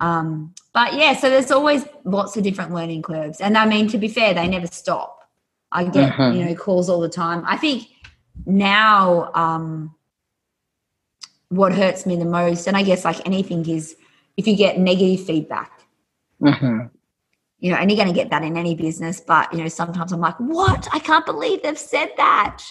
Um, 0.00 0.54
but 0.72 0.94
yeah, 0.94 1.14
so 1.14 1.30
there's 1.30 1.52
always 1.52 1.84
lots 2.04 2.36
of 2.36 2.44
different 2.44 2.72
learning 2.72 3.02
curves, 3.02 3.40
and 3.40 3.58
I 3.58 3.66
mean, 3.66 3.88
to 3.88 3.98
be 3.98 4.06
fair, 4.06 4.32
they 4.32 4.46
never 4.46 4.68
stop. 4.68 5.28
I 5.72 5.84
get 5.84 6.10
uh-huh. 6.10 6.30
you 6.30 6.44
know 6.44 6.54
calls 6.54 6.88
all 6.88 7.00
the 7.00 7.08
time. 7.08 7.42
I 7.46 7.56
think 7.56 7.88
now 8.46 9.32
um, 9.34 9.96
what 11.50 11.74
hurts 11.74 12.06
me 12.06 12.16
the 12.16 12.24
most, 12.24 12.66
and 12.66 12.76
I 12.76 12.82
guess 12.82 13.04
like 13.04 13.24
anything 13.26 13.68
is 13.68 13.96
if 14.36 14.46
you 14.46 14.56
get 14.56 14.78
negative 14.78 15.26
feedback. 15.26 15.82
Mm-hmm. 16.40 16.86
You 17.58 17.72
know, 17.72 17.76
and 17.76 17.90
you're 17.90 17.96
going 18.02 18.08
to 18.08 18.14
get 18.14 18.30
that 18.30 18.42
in 18.42 18.56
any 18.56 18.74
business, 18.74 19.20
but 19.20 19.52
you 19.52 19.58
know, 19.58 19.68
sometimes 19.68 20.12
I'm 20.12 20.20
like, 20.20 20.36
what? 20.38 20.88
I 20.92 20.98
can't 20.98 21.26
believe 21.26 21.62
they've 21.62 21.78
said 21.78 22.10
that. 22.16 22.62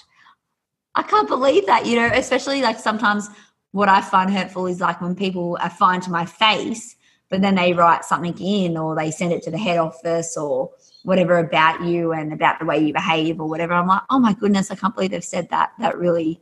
I 0.95 1.03
can't 1.03 1.27
believe 1.27 1.67
that, 1.67 1.85
you 1.85 1.95
know, 1.95 2.09
especially 2.11 2.63
like 2.63 2.79
sometimes 2.79 3.29
what 3.71 3.87
I 3.87 4.01
find 4.01 4.31
hurtful 4.31 4.65
is 4.65 4.81
like 4.81 4.99
when 4.99 5.13
people 5.13 5.59
are 5.61 5.69
fine 5.69 6.01
to 6.01 6.09
my 6.09 6.25
face, 6.25 6.95
but 7.29 7.41
then 7.41 7.53
they 7.53 7.73
write 7.73 8.03
something 8.03 8.35
in 8.39 8.77
or 8.77 8.95
they 8.95 9.11
send 9.11 9.31
it 9.31 9.43
to 9.43 9.51
the 9.51 9.59
head 9.59 9.77
office 9.77 10.35
or 10.35 10.71
whatever 11.03 11.37
about 11.37 11.83
you 11.83 12.11
and 12.11 12.33
about 12.33 12.59
the 12.59 12.65
way 12.65 12.79
you 12.79 12.91
behave 12.91 13.39
or 13.39 13.47
whatever. 13.47 13.73
I'm 13.73 13.87
like, 13.87 14.01
oh 14.09 14.17
my 14.17 14.33
goodness, 14.33 14.71
I 14.71 14.75
can't 14.75 14.95
believe 14.95 15.11
they've 15.11 15.23
said 15.23 15.49
that. 15.51 15.73
That 15.79 15.99
really 15.99 16.41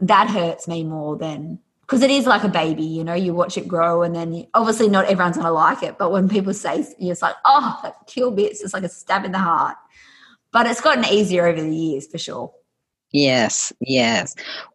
that 0.00 0.30
hurts 0.30 0.68
me 0.68 0.84
more 0.84 1.16
than 1.16 1.58
because 1.82 2.02
it 2.02 2.10
is 2.10 2.26
like 2.26 2.44
a 2.44 2.48
baby, 2.48 2.84
you 2.84 3.02
know, 3.02 3.14
you 3.14 3.32
watch 3.32 3.56
it 3.56 3.66
grow 3.66 4.02
and 4.02 4.14
then 4.14 4.34
you, 4.34 4.46
obviously 4.52 4.88
not 4.90 5.06
everyone's 5.06 5.36
going 5.36 5.46
to 5.46 5.52
like 5.52 5.82
it. 5.82 5.96
But 5.96 6.12
when 6.12 6.28
people 6.28 6.52
say, 6.52 6.84
it's 6.98 7.22
like, 7.22 7.34
oh, 7.46 7.80
that 7.82 7.94
kill 8.06 8.30
bits, 8.30 8.60
it's 8.60 8.74
like 8.74 8.82
a 8.82 8.90
stab 8.90 9.24
in 9.24 9.32
the 9.32 9.38
heart. 9.38 9.76
But 10.52 10.66
it's 10.66 10.82
gotten 10.82 11.06
easier 11.06 11.46
over 11.46 11.62
the 11.62 11.74
years 11.74 12.06
for 12.06 12.18
sure. 12.18 12.52
Yes, 13.10 13.72
yes. 13.80 14.34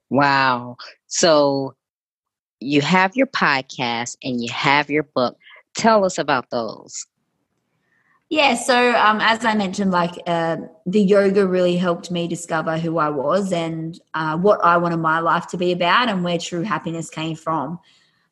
Wow. 0.10 0.78
So 1.06 1.76
you 2.60 2.82
have 2.82 3.16
your 3.16 3.28
podcast 3.28 4.18
and 4.24 4.42
you 4.42 4.52
have 4.52 4.90
your 4.90 5.04
book. 5.04 5.38
Tell 5.76 6.06
us 6.06 6.18
about 6.18 6.50
those. 6.50 7.06
Yeah, 8.34 8.56
so 8.56 8.96
um, 8.96 9.22
as 9.22 9.46
I 9.46 9.54
mentioned, 9.54 9.92
like 9.92 10.16
uh, 10.26 10.58
the 10.88 11.04
yoga 11.04 11.46
really 11.46 11.78
helped 11.78 12.10
me 12.10 12.28
discover 12.28 12.80
who 12.80 12.98
I 12.98 13.10
was 13.10 13.54
and 13.54 14.00
uh, 14.16 14.36
what 14.38 14.60
I 14.64 14.78
wanted 14.78 14.98
my 14.98 15.20
life 15.20 15.46
to 15.50 15.58
be 15.58 15.72
about 15.72 16.10
and 16.10 16.24
where 16.24 16.40
true 16.40 16.64
happiness 16.64 17.12
came 17.12 17.36
from. 17.36 17.80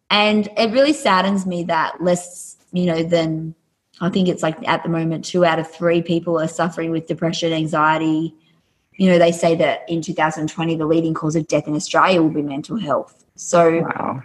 And 0.10 0.50
it 0.58 0.72
really 0.72 0.94
saddens 0.94 1.46
me 1.46 1.66
that 1.66 2.02
less, 2.02 2.58
you 2.72 2.88
know, 2.88 3.04
than 3.04 3.54
I 4.00 4.10
think 4.10 4.28
it's 4.28 4.42
like 4.42 4.68
at 4.68 4.82
the 4.82 4.90
moment, 4.90 5.24
two 5.24 5.46
out 5.46 5.60
of 5.60 5.70
three 5.70 6.02
people 6.02 6.40
are 6.40 6.48
suffering 6.48 6.90
with 6.90 7.06
depression, 7.06 7.54
anxiety. 7.54 8.34
You 8.98 9.12
know, 9.12 9.20
they 9.20 9.32
say 9.32 9.54
that 9.54 9.88
in 9.88 10.02
2020, 10.02 10.78
the 10.78 10.88
leading 10.88 11.14
cause 11.14 11.36
of 11.36 11.48
death 11.48 11.68
in 11.68 11.76
Australia 11.76 12.24
will 12.24 12.32
be 12.32 12.42
mental 12.42 12.80
health. 12.80 13.24
So, 13.36 13.82
Wow. 13.82 14.24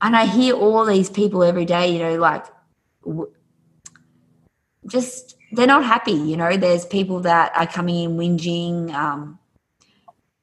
and 0.00 0.16
I 0.16 0.24
hear 0.24 0.54
all 0.54 0.86
these 0.86 1.10
people 1.10 1.42
every 1.42 1.66
day, 1.66 1.92
you 1.92 1.98
know, 1.98 2.16
like 2.16 2.46
just 4.90 5.36
they're 5.52 5.66
not 5.66 5.84
happy. 5.84 6.12
You 6.12 6.36
know, 6.36 6.56
there's 6.56 6.84
people 6.84 7.20
that 7.20 7.52
are 7.56 7.66
coming 7.66 8.04
in 8.04 8.16
whinging 8.16 8.92
um, 8.92 9.38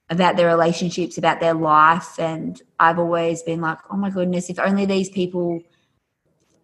about 0.10 0.36
their 0.36 0.48
relationships, 0.48 1.18
about 1.18 1.40
their 1.40 1.54
life. 1.54 2.20
And 2.20 2.62
I've 2.80 3.00
always 3.00 3.42
been 3.44 3.62
like, 3.62 3.80
oh 3.90 3.98
my 3.98 4.10
goodness, 4.10 4.50
if 4.50 4.60
only 4.60 4.86
these 4.86 5.10
people, 5.10 5.62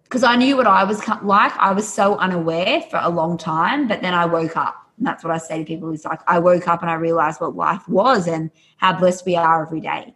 because 0.03 0.23
I 0.23 0.36
knew 0.36 0.57
what 0.57 0.67
I 0.67 0.84
was 0.84 1.05
like. 1.07 1.57
I 1.57 1.71
was 1.71 1.91
so 1.91 2.17
unaware 2.17 2.81
for 2.89 2.99
a 3.01 3.09
long 3.09 3.38
time, 3.38 3.88
but 3.88 4.01
then 4.01 4.13
I 4.13 4.25
woke 4.25 4.57
up. 4.57 4.75
And 4.97 5.07
that's 5.07 5.23
what 5.23 5.34
I 5.34 5.38
say 5.38 5.57
to 5.59 5.65
people 5.65 5.91
is 5.91 6.05
like, 6.05 6.19
I 6.27 6.39
woke 6.39 6.67
up 6.67 6.81
and 6.81 6.91
I 6.91 6.95
realized 6.95 7.41
what 7.41 7.55
life 7.55 7.88
was 7.89 8.27
and 8.27 8.51
how 8.77 8.93
blessed 8.93 9.25
we 9.25 9.36
are 9.36 9.65
every 9.65 9.81
day. 9.81 10.13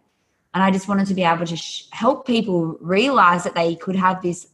And 0.54 0.62
I 0.62 0.70
just 0.70 0.88
wanted 0.88 1.06
to 1.08 1.14
be 1.14 1.24
able 1.24 1.46
to 1.46 1.56
sh- 1.56 1.84
help 1.90 2.26
people 2.26 2.76
realize 2.80 3.44
that 3.44 3.54
they 3.54 3.74
could 3.74 3.96
have 3.96 4.22
this 4.22 4.46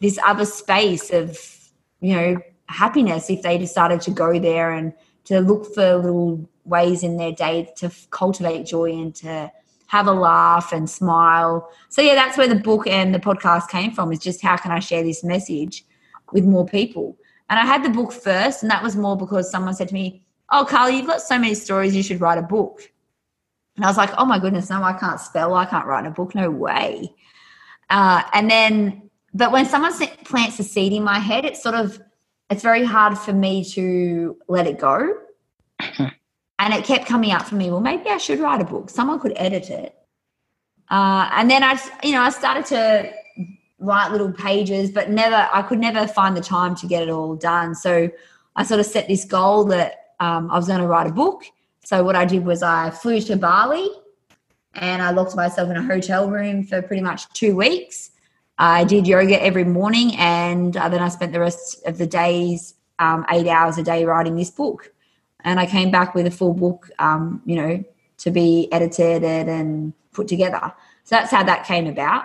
this 0.00 0.18
other 0.24 0.46
space 0.46 1.10
of 1.10 1.59
you 2.00 2.14
know 2.14 2.40
happiness 2.66 3.30
if 3.30 3.42
they 3.42 3.58
decided 3.58 4.00
to 4.00 4.10
go 4.10 4.38
there 4.38 4.72
and 4.72 4.92
to 5.24 5.40
look 5.40 5.74
for 5.74 5.96
little 5.96 6.48
ways 6.64 7.02
in 7.02 7.16
their 7.16 7.32
day 7.32 7.70
to 7.76 7.90
cultivate 8.10 8.64
joy 8.64 8.90
and 8.92 9.14
to 9.16 9.50
have 9.90 10.06
a 10.06 10.12
laugh 10.12 10.72
and 10.72 10.88
smile. 10.88 11.68
So 11.88 12.00
yeah, 12.00 12.14
that's 12.14 12.38
where 12.38 12.46
the 12.46 12.54
book 12.54 12.86
and 12.86 13.12
the 13.12 13.18
podcast 13.18 13.68
came 13.68 13.90
from. 13.90 14.12
Is 14.12 14.20
just 14.20 14.40
how 14.40 14.56
can 14.56 14.70
I 14.70 14.78
share 14.78 15.02
this 15.02 15.24
message 15.24 15.84
with 16.32 16.44
more 16.44 16.64
people? 16.64 17.16
And 17.48 17.58
I 17.58 17.66
had 17.66 17.84
the 17.84 17.90
book 17.90 18.12
first, 18.12 18.62
and 18.62 18.70
that 18.70 18.84
was 18.84 18.94
more 18.94 19.16
because 19.16 19.50
someone 19.50 19.74
said 19.74 19.88
to 19.88 19.94
me, 19.94 20.22
"Oh, 20.50 20.64
Carly, 20.64 20.96
you've 20.96 21.08
got 21.08 21.20
so 21.20 21.36
many 21.36 21.54
stories. 21.54 21.96
You 21.96 22.04
should 22.04 22.20
write 22.20 22.38
a 22.38 22.42
book." 22.42 22.88
And 23.74 23.84
I 23.84 23.88
was 23.88 23.96
like, 23.96 24.10
"Oh 24.16 24.24
my 24.24 24.38
goodness, 24.38 24.70
no, 24.70 24.80
I 24.82 24.92
can't 24.92 25.18
spell. 25.18 25.54
I 25.54 25.64
can't 25.64 25.86
write 25.86 26.06
a 26.06 26.10
book. 26.10 26.36
No 26.36 26.50
way." 26.50 27.12
Uh, 27.88 28.22
and 28.32 28.48
then, 28.48 29.09
but 29.34 29.52
when 29.52 29.66
someone 29.66 29.92
plants 30.24 30.58
a 30.58 30.64
seed 30.64 30.92
in 30.92 31.02
my 31.02 31.18
head, 31.18 31.44
it's 31.44 31.62
sort 31.62 31.74
of 31.74 32.00
it's 32.50 32.62
very 32.62 32.84
hard 32.84 33.16
for 33.16 33.32
me 33.32 33.64
to 33.64 34.36
let 34.48 34.66
it 34.66 34.78
go. 34.78 35.18
and 36.60 36.74
it 36.74 36.84
kept 36.84 37.06
coming 37.06 37.30
up 37.30 37.42
for 37.42 37.54
me. 37.54 37.70
Well, 37.70 37.80
maybe 37.80 38.10
I 38.10 38.18
should 38.18 38.40
write 38.40 38.60
a 38.60 38.64
book. 38.64 38.90
Someone 38.90 39.18
could 39.20 39.32
edit 39.36 39.70
it. 39.70 39.94
Uh, 40.90 41.30
and 41.32 41.50
then 41.50 41.62
I, 41.62 41.80
you 42.02 42.12
know, 42.12 42.20
I 42.20 42.30
started 42.30 42.66
to 42.66 43.12
write 43.78 44.10
little 44.10 44.32
pages, 44.32 44.90
but 44.90 45.10
never, 45.10 45.48
I 45.52 45.62
could 45.62 45.78
never 45.78 46.06
find 46.06 46.36
the 46.36 46.40
time 46.40 46.74
to 46.76 46.86
get 46.86 47.02
it 47.02 47.08
all 47.08 47.36
done. 47.36 47.74
So 47.74 48.10
I 48.56 48.64
sort 48.64 48.80
of 48.80 48.86
set 48.86 49.08
this 49.08 49.24
goal 49.24 49.64
that 49.66 50.14
um, 50.20 50.50
I 50.50 50.56
was 50.56 50.66
going 50.66 50.80
to 50.80 50.86
write 50.86 51.06
a 51.06 51.12
book. 51.12 51.44
So 51.84 52.04
what 52.04 52.16
I 52.16 52.24
did 52.24 52.44
was 52.44 52.62
I 52.62 52.90
flew 52.90 53.20
to 53.22 53.36
Bali 53.36 53.88
and 54.74 55.00
I 55.00 55.12
locked 55.12 55.34
myself 55.34 55.70
in 55.70 55.76
a 55.76 55.82
hotel 55.82 56.28
room 56.28 56.64
for 56.64 56.82
pretty 56.82 57.02
much 57.02 57.26
two 57.32 57.56
weeks. 57.56 58.09
I 58.60 58.84
did 58.84 59.06
yoga 59.06 59.42
every 59.42 59.64
morning, 59.64 60.14
and 60.16 60.76
uh, 60.76 60.90
then 60.90 61.00
I 61.00 61.08
spent 61.08 61.32
the 61.32 61.40
rest 61.40 61.82
of 61.86 61.96
the 61.96 62.06
days, 62.06 62.74
um, 62.98 63.24
eight 63.30 63.46
hours 63.46 63.78
a 63.78 63.82
day, 63.82 64.04
writing 64.04 64.36
this 64.36 64.50
book. 64.50 64.92
And 65.42 65.58
I 65.58 65.64
came 65.64 65.90
back 65.90 66.14
with 66.14 66.26
a 66.26 66.30
full 66.30 66.52
book, 66.52 66.90
um, 66.98 67.40
you 67.46 67.56
know, 67.56 67.82
to 68.18 68.30
be 68.30 68.68
edited 68.70 69.24
and 69.24 69.94
put 70.12 70.28
together. 70.28 70.74
So 71.04 71.16
that's 71.16 71.30
how 71.30 71.42
that 71.42 71.64
came 71.64 71.86
about. 71.86 72.24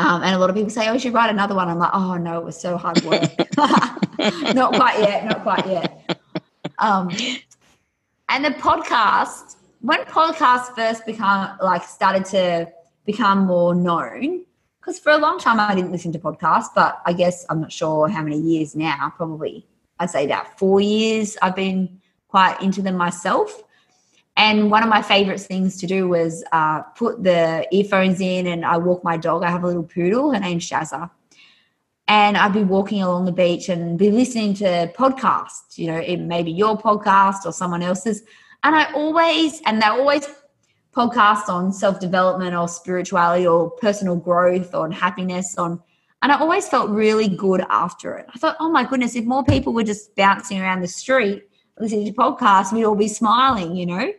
Um, 0.00 0.24
and 0.24 0.34
a 0.34 0.38
lot 0.38 0.50
of 0.50 0.56
people 0.56 0.70
say, 0.70 0.88
"Oh, 0.88 0.94
you 0.94 0.98
should 0.98 1.14
write 1.14 1.30
another 1.30 1.54
one." 1.54 1.68
I'm 1.68 1.78
like, 1.78 1.94
"Oh 1.94 2.16
no, 2.16 2.38
it 2.38 2.44
was 2.44 2.60
so 2.60 2.76
hard 2.76 3.00
work." 3.04 3.22
not 4.54 4.74
quite 4.74 4.98
yet. 4.98 5.24
Not 5.24 5.42
quite 5.44 5.66
yet. 5.68 6.20
Um, 6.80 7.10
and 8.28 8.44
the 8.44 8.50
podcast, 8.50 9.54
when 9.82 10.00
podcasts 10.06 10.74
first 10.74 11.06
become 11.06 11.56
like 11.62 11.84
started 11.84 12.24
to 12.26 12.72
become 13.06 13.46
more 13.46 13.72
known, 13.72 14.44
because 14.84 14.98
for 14.98 15.12
a 15.12 15.18
long 15.18 15.38
time 15.38 15.58
I 15.58 15.74
didn't 15.74 15.92
listen 15.92 16.12
to 16.12 16.18
podcasts, 16.18 16.68
but 16.74 17.00
I 17.06 17.14
guess 17.14 17.46
I'm 17.48 17.60
not 17.60 17.72
sure 17.72 18.06
how 18.08 18.22
many 18.22 18.38
years 18.38 18.76
now. 18.76 19.12
Probably 19.16 19.66
I'd 19.98 20.10
say 20.10 20.26
about 20.26 20.58
four 20.58 20.80
years. 20.80 21.38
I've 21.40 21.56
been 21.56 22.00
quite 22.28 22.60
into 22.60 22.82
them 22.82 22.96
myself. 22.96 23.62
And 24.36 24.70
one 24.70 24.82
of 24.82 24.88
my 24.90 25.00
favorite 25.00 25.40
things 25.40 25.78
to 25.78 25.86
do 25.86 26.08
was 26.08 26.44
uh, 26.52 26.82
put 26.96 27.22
the 27.22 27.66
earphones 27.70 28.20
in 28.20 28.46
and 28.46 28.64
I 28.64 28.76
walk 28.76 29.02
my 29.04 29.16
dog. 29.16 29.42
I 29.42 29.50
have 29.50 29.64
a 29.64 29.68
little 29.68 29.84
poodle. 29.84 30.32
Her 30.32 30.40
name's 30.40 30.68
Shazza. 30.68 31.10
And 32.06 32.36
I'd 32.36 32.52
be 32.52 32.64
walking 32.64 33.00
along 33.00 33.24
the 33.24 33.32
beach 33.32 33.70
and 33.70 33.98
be 33.98 34.10
listening 34.10 34.52
to 34.54 34.92
podcasts, 34.94 35.78
you 35.78 35.86
know, 35.86 35.96
it 35.96 36.18
may 36.18 36.42
be 36.42 36.52
your 36.52 36.76
podcast 36.76 37.46
or 37.46 37.52
someone 37.52 37.82
else's. 37.82 38.22
And 38.62 38.76
I 38.76 38.92
always, 38.92 39.62
and 39.64 39.80
they're 39.80 39.92
always 39.92 40.26
podcasts 40.94 41.48
on 41.48 41.72
self 41.72 42.00
development 42.00 42.54
or 42.54 42.68
spirituality 42.68 43.46
or 43.46 43.70
personal 43.70 44.16
growth 44.16 44.74
or 44.74 44.90
happiness 44.90 45.56
on. 45.58 45.80
And 46.22 46.32
I 46.32 46.38
always 46.38 46.68
felt 46.68 46.88
really 46.88 47.28
good 47.28 47.62
after 47.68 48.16
it. 48.16 48.26
I 48.34 48.38
thought, 48.38 48.56
oh 48.58 48.70
my 48.70 48.84
goodness, 48.84 49.14
if 49.14 49.24
more 49.24 49.44
people 49.44 49.74
were 49.74 49.82
just 49.82 50.16
bouncing 50.16 50.60
around 50.60 50.80
the 50.80 50.88
street 50.88 51.44
listening 51.78 52.06
to 52.06 52.12
podcasts, 52.12 52.72
we'd 52.72 52.84
all 52.84 52.94
be 52.94 53.08
smiling, 53.08 53.76
you 53.76 53.86
know? 53.86 54.12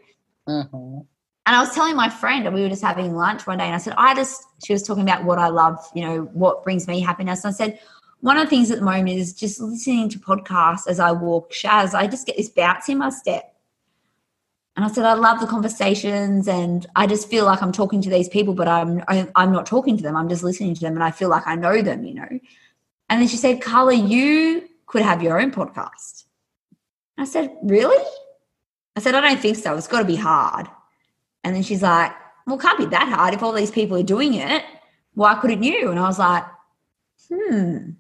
Mhm. 0.48 1.06
And 1.48 1.56
I 1.56 1.60
was 1.60 1.74
telling 1.74 1.96
my 1.96 2.10
friend, 2.10 2.46
and 2.46 2.56
we 2.56 2.62
were 2.62 2.70
just 2.70 2.84
having 2.84 3.16
lunch 3.16 3.46
one 3.46 3.60
day, 3.60 3.66
and 3.66 3.76
I 3.76 3.78
said, 3.78 3.94
I 3.98 4.16
just, 4.16 4.44
she 4.66 4.74
was 4.74 4.82
talking 4.84 5.04
about 5.04 5.24
what 5.24 5.38
I 5.38 5.50
love, 5.50 5.78
you 5.94 6.02
know, 6.02 6.22
what 6.34 6.64
brings 6.64 6.88
me 6.88 7.00
happiness. 7.00 7.44
And 7.44 7.54
I 7.54 7.56
said, 7.56 7.80
one 8.22 8.38
of 8.38 8.44
the 8.44 8.50
things 8.50 8.72
at 8.72 8.80
the 8.80 8.86
moment 8.86 9.10
is 9.10 9.34
just 9.34 9.62
listening 9.62 10.10
to 10.10 10.20
podcasts 10.20 10.88
as 10.88 11.00
I 11.00 11.12
walk 11.12 11.52
Shaz. 11.52 11.94
I 11.94 12.08
just 12.08 12.26
get 12.26 12.38
this 12.38 12.50
bounce 12.50 12.90
in 12.90 12.98
my 12.98 13.10
step. 13.10 13.55
And 14.76 14.84
I 14.84 14.90
said, 14.90 15.06
I 15.06 15.14
love 15.14 15.40
the 15.40 15.48
conversations, 15.48 16.48
and 16.48 16.86
I 16.96 17.08
just 17.08 17.30
feel 17.30 17.46
like 17.46 17.62
I'm 17.62 17.72
talking 17.72 18.02
to 18.02 18.10
these 18.10 18.28
people, 18.28 18.54
but 18.54 18.68
I'm 18.68 19.04
I'm 19.08 19.52
not 19.54 19.66
talking 19.66 19.96
to 19.98 20.04
them. 20.04 20.18
I'm 20.18 20.28
just 20.28 20.44
listening 20.44 20.76
to 20.76 20.82
them, 20.82 20.96
and 20.96 21.04
I 21.04 21.12
feel 21.12 21.30
like 21.30 21.48
I 21.48 21.56
know 21.56 21.82
them, 21.82 22.04
you 22.04 22.14
know. 22.14 22.28
And 23.10 23.22
then 23.22 23.28
she 23.28 23.38
said, 23.38 23.62
Carla, 23.62 23.94
you 23.94 24.68
could 24.86 25.02
have 25.02 25.22
your 25.24 25.40
own 25.40 25.52
podcast. 25.52 26.26
I 27.18 27.26
said, 27.26 27.56
Really? 27.64 28.04
I 28.96 29.02
said, 29.02 29.16
I 29.16 29.22
don't 29.22 29.40
think 29.40 29.58
so. 29.58 29.76
It's 29.76 29.88
got 29.88 30.00
to 30.00 30.06
be 30.06 30.16
hard. 30.16 30.68
And 31.44 31.56
then 31.56 31.64
she's 31.64 31.82
like, 31.82 32.12
Well, 32.46 32.58
can't 32.58 32.78
be 32.78 32.86
that 32.88 33.08
hard. 33.08 33.34
If 33.34 33.44
all 33.44 33.54
these 33.54 33.72
people 33.72 33.98
are 33.98 34.04
doing 34.04 34.34
it, 34.34 34.64
why 35.14 35.36
couldn't 35.36 35.64
you? 35.64 35.92
And 35.92 36.00
I 36.00 36.04
was 36.04 36.20
like, 36.20 36.44
Hmm. 37.32 37.92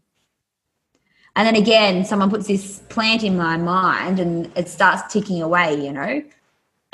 And 1.37 1.45
then 1.45 1.55
again, 1.55 2.05
someone 2.05 2.29
puts 2.29 2.47
this 2.47 2.79
plant 2.89 3.23
in 3.23 3.35
my 3.37 3.57
mind 3.57 4.19
and 4.19 4.51
it 4.55 4.69
starts 4.69 5.11
ticking 5.11 5.41
away, 5.41 5.83
you 5.83 5.91
know? 5.91 6.23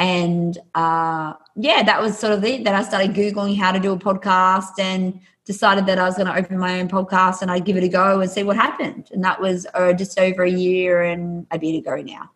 And 0.01 0.57
uh, 0.73 1.33
yeah, 1.55 1.83
that 1.83 2.01
was 2.01 2.17
sort 2.17 2.33
of 2.33 2.43
it. 2.43 2.63
Then 2.63 2.73
I 2.73 2.81
started 2.81 3.13
Googling 3.13 3.55
how 3.55 3.71
to 3.71 3.79
do 3.79 3.91
a 3.91 3.99
podcast 3.99 4.79
and 4.79 5.21
decided 5.45 5.85
that 5.85 5.99
I 5.99 6.05
was 6.05 6.15
going 6.15 6.25
to 6.25 6.35
open 6.35 6.57
my 6.57 6.79
own 6.79 6.87
podcast 6.87 7.43
and 7.43 7.51
I'd 7.51 7.65
give 7.65 7.77
it 7.77 7.83
a 7.83 7.87
go 7.87 8.19
and 8.19 8.29
see 8.29 8.41
what 8.41 8.55
happened. 8.55 9.09
And 9.11 9.23
that 9.23 9.39
was 9.39 9.67
uh, 9.75 9.93
just 9.93 10.19
over 10.19 10.41
a 10.41 10.49
year 10.49 11.03
and 11.03 11.45
a 11.51 11.59
bit 11.59 11.75
ago 11.75 11.97
now. 11.97 12.31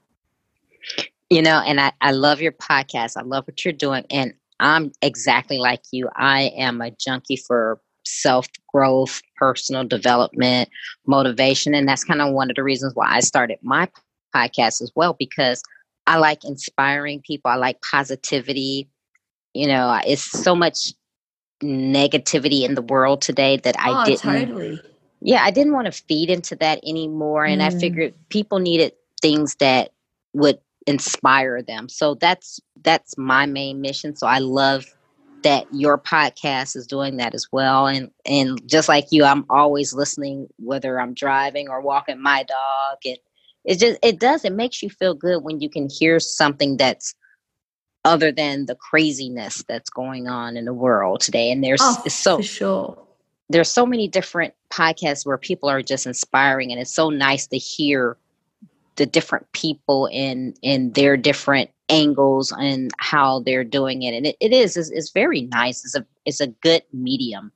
You 1.31 1.41
know, 1.41 1.59
and 1.65 1.81
I, 1.81 1.91
I 2.01 2.11
love 2.11 2.39
your 2.39 2.51
podcast. 2.51 3.17
I 3.17 3.23
love 3.23 3.47
what 3.47 3.65
you're 3.65 3.73
doing. 3.73 4.05
And 4.11 4.35
I'm 4.59 4.91
exactly 5.01 5.57
like 5.57 5.81
you. 5.91 6.07
I 6.15 6.51
am 6.55 6.81
a 6.81 6.91
junkie 6.91 7.35
for 7.35 7.81
self 8.03 8.45
growth, 8.71 9.23
personal 9.37 9.85
development, 9.85 10.69
motivation. 11.07 11.73
And 11.73 11.89
that's 11.89 12.03
kind 12.03 12.21
of 12.21 12.31
one 12.31 12.51
of 12.51 12.57
the 12.57 12.63
reasons 12.63 12.93
why 12.93 13.07
I 13.09 13.21
started 13.21 13.57
my 13.63 13.89
podcast 14.35 14.83
as 14.83 14.91
well, 14.95 15.15
because 15.17 15.63
I 16.07 16.17
like 16.17 16.43
inspiring 16.45 17.21
people. 17.25 17.51
I 17.51 17.55
like 17.55 17.81
positivity. 17.81 18.89
You 19.53 19.67
know, 19.67 19.99
it's 20.05 20.23
so 20.23 20.55
much 20.55 20.93
negativity 21.63 22.63
in 22.63 22.75
the 22.75 22.81
world 22.81 23.21
today 23.21 23.57
that 23.57 23.75
I 23.79 23.91
oh, 23.91 24.03
didn't 24.05 24.21
totally. 24.45 24.79
yeah 25.21 25.43
i 25.43 25.51
didn't 25.51 25.73
want 25.73 25.85
to 25.85 25.91
feed 25.91 26.29
into 26.29 26.55
that 26.55 26.79
anymore 26.85 27.45
and 27.45 27.61
i 27.63 27.69
Mm. 27.69 27.79
figured 27.79 28.13
people 28.29 28.59
needed 28.59 28.93
things 29.21 29.55
that 29.59 29.91
would 30.33 30.59
inspire 30.85 31.61
them 31.61 31.89
so 31.89 32.15
that's 32.15 32.59
that's 32.83 33.17
my 33.17 33.45
main 33.45 33.81
mission 33.81 34.15
so 34.15 34.27
i 34.27 34.39
love 34.39 34.85
that 35.43 35.67
your 35.71 35.97
podcast 35.97 36.75
is 36.75 36.87
doing 36.87 37.17
that 37.17 37.33
as 37.33 37.47
well 37.51 37.87
and 37.87 38.11
and 38.25 38.59
just 38.67 38.87
like 38.89 39.07
you 39.11 39.23
i'm 39.23 39.45
always 39.49 39.93
listening 39.93 40.47
whether 40.57 40.99
i'm 40.99 41.13
driving 41.13 41.69
or 41.69 41.81
walking 41.81 42.21
my 42.21 42.43
dog 42.43 42.97
and 43.05 43.17
it 43.65 43.79
just 43.79 43.99
it 44.03 44.19
does 44.19 44.45
it 44.45 44.53
makes 44.53 44.81
you 44.83 44.89
feel 44.89 45.13
good 45.13 45.43
when 45.43 45.59
you 45.59 45.69
can 45.69 45.89
hear 45.89 46.19
something 46.19 46.77
that's 46.77 47.15
other 48.03 48.31
than 48.31 48.65
the 48.67 48.75
craziness 48.75 49.63
that's 49.67 49.89
going 49.89 50.27
on 50.27 50.55
in 50.57 50.65
the 50.65 50.73
world 50.73 51.21
today 51.21 51.51
and 51.51 51.63
there's 51.63 51.81
Oh, 51.81 52.01
it's 52.05 52.15
so 52.15 52.41
sure. 52.41 52.97
there's 53.49 53.69
so 53.69 53.85
many 53.85 54.07
different 54.07 54.53
podcasts 54.69 55.25
where 55.25 55.37
people 55.37 55.69
are 55.69 55.81
just 55.81 56.05
inspiring 56.05 56.71
and 56.71 56.79
it's 56.79 56.93
so 56.93 57.09
nice 57.09 57.47
to 57.47 57.57
hear 57.57 58.17
the 58.95 59.05
different 59.05 59.51
people 59.51 60.07
in 60.11 60.53
in 60.61 60.91
their 60.93 61.17
different 61.17 61.69
angles 61.89 62.51
and 62.57 62.91
how 62.97 63.39
they're 63.41 63.63
doing 63.63 64.03
it 64.03 64.13
and 64.15 64.25
it, 64.27 64.35
it 64.39 64.51
is 64.51 64.77
it's, 64.77 64.89
it's 64.91 65.11
very 65.11 65.41
nice 65.43 65.83
it's 65.83 65.95
a 65.95 66.05
it's 66.25 66.41
a 66.41 66.47
good 66.47 66.81
medium 66.93 67.51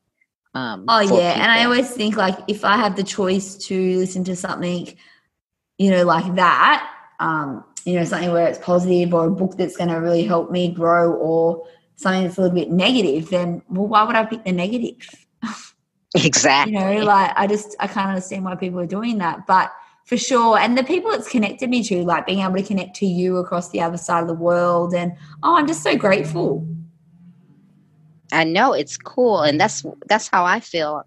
Um, 0.56 0.86
Oh 0.88 1.00
yeah, 1.00 1.34
and 1.34 1.52
I 1.52 1.64
always 1.66 1.90
think 1.92 2.16
like 2.16 2.38
if 2.48 2.66
I 2.66 2.76
have 2.78 2.96
the 2.96 3.04
choice 3.04 3.56
to 3.68 3.98
listen 4.00 4.24
to 4.26 4.36
something, 4.36 4.98
you 5.80 5.90
know, 5.90 6.04
like 6.04 6.36
that, 6.36 6.88
um, 7.20 7.64
you 7.86 7.96
know, 7.96 8.04
something 8.04 8.32
where 8.32 8.48
it's 8.48 8.60
positive 8.60 9.14
or 9.14 9.26
a 9.26 9.32
book 9.32 9.58
that's 9.58 9.78
going 9.78 9.90
to 9.90 9.96
really 9.96 10.24
help 10.24 10.52
me 10.52 10.72
grow, 10.72 11.12
or 11.14 11.66
something 11.96 12.24
that's 12.24 12.38
a 12.38 12.42
little 12.42 12.56
bit 12.56 12.70
negative, 12.70 13.30
then 13.30 13.64
well, 13.70 13.88
why 13.88 14.04
would 14.04 14.16
I 14.16 14.26
pick 14.26 14.44
the 14.44 14.52
negative? 14.52 15.26
exactly. 16.16 16.74
You 16.74 16.80
know, 16.80 17.06
like 17.06 17.32
I 17.36 17.48
just 17.48 17.76
I 17.80 17.88
can't 17.88 18.10
understand 18.10 18.44
why 18.46 18.56
people 18.56 18.80
are 18.80 18.86
doing 18.86 19.18
that, 19.18 19.48
but 19.48 19.72
for 20.06 20.18
sure, 20.18 20.58
and 20.58 20.78
the 20.78 20.84
people 20.84 21.12
it's 21.12 21.30
connected 21.30 21.70
me 21.70 21.84
to, 21.84 22.04
like 22.04 22.26
being 22.26 22.40
able 22.40 22.56
to 22.56 22.64
connect 22.64 22.96
to 22.98 23.06
you 23.06 23.38
across 23.38 23.70
the 23.70 23.82
other 23.82 23.98
side 23.98 24.22
of 24.22 24.28
the 24.28 24.34
world, 24.34 24.94
and 24.94 25.14
oh, 25.44 25.56
I'm 25.56 25.68
just 25.68 25.82
so 25.82 25.96
grateful. 25.96 26.68
I 28.32 28.44
know 28.44 28.74
it's 28.74 28.98
cool, 28.98 29.42
and 29.42 29.60
that's 29.60 29.86
that's 30.08 30.28
how 30.28 30.44
I 30.44 30.60
feel. 30.60 31.04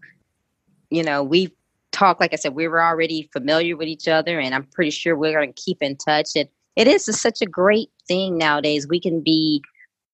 You 0.88 1.02
know, 1.02 1.22
we 1.22 1.52
talk 1.92 2.20
like 2.20 2.32
I 2.32 2.36
said, 2.36 2.54
we 2.54 2.68
were 2.68 2.82
already 2.82 3.28
familiar 3.32 3.76
with 3.76 3.88
each 3.88 4.08
other, 4.08 4.40
and 4.40 4.54
I'm 4.54 4.64
pretty 4.64 4.90
sure 4.90 5.16
we're 5.16 5.32
going 5.32 5.52
to 5.52 5.62
keep 5.62 5.78
in 5.80 5.96
touch. 5.96 6.30
And 6.36 6.48
it 6.76 6.88
is 6.88 7.04
such 7.04 7.42
a 7.42 7.46
great 7.46 7.90
thing 8.08 8.38
nowadays. 8.38 8.88
We 8.88 9.00
can 9.00 9.20
be 9.20 9.62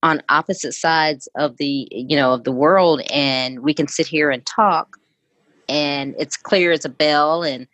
on 0.03 0.23
opposite 0.29 0.75
sides 0.75 1.29
of 1.37 1.57
the 1.57 1.89
you 1.91 2.17
know 2.17 2.33
of 2.33 2.45
the 2.45 2.53
world, 2.53 3.01
and 3.13 3.61
we 3.61 3.75
can 3.75 3.89
sit 3.89 4.07
here 4.07 4.31
and 4.31 4.45
talk, 4.45 4.97
and 5.69 6.15
it's 6.19 6.37
clear 6.37 6.73
as 6.73 6.85
a 6.85 6.91
bell, 6.91 7.43
and 7.43 7.67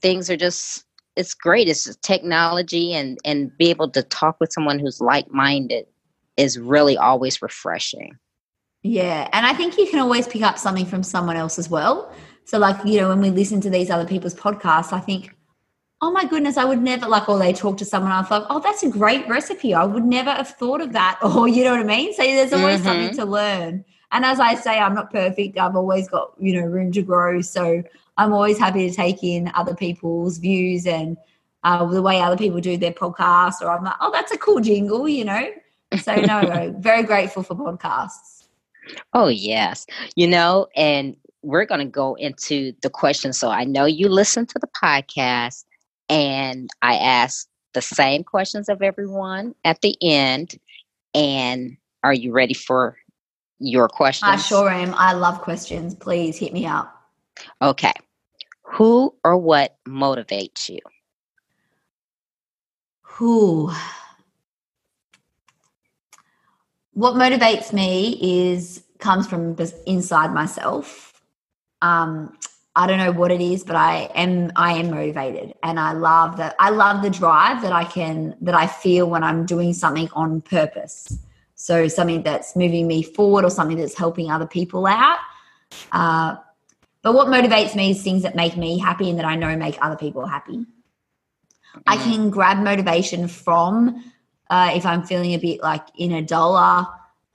things 0.00 0.30
are 0.30 0.36
just 0.36 0.84
it's 1.16 1.34
great. 1.34 1.68
It's 1.68 1.94
technology, 1.96 2.94
and 2.94 3.18
and 3.24 3.56
be 3.58 3.70
able 3.70 3.90
to 3.90 4.02
talk 4.02 4.36
with 4.40 4.52
someone 4.52 4.78
who's 4.78 5.00
like 5.00 5.30
minded 5.30 5.86
is 6.36 6.58
really 6.58 6.96
always 6.96 7.40
refreshing. 7.40 8.18
Yeah, 8.82 9.28
and 9.32 9.44
I 9.46 9.52
think 9.52 9.78
you 9.78 9.86
can 9.86 9.98
always 9.98 10.28
pick 10.28 10.42
up 10.42 10.58
something 10.58 10.86
from 10.86 11.02
someone 11.02 11.36
else 11.36 11.58
as 11.58 11.68
well. 11.68 12.12
So, 12.46 12.58
like 12.58 12.76
you 12.84 13.00
know, 13.00 13.08
when 13.08 13.20
we 13.20 13.30
listen 13.30 13.60
to 13.62 13.70
these 13.70 13.90
other 13.90 14.06
people's 14.06 14.34
podcasts, 14.34 14.92
I 14.92 15.00
think, 15.00 15.34
oh 16.00 16.12
my 16.12 16.24
goodness, 16.24 16.56
I 16.56 16.64
would 16.64 16.80
never 16.80 17.08
like, 17.08 17.28
or 17.28 17.40
they 17.40 17.52
talk 17.52 17.76
to 17.78 17.84
someone, 17.84 18.12
I 18.12 18.22
thought, 18.22 18.46
oh, 18.48 18.60
that's 18.60 18.84
a 18.84 18.88
great 18.88 19.26
recipe. 19.28 19.74
I 19.74 19.84
would 19.84 20.04
never 20.04 20.30
have 20.30 20.50
thought 20.50 20.80
of 20.80 20.92
that, 20.92 21.18
or 21.22 21.48
you 21.48 21.64
know 21.64 21.72
what 21.72 21.80
I 21.80 21.84
mean. 21.84 22.14
So 22.14 22.22
there's 22.22 22.52
always 22.52 22.84
something 22.84 23.16
to 23.16 23.24
learn. 23.24 23.84
And 24.12 24.24
as 24.24 24.38
I 24.38 24.54
say, 24.54 24.78
I'm 24.78 24.94
not 24.94 25.10
perfect. 25.10 25.58
I've 25.58 25.74
always 25.74 26.08
got 26.08 26.34
you 26.38 26.60
know 26.60 26.66
room 26.66 26.92
to 26.92 27.02
grow. 27.02 27.40
So 27.40 27.82
I'm 28.16 28.32
always 28.32 28.58
happy 28.58 28.88
to 28.88 28.94
take 28.94 29.24
in 29.24 29.50
other 29.54 29.74
people's 29.74 30.38
views 30.38 30.86
and 30.86 31.16
uh, 31.64 31.84
the 31.84 32.00
way 32.00 32.20
other 32.20 32.36
people 32.36 32.60
do 32.60 32.76
their 32.76 32.92
podcasts. 32.92 33.60
Or 33.60 33.70
I'm 33.70 33.82
like, 33.82 33.96
oh, 34.00 34.12
that's 34.12 34.30
a 34.30 34.38
cool 34.38 34.60
jingle, 34.60 35.08
you 35.08 35.24
know. 35.24 35.50
So 36.00 36.14
no, 36.14 36.74
very 36.78 37.02
grateful 37.02 37.42
for 37.42 37.56
podcasts. 37.56 38.44
Oh, 39.12 39.26
yes. 39.26 39.84
You 40.14 40.28
know, 40.28 40.68
and 40.76 41.16
we're 41.46 41.64
going 41.64 41.78
to 41.78 41.86
go 41.86 42.14
into 42.16 42.72
the 42.82 42.90
questions. 42.90 43.38
So 43.38 43.50
I 43.50 43.62
know 43.64 43.84
you 43.84 44.08
listen 44.08 44.46
to 44.46 44.58
the 44.58 44.66
podcast, 44.66 45.64
and 46.08 46.68
I 46.82 46.96
ask 46.96 47.46
the 47.72 47.82
same 47.82 48.24
questions 48.24 48.68
of 48.68 48.82
everyone 48.82 49.54
at 49.64 49.80
the 49.80 49.96
end. 50.02 50.58
And 51.14 51.76
are 52.02 52.12
you 52.12 52.32
ready 52.32 52.52
for 52.52 52.96
your 53.60 53.88
questions? 53.88 54.28
I 54.32 54.36
sure 54.36 54.68
am. 54.68 54.92
I 54.94 55.12
love 55.12 55.40
questions. 55.40 55.94
Please 55.94 56.36
hit 56.36 56.52
me 56.52 56.66
up. 56.66 56.92
Okay. 57.62 57.94
Who 58.62 59.14
or 59.22 59.36
what 59.36 59.76
motivates 59.86 60.68
you? 60.68 60.80
Who? 63.02 63.72
What 66.92 67.14
motivates 67.14 67.72
me 67.72 68.18
is 68.50 68.82
comes 68.98 69.28
from 69.28 69.56
inside 69.86 70.34
myself. 70.34 71.05
Um, 71.86 72.36
I 72.74 72.86
don't 72.86 72.98
know 72.98 73.12
what 73.12 73.30
it 73.30 73.40
is, 73.40 73.64
but 73.64 73.76
I 73.76 74.10
am 74.14 74.52
I 74.54 74.74
am 74.74 74.90
motivated, 74.90 75.54
and 75.62 75.80
I 75.80 75.92
love 75.92 76.36
that. 76.36 76.54
I 76.58 76.70
love 76.70 77.02
the 77.02 77.10
drive 77.10 77.62
that 77.62 77.72
I 77.72 77.84
can 77.84 78.36
that 78.42 78.54
I 78.54 78.66
feel 78.66 79.08
when 79.08 79.22
I'm 79.22 79.46
doing 79.46 79.72
something 79.72 80.08
on 80.12 80.42
purpose. 80.42 81.18
So 81.54 81.88
something 81.88 82.22
that's 82.22 82.54
moving 82.54 82.86
me 82.86 83.02
forward, 83.02 83.44
or 83.44 83.50
something 83.50 83.78
that's 83.78 83.96
helping 83.96 84.30
other 84.30 84.46
people 84.46 84.86
out. 84.86 85.18
Uh, 85.92 86.36
but 87.02 87.14
what 87.14 87.28
motivates 87.28 87.74
me 87.74 87.92
is 87.92 88.02
things 88.02 88.22
that 88.24 88.36
make 88.36 88.56
me 88.56 88.78
happy 88.78 89.08
and 89.08 89.18
that 89.18 89.24
I 89.24 89.36
know 89.36 89.56
make 89.56 89.78
other 89.80 89.96
people 89.96 90.26
happy. 90.26 90.66
I 91.86 91.96
can 91.96 92.30
grab 92.30 92.58
motivation 92.58 93.28
from 93.28 94.02
uh, 94.50 94.72
if 94.74 94.84
I'm 94.84 95.02
feeling 95.02 95.32
a 95.32 95.38
bit 95.38 95.62
like 95.62 95.86
in 95.96 96.12
a 96.12 96.22
dollar 96.22 96.86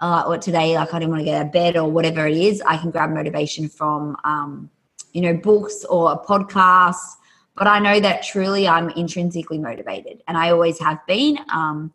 uh, 0.02 0.24
or 0.28 0.38
today, 0.38 0.76
like 0.76 0.94
I 0.94 1.00
didn't 1.00 1.12
want 1.12 1.22
to 1.22 1.26
get 1.26 1.40
out 1.40 1.46
of 1.46 1.52
bed 1.52 1.78
or 1.78 1.90
whatever 1.90 2.28
it 2.28 2.36
is, 2.36 2.62
I 2.64 2.78
can 2.78 2.90
grab 2.90 3.12
motivation 3.12 3.70
from, 3.70 4.18
um, 4.24 4.70
you 5.14 5.22
know, 5.22 5.36
books 5.36 5.86
or 5.86 6.12
a 6.12 6.18
podcast. 6.18 6.98
But 7.56 7.68
I 7.68 7.80
know 7.80 8.00
that 8.00 8.24
truly 8.24 8.68
I'm 8.68 8.90
intrinsically 8.92 9.60
motivated 9.60 10.24
and 10.28 10.38
I 10.38 10.50
always 10.50 10.80
have 10.80 11.06
been. 11.06 11.38
Um, 11.54 11.94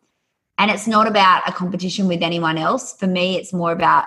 and 0.57 0.71
it's 0.71 0.87
not 0.87 1.07
about 1.07 1.47
a 1.47 1.51
competition 1.51 2.07
with 2.07 2.23
anyone 2.23 2.57
else. 2.57 2.93
For 2.97 3.07
me, 3.07 3.35
it's 3.35 3.51
more 3.51 3.73
about 3.73 4.05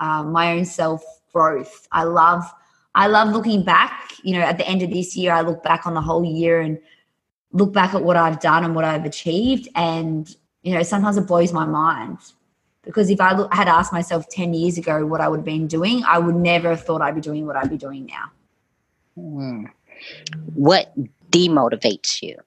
um, 0.00 0.32
my 0.32 0.52
own 0.52 0.64
self 0.64 1.04
growth. 1.32 1.86
I 1.92 2.04
love, 2.04 2.50
I 2.94 3.08
love 3.08 3.28
looking 3.28 3.62
back. 3.62 4.12
You 4.22 4.38
know, 4.38 4.40
at 4.40 4.56
the 4.56 4.66
end 4.66 4.82
of 4.82 4.90
this 4.90 5.14
year, 5.14 5.32
I 5.32 5.42
look 5.42 5.62
back 5.62 5.86
on 5.86 5.92
the 5.92 6.00
whole 6.00 6.24
year 6.24 6.60
and 6.60 6.78
look 7.52 7.74
back 7.74 7.92
at 7.92 8.02
what 8.02 8.16
I've 8.16 8.40
done 8.40 8.64
and 8.64 8.74
what 8.74 8.84
I've 8.84 9.04
achieved. 9.04 9.68
And, 9.74 10.34
you 10.62 10.74
know, 10.74 10.82
sometimes 10.82 11.18
it 11.18 11.26
blows 11.26 11.52
my 11.52 11.66
mind 11.66 12.18
because 12.84 13.10
if 13.10 13.20
I 13.20 13.46
had 13.52 13.68
asked 13.68 13.92
myself 13.92 14.28
10 14.28 14.54
years 14.54 14.78
ago 14.78 15.06
what 15.06 15.20
I 15.20 15.28
would 15.28 15.38
have 15.38 15.44
been 15.44 15.66
doing, 15.66 16.02
I 16.04 16.18
would 16.18 16.34
never 16.34 16.70
have 16.70 16.84
thought 16.84 17.02
I'd 17.02 17.14
be 17.14 17.20
doing 17.20 17.46
what 17.46 17.56
I'd 17.56 17.70
be 17.70 17.76
doing 17.76 18.06
now. 18.06 18.30
Hmm. 19.16 19.64
What 20.54 20.92
demotivates 21.30 22.22
you? 22.22 22.38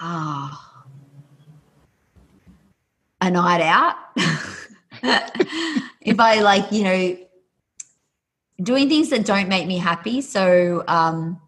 Ah, 0.00 0.84
a 3.20 3.30
night 3.30 3.60
out. 3.60 3.96
if 6.00 6.18
I 6.18 6.40
like, 6.40 6.72
you 6.72 6.82
know, 6.82 7.16
doing 8.62 8.88
things 8.88 9.10
that 9.10 9.24
don't 9.24 9.48
make 9.48 9.66
me 9.66 9.78
happy. 9.78 10.20
So, 10.20 10.84
um, 10.88 11.40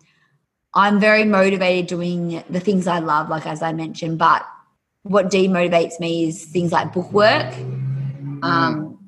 I'm 0.75 0.99
very 0.99 1.25
motivated 1.25 1.87
doing 1.87 2.43
the 2.51 2.61
things 2.61 2.87
I 2.89 2.99
love, 2.99 3.29
like 3.29 3.47
as 3.47 3.63
I 3.63 3.73
mentioned, 3.73 4.19
but 4.19 4.45
what 5.05 5.31
demotivates 5.31 6.01
me 6.01 6.29
is 6.29 6.45
things 6.47 6.73
like 6.73 6.93
book 6.93 7.13
work, 7.13 7.55
um, 8.43 8.99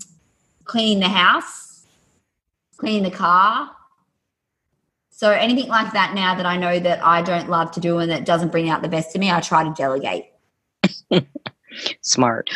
cleaning 0.65 1.01
the 1.01 1.09
house, 1.09 1.87
cleaning 2.77 3.03
the 3.03 3.11
car. 3.11 3.71
So 5.11 5.31
anything 5.31 5.69
like 5.69 5.95
that 5.95 6.15
now 6.15 6.35
that 6.35 6.45
I 6.45 6.59
know 6.59 6.79
that 6.79 7.03
I 7.03 7.23
don't 7.23 7.49
love 7.49 7.73
to 7.73 7.81
do 7.81 7.99
and 7.99 8.11
that 8.11 8.27
doesn't 8.27 8.53
bring 8.53 8.69
out 8.69 8.83
the 8.83 8.89
best 8.89 9.15
in 9.15 9.21
me, 9.21 9.31
I 9.31 9.41
try 9.41 9.65
to 9.65 9.73
delegate. 9.73 10.27
Smart. 12.03 12.51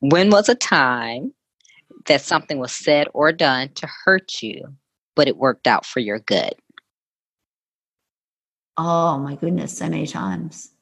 When 0.00 0.28
was 0.28 0.50
a 0.50 0.54
time 0.54 1.32
that 2.06 2.20
something 2.20 2.58
was 2.58 2.72
said 2.72 3.08
or 3.14 3.32
done 3.32 3.70
to 3.76 3.88
hurt 4.04 4.42
you, 4.42 4.74
but 5.14 5.28
it 5.28 5.38
worked 5.38 5.66
out 5.66 5.86
for 5.86 6.00
your 6.00 6.18
good? 6.18 6.52
Oh 8.76 9.18
my 9.18 9.36
goodness, 9.36 9.78
so 9.78 9.88
many 9.88 10.06
times. 10.06 10.72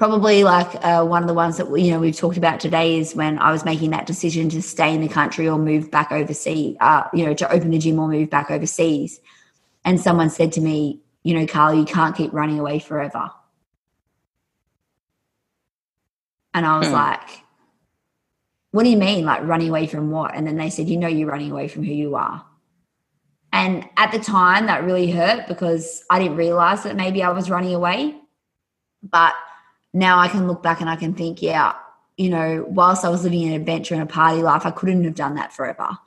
Probably 0.00 0.44
like 0.44 0.82
uh, 0.82 1.04
one 1.04 1.22
of 1.22 1.28
the 1.28 1.34
ones 1.34 1.58
that 1.58 1.66
you 1.78 1.90
know 1.90 2.00
we've 2.00 2.16
talked 2.16 2.38
about 2.38 2.58
today 2.58 2.98
is 2.98 3.14
when 3.14 3.38
I 3.38 3.52
was 3.52 3.66
making 3.66 3.90
that 3.90 4.06
decision 4.06 4.48
to 4.48 4.62
stay 4.62 4.94
in 4.94 5.02
the 5.02 5.08
country 5.08 5.46
or 5.46 5.58
move 5.58 5.90
back 5.90 6.10
overseas. 6.10 6.78
Uh, 6.80 7.02
you 7.12 7.26
know, 7.26 7.34
to 7.34 7.52
open 7.52 7.70
the 7.70 7.76
gym 7.76 7.98
or 7.98 8.08
move 8.08 8.30
back 8.30 8.50
overseas, 8.50 9.20
and 9.84 10.00
someone 10.00 10.30
said 10.30 10.52
to 10.52 10.62
me, 10.62 11.02
"You 11.22 11.34
know, 11.34 11.46
Carl, 11.46 11.74
you 11.74 11.84
can't 11.84 12.16
keep 12.16 12.32
running 12.32 12.58
away 12.58 12.78
forever." 12.78 13.30
And 16.54 16.64
I 16.64 16.78
was 16.78 16.88
Hmm. 16.88 16.94
like, 16.94 17.44
"What 18.70 18.84
do 18.84 18.88
you 18.88 18.96
mean, 18.96 19.26
like 19.26 19.42
running 19.42 19.68
away 19.68 19.86
from 19.86 20.10
what?" 20.10 20.34
And 20.34 20.46
then 20.46 20.56
they 20.56 20.70
said, 20.70 20.88
"You 20.88 20.96
know, 20.96 21.08
you're 21.08 21.28
running 21.28 21.52
away 21.52 21.68
from 21.68 21.84
who 21.84 21.92
you 21.92 22.16
are." 22.16 22.42
And 23.52 23.86
at 23.98 24.12
the 24.12 24.18
time, 24.18 24.64
that 24.64 24.82
really 24.82 25.10
hurt 25.10 25.46
because 25.46 26.02
I 26.08 26.18
didn't 26.18 26.38
realize 26.38 26.84
that 26.84 26.96
maybe 26.96 27.22
I 27.22 27.32
was 27.32 27.50
running 27.50 27.74
away. 27.74 28.16
But 29.02 29.34
now 29.92 30.18
I 30.18 30.28
can 30.28 30.46
look 30.46 30.62
back 30.62 30.80
and 30.80 30.88
I 30.88 30.96
can 30.96 31.14
think, 31.14 31.42
yeah, 31.42 31.74
you 32.16 32.28
know, 32.28 32.64
whilst 32.68 33.04
I 33.04 33.08
was 33.08 33.24
living 33.24 33.48
an 33.48 33.54
adventure 33.54 33.94
and 33.94 34.02
a 34.02 34.06
party 34.06 34.42
life, 34.42 34.66
I 34.66 34.70
couldn't 34.70 35.04
have 35.04 35.14
done 35.14 35.34
that 35.36 35.52
forever. 35.52 35.98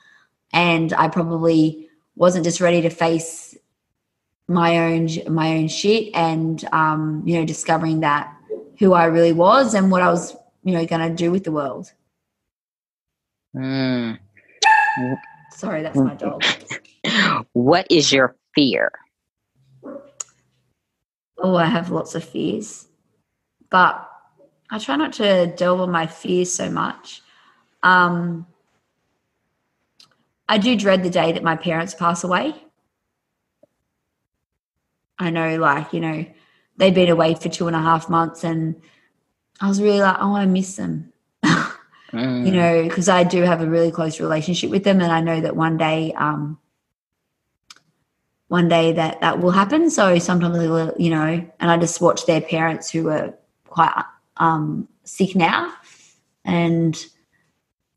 And 0.51 0.93
I 0.93 1.07
probably 1.07 1.89
wasn't 2.15 2.45
just 2.45 2.61
ready 2.61 2.81
to 2.81 2.89
face 2.89 3.57
my 4.47 4.77
own 4.77 5.07
my 5.27 5.55
own 5.55 5.67
shit 5.67 6.13
and 6.13 6.63
um, 6.71 7.23
you 7.25 7.39
know, 7.39 7.45
discovering 7.45 8.01
that 8.01 8.36
who 8.79 8.93
I 8.93 9.05
really 9.05 9.34
was 9.34 9.73
and 9.73 9.89
what 9.89 10.01
I 10.01 10.09
was, 10.09 10.36
you 10.63 10.73
know, 10.73 10.86
gonna 10.86 11.13
do 11.13 11.31
with 11.31 11.43
the 11.43 11.51
world. 11.51 11.91
Mm. 13.55 14.19
Sorry, 15.51 15.84
that's 15.84 15.97
my 15.97 16.15
dog. 16.15 16.43
What 17.53 17.88
is 17.89 18.11
your 18.13 18.36
fear? 18.55 18.91
Oh, 21.38 21.55
I 21.55 21.65
have 21.65 21.89
lots 21.89 22.15
of 22.15 22.23
fears, 22.23 22.88
but 23.74 24.07
I 24.69 24.78
try 24.78 24.97
not 24.97 25.13
to 25.13 25.47
delve 25.47 25.82
on 25.82 25.89
my 25.89 26.05
fears 26.05 26.53
so 26.53 26.69
much. 26.69 27.24
Um, 27.82 28.45
I 30.47 30.59
do 30.59 30.76
dread 30.76 31.01
the 31.01 31.09
day 31.09 31.32
that 31.32 31.41
my 31.41 31.55
parents 31.55 31.95
pass 31.95 32.24
away. 32.24 32.53
I 35.17 35.32
know, 35.32 35.57
like, 35.57 35.91
you 35.91 36.01
know, 36.01 36.24
they've 36.78 36.93
been 36.93 37.09
away 37.09 37.34
for 37.34 37.49
two 37.49 37.65
and 37.65 37.76
a 37.76 37.82
half 37.82 38.09
months 38.09 38.43
and 38.43 38.80
I 39.59 39.67
was 39.67 39.82
really 39.82 40.01
like, 40.01 40.17
oh, 40.19 40.36
I 40.36 40.45
miss 40.45 40.76
them. 40.76 41.11
mm. 41.43 42.45
You 42.45 42.51
know, 42.51 42.84
because 42.84 43.09
I 43.09 43.24
do 43.24 43.41
have 43.41 43.61
a 43.61 43.67
really 43.67 43.89
close 43.89 44.19
relationship 44.19 44.69
with 44.69 44.84
them 44.84 45.01
and 45.01 45.11
I 45.11 45.21
know 45.21 45.41
that 45.41 45.55
one 45.55 45.78
day, 45.78 46.13
um, 46.13 46.59
one 48.49 48.67
day 48.67 48.91
that 48.91 49.19
that 49.21 49.39
will 49.39 49.49
happen. 49.49 49.89
So 49.89 50.19
sometimes, 50.19 50.93
you 50.99 51.09
know, 51.09 51.43
and 51.59 51.71
I 51.71 51.78
just 51.78 52.01
watch 52.01 52.28
their 52.28 52.41
parents 52.41 52.91
who 52.91 53.09
are 53.09 53.34
quite 53.74 54.03
um, 54.38 54.88
sick 55.03 55.36
now. 55.36 55.74
And 56.45 56.95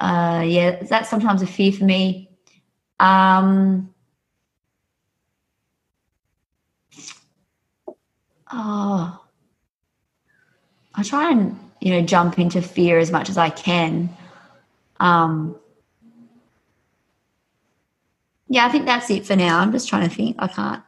uh, 0.01 0.43
yeah, 0.47 0.83
that's 0.83 1.09
sometimes 1.09 1.43
a 1.43 1.47
fear 1.47 1.73
for 1.73 1.85
me. 1.85 2.31
Um, 2.99 3.93
oh, 8.51 9.23
I 10.95 11.03
try 11.03 11.31
and 11.31 11.59
you 11.81 11.91
know 11.91 12.03
jump 12.03 12.39
into 12.39 12.63
fear 12.63 12.99
as 12.99 13.11
much 13.13 13.29
as 13.29 13.37
I 13.39 13.51
can. 13.51 14.09
Um, 14.99 15.57
yeah, 18.49 18.67
I 18.67 18.71
think 18.71 18.87
that's 18.87 19.11
it 19.11 19.27
for 19.27 19.37
now. 19.37 19.59
I'm 19.59 19.73
just 19.73 19.89
trying 19.89 20.09
to 20.09 20.15
think. 20.15 20.37
I 20.39 20.47
can't. 20.49 20.83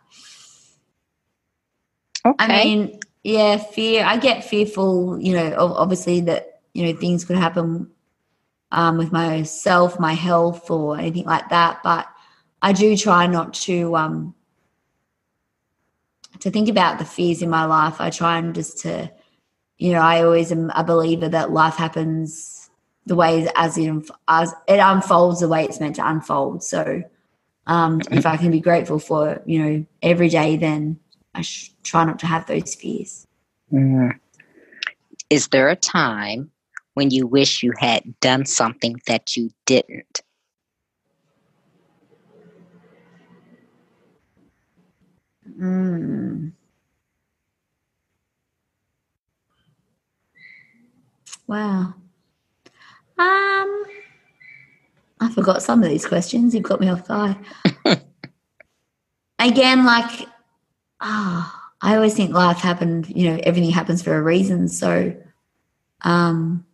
Okay. 2.24 2.36
I 2.38 2.64
mean, 2.64 3.00
yeah, 3.28 3.58
fear. 3.58 4.06
I 4.06 4.16
get 4.16 4.42
fearful. 4.42 5.20
You 5.20 5.34
know, 5.34 5.54
obviously 5.58 6.22
that 6.22 6.62
you 6.72 6.86
know 6.86 6.98
things 6.98 7.26
could 7.26 7.36
happen 7.36 7.90
um, 8.72 8.96
with 8.96 9.12
myself, 9.12 10.00
my 10.00 10.14
health, 10.14 10.70
or 10.70 10.96
anything 10.98 11.26
like 11.26 11.50
that. 11.50 11.82
But 11.84 12.06
I 12.62 12.72
do 12.72 12.96
try 12.96 13.26
not 13.26 13.52
to 13.68 13.94
um, 13.96 14.34
to 16.40 16.50
think 16.50 16.70
about 16.70 16.98
the 16.98 17.04
fears 17.04 17.42
in 17.42 17.50
my 17.50 17.66
life. 17.66 18.00
I 18.00 18.08
try 18.08 18.38
and 18.38 18.54
just 18.54 18.78
to, 18.78 19.12
you 19.76 19.92
know, 19.92 20.00
I 20.00 20.22
always 20.22 20.50
am 20.50 20.70
a 20.74 20.82
believer 20.82 21.28
that 21.28 21.50
life 21.50 21.74
happens 21.74 22.70
the 23.04 23.14
way 23.14 23.46
as 23.56 23.76
it 23.76 24.10
as 24.28 24.54
it 24.66 24.78
unfolds 24.78 25.40
the 25.40 25.48
way 25.48 25.64
it's 25.64 25.80
meant 25.80 25.96
to 25.96 26.08
unfold. 26.08 26.64
So, 26.64 27.02
um, 27.66 28.00
if 28.10 28.24
I 28.24 28.38
can 28.38 28.50
be 28.50 28.60
grateful 28.60 28.98
for 28.98 29.42
you 29.44 29.62
know 29.62 29.86
every 30.00 30.30
day, 30.30 30.56
then 30.56 30.98
I 31.34 31.42
sh- 31.42 31.72
try 31.88 32.04
not 32.04 32.18
to 32.20 32.26
have 32.26 32.46
those 32.46 32.74
fears. 32.74 33.26
Mm. 33.72 34.18
Is 35.30 35.48
there 35.48 35.68
a 35.68 35.76
time 35.76 36.50
when 36.94 37.10
you 37.10 37.26
wish 37.26 37.62
you 37.62 37.72
had 37.78 38.18
done 38.20 38.44
something 38.44 39.00
that 39.06 39.36
you 39.36 39.50
didn't? 39.66 40.22
Mm. 45.58 46.52
Wow. 51.46 51.94
Um, 53.18 53.84
I 55.20 55.32
forgot 55.34 55.62
some 55.62 55.82
of 55.82 55.88
these 55.88 56.06
questions. 56.06 56.54
You've 56.54 56.62
got 56.62 56.80
me 56.80 56.88
off 56.88 57.08
guard. 57.08 57.36
Again, 59.38 59.84
like, 59.86 60.28
ah, 61.00 61.54
oh, 61.54 61.67
I 61.80 61.94
always 61.94 62.14
think 62.14 62.32
life 62.32 62.58
happened. 62.58 63.08
You 63.14 63.30
know, 63.30 63.40
everything 63.42 63.70
happens 63.70 64.02
for 64.02 64.16
a 64.16 64.22
reason. 64.22 64.68
So, 64.68 65.14
um, 66.02 66.64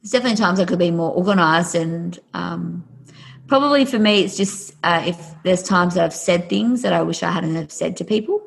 there's 0.00 0.12
definitely 0.12 0.36
times 0.36 0.60
I 0.60 0.64
could 0.64 0.78
be 0.78 0.90
more 0.90 1.12
organized 1.12 1.74
and 1.74 2.18
um, 2.34 2.84
probably 3.46 3.84
for 3.84 3.98
me 3.98 4.20
it's 4.20 4.36
just 4.36 4.74
uh, 4.82 5.02
if 5.06 5.34
there's 5.42 5.62
times 5.62 5.94
that 5.94 6.04
I've 6.04 6.14
said 6.14 6.48
things 6.48 6.82
that 6.82 6.92
I 6.92 7.02
wish 7.02 7.22
I 7.22 7.30
hadn't 7.30 7.56
have 7.56 7.72
said 7.72 7.96
to 7.98 8.04
people 8.04 8.40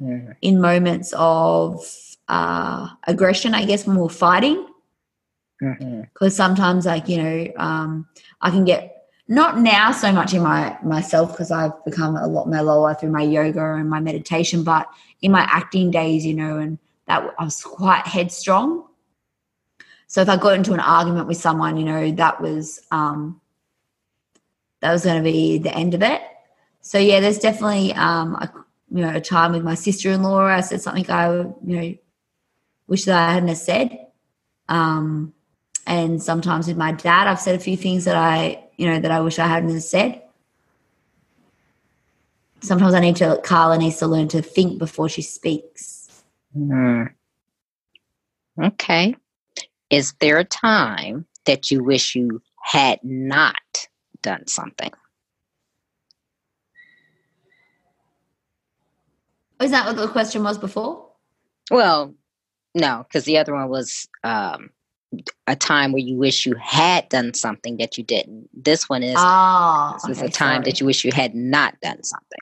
yeah. 0.00 0.32
in 0.40 0.60
moments 0.60 1.12
of 1.16 1.84
uh, 2.28 2.88
aggression 3.06 3.54
I 3.54 3.64
guess 3.64 3.86
when 3.86 3.96
we're 3.96 4.08
fighting 4.08 4.66
because 5.58 5.80
mm-hmm. 5.80 6.28
sometimes 6.28 6.86
like 6.86 7.08
you 7.08 7.22
know 7.22 7.52
um, 7.56 8.06
I 8.40 8.50
can 8.50 8.64
get 8.64 8.97
not 9.28 9.58
now 9.58 9.92
so 9.92 10.10
much 10.10 10.34
in 10.34 10.42
my 10.42 10.76
myself 10.82 11.32
because 11.32 11.50
I've 11.50 11.84
become 11.84 12.16
a 12.16 12.26
lot 12.26 12.48
mellower 12.48 12.94
through 12.94 13.10
my 13.10 13.22
yoga 13.22 13.74
and 13.74 13.88
my 13.88 14.00
meditation 14.00 14.64
but 14.64 14.88
in 15.20 15.32
my 15.32 15.46
acting 15.50 15.90
days 15.90 16.24
you 16.24 16.34
know 16.34 16.58
and 16.58 16.78
that 17.06 17.34
I 17.38 17.44
was 17.44 17.62
quite 17.62 18.06
headstrong 18.06 18.88
so 20.08 20.22
if 20.22 20.28
I 20.30 20.38
got 20.38 20.54
into 20.54 20.72
an 20.72 20.80
argument 20.80 21.28
with 21.28 21.36
someone, 21.36 21.76
you 21.76 21.84
know, 21.84 22.10
that 22.12 22.40
was 22.40 22.80
um, 22.90 23.40
that 24.80 24.90
was 24.90 25.04
going 25.04 25.18
to 25.18 25.22
be 25.22 25.58
the 25.58 25.72
end 25.72 25.94
of 25.94 26.02
it. 26.02 26.22
So 26.80 26.98
yeah, 26.98 27.20
there's 27.20 27.38
definitely 27.38 27.92
um, 27.92 28.34
a, 28.36 28.50
you 28.90 29.02
know 29.02 29.14
a 29.14 29.20
time 29.20 29.52
with 29.52 29.62
my 29.62 29.74
sister-in-law. 29.74 30.46
I 30.46 30.62
said 30.62 30.80
something 30.80 31.08
I 31.10 31.30
you 31.30 31.56
know 31.62 31.94
wish 32.86 33.04
that 33.04 33.28
I 33.28 33.34
hadn't 33.34 33.54
said. 33.56 34.06
Um, 34.70 35.34
and 35.86 36.22
sometimes 36.22 36.68
with 36.68 36.78
my 36.78 36.92
dad, 36.92 37.28
I've 37.28 37.40
said 37.40 37.54
a 37.54 37.62
few 37.62 37.76
things 37.76 38.06
that 38.06 38.16
I 38.16 38.64
you 38.78 38.86
know 38.86 38.98
that 39.00 39.10
I 39.10 39.20
wish 39.20 39.38
I 39.38 39.46
hadn't 39.46 39.80
said. 39.80 40.22
Sometimes 42.60 42.94
I 42.94 43.00
need 43.00 43.16
to. 43.16 43.40
Carla 43.44 43.76
needs 43.76 43.98
to 43.98 44.06
learn 44.06 44.28
to 44.28 44.40
think 44.40 44.78
before 44.78 45.08
she 45.08 45.22
speaks. 45.22 46.22
Mm. 46.56 47.10
Okay. 48.62 49.14
Is 49.90 50.14
there 50.20 50.38
a 50.38 50.44
time 50.44 51.26
that 51.44 51.70
you 51.70 51.82
wish 51.82 52.14
you 52.14 52.42
had 52.62 52.98
not 53.02 53.88
done 54.22 54.46
something? 54.46 54.90
Is 59.60 59.70
that 59.72 59.86
what 59.86 59.96
the 59.96 60.08
question 60.08 60.42
was 60.44 60.58
before? 60.58 61.06
Well, 61.70 62.14
no, 62.74 63.04
because 63.08 63.24
the 63.24 63.38
other 63.38 63.54
one 63.54 63.68
was 63.68 64.08
um, 64.22 64.70
a 65.46 65.56
time 65.56 65.92
where 65.92 66.02
you 66.02 66.16
wish 66.16 66.44
you 66.44 66.54
had 66.56 67.08
done 67.08 67.34
something 67.34 67.78
that 67.78 67.96
you 67.96 68.04
didn't. 68.04 68.48
This 68.52 68.88
one 68.88 69.02
is, 69.02 69.16
oh, 69.18 69.92
this 69.94 70.04
okay, 70.04 70.12
is 70.12 70.20
a 70.22 70.28
time 70.28 70.56
sorry. 70.56 70.64
that 70.64 70.80
you 70.80 70.86
wish 70.86 71.04
you 71.04 71.12
had 71.12 71.34
not 71.34 71.80
done 71.80 72.02
something. 72.02 72.38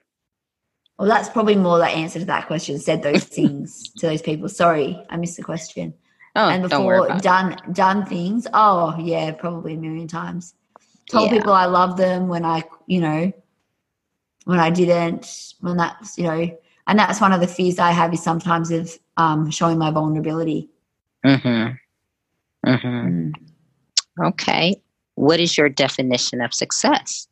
Well, 0.99 1.09
that's 1.09 1.29
probably 1.29 1.57
more 1.57 1.79
the 1.79 1.87
answer 1.87 2.19
to 2.19 2.25
that 2.25 2.47
question. 2.47 2.79
Said 2.79 3.03
those 3.03 3.25
things 3.39 3.89
to 3.99 4.07
those 4.07 4.23
people. 4.23 4.49
Sorry, 4.49 5.01
I 5.11 5.17
missed 5.17 5.37
the 5.37 5.43
question. 5.43 5.95
Oh, 6.35 6.49
and 6.49 6.63
before 6.63 7.09
done 7.21 7.57
done 7.73 8.05
things. 8.05 8.47
Oh 8.53 8.95
yeah, 8.99 9.33
probably 9.33 9.75
a 9.75 9.79
million 9.79 10.09
times. 10.09 10.55
Told 11.11 11.31
yeah. 11.31 11.39
people 11.39 11.53
I 11.53 11.67
love 11.67 11.97
them 11.97 12.29
when 12.29 12.45
I, 12.45 12.65
you 12.87 13.01
know, 13.01 13.33
when 14.45 14.59
I 14.59 14.71
didn't. 14.71 15.55
When 15.61 15.77
that's 15.77 16.19
you 16.19 16.25
know, 16.25 16.59
and 16.87 16.99
that's 16.99 17.21
one 17.21 17.33
of 17.33 17.41
the 17.41 17.47
fears 17.47 17.79
I 17.79 17.93
have 17.93 18.13
is 18.13 18.23
sometimes 18.23 18.71
of 18.71 18.99
um, 19.17 19.51
showing 19.51 19.79
my 19.79 19.91
vulnerability. 19.91 20.69
Hmm. 21.25 21.69
Hmm. 22.67 22.75
Mm. 22.75 23.33
Okay. 24.23 24.77
What 25.15 25.41
is 25.41 25.57
your 25.57 25.69
definition 25.69 26.41
of 26.41 26.53
success? 26.53 27.29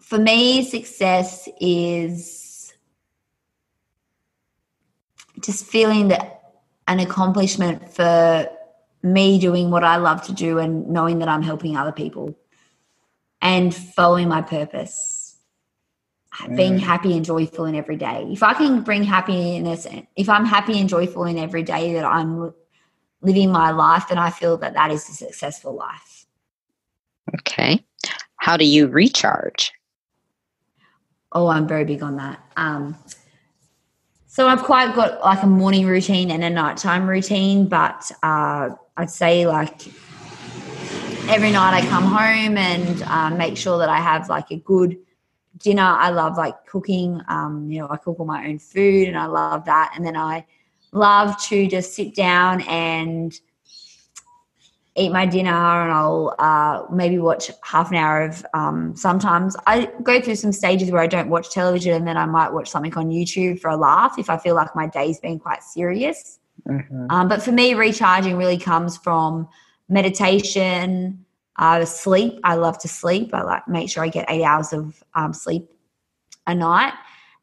For 0.00 0.18
me, 0.18 0.64
success 0.64 1.48
is 1.60 2.72
just 5.40 5.64
feeling 5.66 6.08
that 6.08 6.42
an 6.88 6.98
accomplishment 6.98 7.92
for 7.92 8.48
me 9.02 9.38
doing 9.38 9.70
what 9.70 9.84
I 9.84 9.96
love 9.96 10.22
to 10.24 10.32
do 10.32 10.58
and 10.58 10.88
knowing 10.88 11.20
that 11.20 11.28
I'm 11.28 11.42
helping 11.42 11.76
other 11.76 11.92
people 11.92 12.36
and 13.40 13.74
following 13.74 14.28
my 14.28 14.42
purpose. 14.42 15.09
Mm. 16.32 16.56
Being 16.56 16.78
happy 16.78 17.16
and 17.16 17.24
joyful 17.24 17.64
in 17.64 17.74
every 17.74 17.96
day. 17.96 18.28
If 18.30 18.42
I 18.42 18.54
can 18.54 18.82
bring 18.82 19.02
happiness, 19.02 19.86
if 20.16 20.28
I'm 20.28 20.44
happy 20.44 20.78
and 20.78 20.88
joyful 20.88 21.24
in 21.24 21.38
every 21.38 21.62
day 21.62 21.92
that 21.94 22.04
I'm 22.04 22.54
living 23.20 23.50
my 23.50 23.70
life, 23.72 24.08
then 24.08 24.18
I 24.18 24.30
feel 24.30 24.56
that 24.58 24.74
that 24.74 24.90
is 24.90 25.08
a 25.08 25.12
successful 25.12 25.74
life. 25.74 26.26
Okay. 27.34 27.84
How 28.36 28.56
do 28.56 28.64
you 28.64 28.86
recharge? 28.86 29.72
Oh, 31.32 31.48
I'm 31.48 31.66
very 31.66 31.84
big 31.84 32.02
on 32.02 32.16
that. 32.16 32.40
Um, 32.56 32.96
so 34.26 34.46
I've 34.46 34.62
quite 34.62 34.94
got 34.94 35.20
like 35.20 35.42
a 35.42 35.46
morning 35.46 35.86
routine 35.86 36.30
and 36.30 36.42
a 36.42 36.50
nighttime 36.50 37.08
routine, 37.08 37.66
but 37.66 38.10
uh, 38.22 38.70
I'd 38.96 39.10
say 39.10 39.46
like 39.46 39.88
every 41.28 41.50
night 41.50 41.74
I 41.74 41.86
come 41.88 42.04
home 42.04 42.56
and 42.56 43.02
uh, 43.02 43.30
make 43.30 43.56
sure 43.56 43.78
that 43.78 43.88
I 43.88 43.98
have 43.98 44.28
like 44.28 44.50
a 44.50 44.56
good 44.56 44.96
dinner. 45.60 45.82
I 45.82 46.10
love 46.10 46.36
like 46.36 46.66
cooking. 46.66 47.20
Um, 47.28 47.70
you 47.70 47.80
know, 47.80 47.88
I 47.90 47.96
cook 47.96 48.18
all 48.18 48.26
my 48.26 48.46
own 48.46 48.58
food 48.58 49.08
and 49.08 49.18
I 49.18 49.26
love 49.26 49.64
that. 49.66 49.92
And 49.94 50.04
then 50.04 50.16
I 50.16 50.44
love 50.92 51.40
to 51.44 51.66
just 51.68 51.94
sit 51.94 52.14
down 52.14 52.62
and 52.62 53.38
eat 54.96 55.10
my 55.10 55.24
dinner 55.24 55.50
and 55.50 55.92
I'll 55.92 56.34
uh, 56.38 56.82
maybe 56.92 57.18
watch 57.18 57.50
half 57.62 57.90
an 57.90 57.96
hour 57.96 58.22
of. 58.22 58.44
Um, 58.54 58.96
sometimes 58.96 59.56
I 59.66 59.90
go 60.02 60.20
through 60.20 60.34
some 60.34 60.52
stages 60.52 60.90
where 60.90 61.00
I 61.00 61.06
don't 61.06 61.30
watch 61.30 61.50
television 61.50 61.94
and 61.94 62.06
then 62.06 62.16
I 62.16 62.26
might 62.26 62.52
watch 62.52 62.68
something 62.68 62.94
on 62.94 63.10
YouTube 63.10 63.60
for 63.60 63.70
a 63.70 63.76
laugh 63.76 64.18
if 64.18 64.28
I 64.28 64.36
feel 64.36 64.54
like 64.54 64.74
my 64.74 64.86
day's 64.86 65.20
been 65.20 65.38
quite 65.38 65.62
serious. 65.62 66.38
Mm-hmm. 66.68 67.06
Um, 67.10 67.28
but 67.28 67.42
for 67.42 67.52
me, 67.52 67.74
recharging 67.74 68.36
really 68.36 68.58
comes 68.58 68.96
from 68.96 69.48
meditation, 69.88 71.24
uh, 71.60 71.84
sleep. 71.84 72.40
I 72.42 72.54
love 72.54 72.78
to 72.78 72.88
sleep. 72.88 73.32
I 73.34 73.42
like 73.42 73.68
make 73.68 73.90
sure 73.90 74.02
I 74.02 74.08
get 74.08 74.24
eight 74.28 74.42
hours 74.42 74.72
of 74.72 75.04
um, 75.14 75.32
sleep 75.32 75.70
a 76.46 76.54
night. 76.54 76.94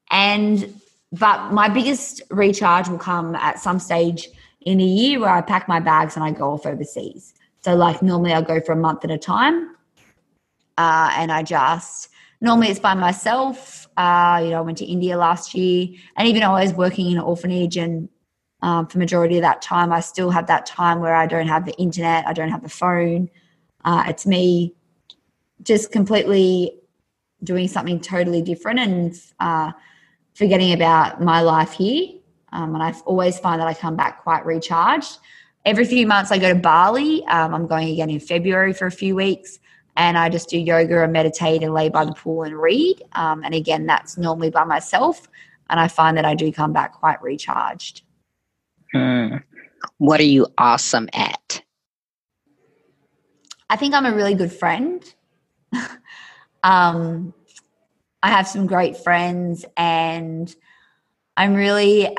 And 0.09 0.81
but 1.13 1.53
my 1.53 1.69
biggest 1.69 2.21
recharge 2.31 2.89
will 2.89 2.97
come 2.97 3.35
at 3.35 3.59
some 3.59 3.79
stage 3.79 4.27
in 4.61 4.81
a 4.81 4.85
year 4.85 5.19
where 5.19 5.29
I 5.29 5.41
pack 5.41 5.67
my 5.69 5.79
bags 5.79 6.15
and 6.15 6.25
I 6.25 6.31
go 6.31 6.51
off 6.51 6.65
overseas. 6.65 7.33
So 7.61 7.75
like 7.75 8.01
normally 8.01 8.33
I'll 8.33 8.41
go 8.41 8.59
for 8.59 8.71
a 8.71 8.75
month 8.75 9.05
at 9.05 9.11
a 9.11 9.17
time, 9.17 9.75
uh, 10.77 11.11
and 11.15 11.31
I 11.31 11.43
just 11.43 12.09
normally 12.41 12.69
it's 12.69 12.79
by 12.79 12.95
myself. 12.95 13.87
Uh, 13.97 14.41
you 14.43 14.49
know, 14.49 14.57
I 14.57 14.61
went 14.61 14.79
to 14.79 14.85
India 14.85 15.15
last 15.15 15.53
year, 15.53 15.87
and 16.17 16.27
even 16.27 16.41
though 16.41 16.51
I 16.51 16.63
was 16.63 16.73
working 16.73 17.11
in 17.11 17.17
an 17.17 17.23
orphanage 17.23 17.77
and 17.77 18.09
um, 18.63 18.87
for 18.87 18.97
majority 18.97 19.37
of 19.37 19.43
that 19.43 19.61
time, 19.61 19.91
I 19.93 19.99
still 19.99 20.31
have 20.31 20.47
that 20.47 20.65
time 20.65 21.01
where 21.01 21.13
I 21.13 21.27
don't 21.27 21.47
have 21.47 21.65
the 21.65 21.73
internet, 21.73 22.25
I 22.27 22.33
don't 22.33 22.49
have 22.49 22.63
the 22.63 22.69
phone. 22.69 23.29
Uh, 23.87 24.03
it's 24.07 24.27
me 24.27 24.75
just 25.63 25.93
completely 25.93 26.77
doing 27.41 27.69
something 27.69 28.01
totally 28.01 28.41
different 28.41 28.79
and 28.79 29.21
uh, 29.39 29.71
forgetting 30.33 30.73
about 30.73 31.21
my 31.21 31.39
life 31.39 31.71
here. 31.71 32.09
Um, 32.51 32.75
and 32.75 32.83
I 32.83 32.91
always 33.05 33.39
find 33.39 33.61
that 33.61 33.67
I 33.67 33.73
come 33.73 33.95
back 33.95 34.23
quite 34.23 34.45
recharged. 34.45 35.19
Every 35.63 35.85
few 35.85 36.05
months, 36.05 36.31
I 36.31 36.37
go 36.37 36.49
to 36.49 36.59
Bali. 36.59 37.25
Um, 37.27 37.55
I'm 37.55 37.65
going 37.65 37.87
again 37.87 38.09
in 38.09 38.19
February 38.19 38.73
for 38.73 38.87
a 38.87 38.91
few 38.91 39.15
weeks 39.15 39.57
and 39.95 40.17
I 40.17 40.27
just 40.27 40.49
do 40.49 40.59
yoga 40.59 41.01
and 41.03 41.13
meditate 41.13 41.63
and 41.63 41.73
lay 41.73 41.87
by 41.87 42.03
the 42.03 42.11
pool 42.13 42.43
and 42.43 42.57
read. 42.57 43.01
Um, 43.13 43.41
and 43.45 43.53
again, 43.53 43.85
that's 43.85 44.17
normally 44.17 44.49
by 44.49 44.65
myself. 44.65 45.29
And 45.69 45.79
I 45.79 45.87
find 45.87 46.17
that 46.17 46.25
I 46.25 46.35
do 46.35 46.51
come 46.51 46.73
back 46.73 46.91
quite 46.91 47.21
recharged. 47.21 48.01
Hmm. 48.93 49.37
What 49.97 50.19
are 50.19 50.23
you 50.23 50.47
awesome 50.57 51.07
at? 51.13 51.61
I 53.69 53.75
think 53.75 53.93
I'm 53.93 54.05
a 54.05 54.15
really 54.15 54.33
good 54.33 54.51
friend. 54.51 55.03
um, 56.63 57.33
I 58.23 58.29
have 58.29 58.47
some 58.47 58.67
great 58.67 58.97
friends, 58.97 59.65
and 59.75 60.53
I'm 61.35 61.53
really 61.53 62.15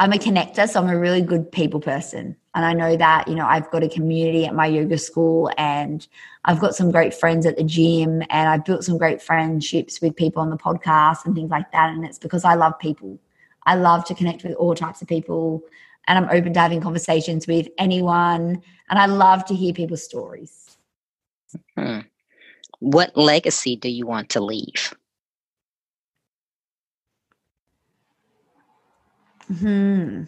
I'm 0.00 0.14
a 0.14 0.16
connector, 0.16 0.66
so 0.66 0.80
I'm 0.80 0.88
a 0.88 0.98
really 0.98 1.20
good 1.20 1.52
people 1.52 1.78
person. 1.78 2.34
And 2.54 2.64
I 2.64 2.72
know 2.72 2.96
that, 2.96 3.28
you 3.28 3.34
know, 3.34 3.44
I've 3.44 3.70
got 3.70 3.82
a 3.82 3.88
community 3.88 4.46
at 4.46 4.54
my 4.54 4.64
yoga 4.64 4.96
school 4.96 5.50
and 5.58 6.08
I've 6.46 6.58
got 6.58 6.74
some 6.74 6.90
great 6.90 7.12
friends 7.12 7.44
at 7.44 7.58
the 7.58 7.64
gym 7.64 8.22
and 8.30 8.48
I've 8.48 8.64
built 8.64 8.82
some 8.82 8.96
great 8.96 9.20
friendships 9.20 10.00
with 10.00 10.16
people 10.16 10.40
on 10.40 10.48
the 10.48 10.56
podcast 10.56 11.26
and 11.26 11.34
things 11.34 11.50
like 11.50 11.70
that. 11.72 11.92
And 11.92 12.06
it's 12.06 12.18
because 12.18 12.46
I 12.46 12.54
love 12.54 12.78
people. 12.78 13.18
I 13.66 13.74
love 13.74 14.06
to 14.06 14.14
connect 14.14 14.42
with 14.42 14.54
all 14.54 14.74
types 14.74 15.02
of 15.02 15.06
people 15.06 15.62
and 16.06 16.18
I'm 16.18 16.36
open 16.36 16.52
to 16.54 16.60
having 16.60 16.80
conversations 16.80 17.46
with 17.46 17.68
anyone. 17.78 18.62
And 18.88 18.98
I 18.98 19.06
love 19.06 19.44
to 19.46 19.54
hear 19.54 19.72
people's 19.72 20.04
stories. 20.04 20.76
Hmm. 21.76 22.00
What 22.80 23.16
legacy 23.16 23.76
do 23.76 23.88
you 23.88 24.06
want 24.06 24.30
to 24.30 24.40
leave? 24.40 24.94
Hmm. 29.58 30.24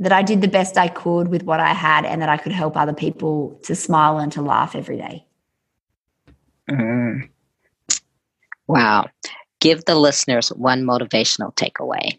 That 0.00 0.12
I 0.12 0.22
did 0.22 0.40
the 0.40 0.48
best 0.48 0.76
I 0.76 0.88
could 0.88 1.28
with 1.28 1.44
what 1.44 1.60
I 1.60 1.72
had 1.72 2.04
and 2.04 2.20
that 2.20 2.28
I 2.28 2.36
could 2.36 2.52
help 2.52 2.76
other 2.76 2.92
people 2.92 3.58
to 3.64 3.74
smile 3.74 4.18
and 4.18 4.32
to 4.32 4.42
laugh 4.42 4.74
every 4.74 4.96
day. 4.96 5.24
Mm. 6.68 7.28
Wow. 8.66 9.06
Give 9.60 9.84
the 9.84 9.94
listeners 9.94 10.48
one 10.48 10.82
motivational 10.82 11.54
takeaway. 11.54 12.18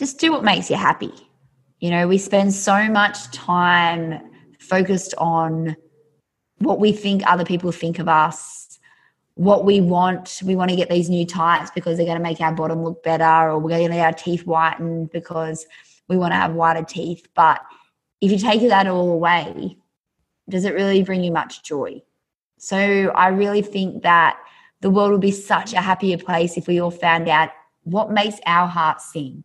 Just 0.00 0.18
do 0.18 0.32
what 0.32 0.42
makes 0.42 0.70
you 0.70 0.76
happy. 0.76 1.12
You 1.78 1.90
know, 1.90 2.08
we 2.08 2.16
spend 2.16 2.54
so 2.54 2.88
much 2.88 3.30
time 3.32 4.18
focused 4.58 5.14
on 5.18 5.76
what 6.56 6.80
we 6.80 6.90
think 6.90 7.22
other 7.30 7.44
people 7.44 7.70
think 7.70 7.98
of 7.98 8.08
us 8.08 8.78
what 9.34 9.66
we 9.66 9.82
want. 9.82 10.40
We 10.42 10.56
want 10.56 10.70
to 10.70 10.76
get 10.76 10.88
these 10.88 11.10
new 11.10 11.26
tights 11.26 11.70
because 11.70 11.98
they're 11.98 12.06
going 12.06 12.16
to 12.16 12.22
make 12.22 12.40
our 12.40 12.54
bottom 12.54 12.82
look 12.82 13.02
better, 13.02 13.50
or 13.50 13.58
we're 13.58 13.68
going 13.68 13.90
to 13.90 13.96
get 13.96 14.06
our 14.06 14.12
teeth 14.12 14.42
whitened 14.44 15.10
because 15.10 15.66
we 16.08 16.16
want 16.16 16.32
to 16.32 16.36
have 16.36 16.54
whiter 16.54 16.82
teeth. 16.82 17.28
But 17.34 17.60
if 18.22 18.30
you 18.30 18.38
take 18.38 18.66
that 18.70 18.86
all 18.86 19.12
away, 19.12 19.76
does 20.48 20.64
it 20.64 20.72
really 20.72 21.02
bring 21.02 21.22
you 21.22 21.30
much 21.30 21.62
joy? 21.62 22.00
So 22.58 22.78
I 22.78 23.28
really 23.28 23.62
think 23.62 24.02
that 24.02 24.38
the 24.80 24.88
world 24.88 25.12
would 25.12 25.20
be 25.20 25.30
such 25.30 25.74
a 25.74 25.80
happier 25.82 26.16
place 26.16 26.56
if 26.56 26.66
we 26.66 26.80
all 26.80 26.90
found 26.90 27.28
out 27.28 27.50
what 27.82 28.10
makes 28.10 28.40
our 28.46 28.66
hearts 28.66 29.12
sing. 29.12 29.44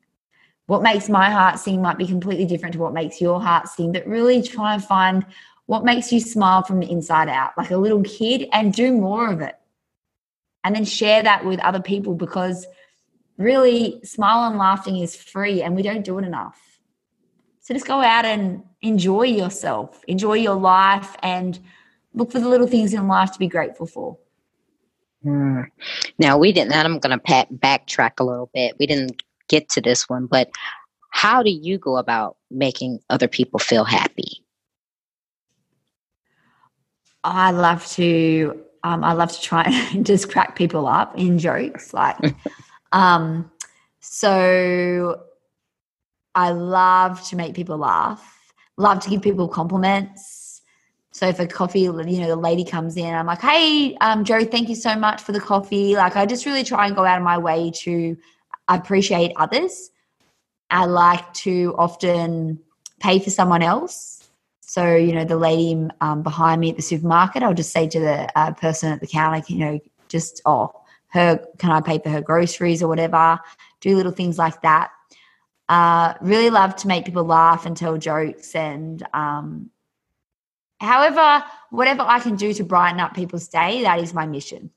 What 0.68 0.82
makes 0.82 1.09
my 1.09 1.30
heart 1.30 1.59
sing 1.59 1.82
might 1.82 1.97
be 1.97 2.07
completely 2.07 2.45
different 2.45 2.74
to 2.74 2.80
what 2.80 2.93
makes 2.93 3.22
your 3.22 3.41
heart 3.41 3.68
sing, 3.68 3.91
but 3.91 4.07
really 4.07 4.41
try 4.41 4.74
and 4.74 4.84
find 4.84 5.26
what 5.68 5.84
makes 5.84 6.11
you 6.11 6.20
smile 6.20 6.63
from 6.63 6.80
the 6.80 6.89
inside 6.89 7.30
out, 7.30 7.51
like 7.57 7.72
a 7.72 7.78
little 7.78 8.01
kid, 8.03 8.47
and 8.51 8.74
do 8.74 8.91
more 8.91 9.32
of 9.32 9.41
it 9.41 9.55
and 10.66 10.76
then 10.76 10.84
share 10.84 11.22
that 11.24 11.45
with 11.45 11.59
other 11.59 11.80
people 11.80 12.16
because 12.16 12.66
really 13.38 14.01
smile 14.03 14.49
and 14.49 14.57
laughing 14.57 14.97
is 14.97 15.16
free 15.16 15.61
and 15.61 15.76
we 15.76 15.84
don't 15.84 16.03
do 16.03 16.18
it 16.18 16.26
enough. 16.26 16.59
So 17.61 17.74
just 17.74 17.88
go 17.88 18.01
out 18.01 18.26
and 18.26 18.63
enjoy 18.82 19.24
yourself, 19.24 20.01
enjoy 20.07 20.34
your 20.34 20.55
life, 20.55 21.16
and 21.22 21.59
look 22.13 22.32
for 22.32 22.39
the 22.39 22.49
little 22.49 22.68
things 22.68 22.93
in 22.93 23.07
life 23.07 23.32
to 23.34 23.39
be 23.39 23.47
grateful 23.47 23.86
for. 23.86 24.18
Mm. 25.24 25.68
Now, 26.18 26.38
we 26.38 26.51
didn't, 26.51 26.74
I'm 26.74 26.99
going 26.99 27.18
to 27.18 27.45
backtrack 27.53 28.13
a 28.20 28.24
little 28.24 28.49
bit. 28.53 28.76
We 28.80 28.88
didn't 28.88 29.22
get 29.47 29.69
to 29.69 29.81
this 29.81 30.09
one, 30.09 30.25
but 30.25 30.49
how 31.09 31.41
do 31.41 31.49
you 31.49 31.77
go 31.77 31.97
about 31.97 32.37
making 32.51 32.99
other 33.09 33.27
people 33.27 33.59
feel 33.59 33.85
happy? 33.85 34.43
I 37.23 37.51
love 37.51 37.85
to 37.91 38.61
um, 38.83 39.03
I 39.03 39.13
love 39.13 39.31
to 39.31 39.41
try 39.41 39.63
and 39.93 40.05
just 40.05 40.31
crack 40.31 40.55
people 40.55 40.87
up 40.87 41.17
in 41.17 41.39
jokes. 41.39 41.93
Like, 41.93 42.17
um, 42.91 43.51
so 43.99 45.21
I 46.35 46.51
love 46.51 47.25
to 47.29 47.35
make 47.35 47.55
people 47.55 47.77
laugh, 47.77 48.53
love 48.77 48.99
to 49.01 49.09
give 49.09 49.21
people 49.21 49.47
compliments. 49.47 50.61
So 51.11 51.27
if 51.27 51.39
a 51.39 51.47
coffee, 51.47 51.81
you 51.81 51.93
know, 51.93 52.27
the 52.27 52.35
lady 52.35 52.65
comes 52.65 52.97
in, 52.97 53.15
I'm 53.15 53.25
like, 53.25 53.41
hey, 53.41 53.95
um, 54.01 54.25
Joe, 54.25 54.43
thank 54.43 54.67
you 54.67 54.75
so 54.75 54.95
much 54.95 55.21
for 55.21 55.31
the 55.31 55.39
coffee. 55.39 55.95
Like, 55.95 56.17
I 56.17 56.25
just 56.25 56.45
really 56.45 56.63
try 56.63 56.87
and 56.87 56.95
go 56.95 57.05
out 57.05 57.17
of 57.17 57.23
my 57.23 57.37
way 57.37 57.71
to 57.83 58.17
appreciate 58.68 59.32
others. 59.36 59.91
I 60.70 60.86
like 60.86 61.34
to 61.36 61.76
often 61.78 62.59
pay 62.99 63.20
for 63.20 63.30
someone 63.30 63.61
else 63.61 64.16
so, 64.76 64.95
you 64.95 65.13
know, 65.13 65.24
the 65.24 65.38
lady 65.38 65.88
um, 66.01 66.24
behind 66.24 66.59
me 66.59 66.72
at 66.72 66.76
the 66.76 66.82
supermarket, 66.82 67.43
I'll 67.43 67.53
just 67.53 67.72
say 67.72 67.88
to 67.88 67.99
the 67.99 68.38
uh, 68.38 68.51
person 68.53 68.91
at 68.91 68.99
the 68.99 69.07
counter, 69.07 69.41
you 69.47 69.59
know, 69.59 69.80
just, 70.09 70.41
oh, 70.45 70.74
her, 71.09 71.39
can 71.59 71.72
I 71.72 71.82
pay 71.82 71.99
for 71.99 72.09
her 72.09 72.22
groceries 72.22 72.82
or 72.82 72.89
whatever? 72.89 73.39
Do 73.80 73.95
little 73.95 74.11
things 74.11 74.38
like 74.38 74.61
that. 74.63 74.91
Uh, 75.70 76.16
really 76.20 76.49
love 76.49 76.76
to 76.78 76.88
make 76.88 77.05
people 77.05 77.24
laugh 77.24 77.66
and 77.66 77.78
tell 77.78 77.97
jokes. 77.97 78.55
And 78.55 79.05
um, 79.13 79.70
however, 80.82 81.45
whatever 81.70 82.01
I 82.01 82.20
can 82.20 82.36
do 82.36 82.51
to 82.53 82.63
brighten 82.63 82.99
up 82.99 83.13
people's 83.13 83.47
day, 83.47 83.84
that 83.84 83.99
is 83.99 84.13
my 84.13 84.26
mission. 84.26 84.72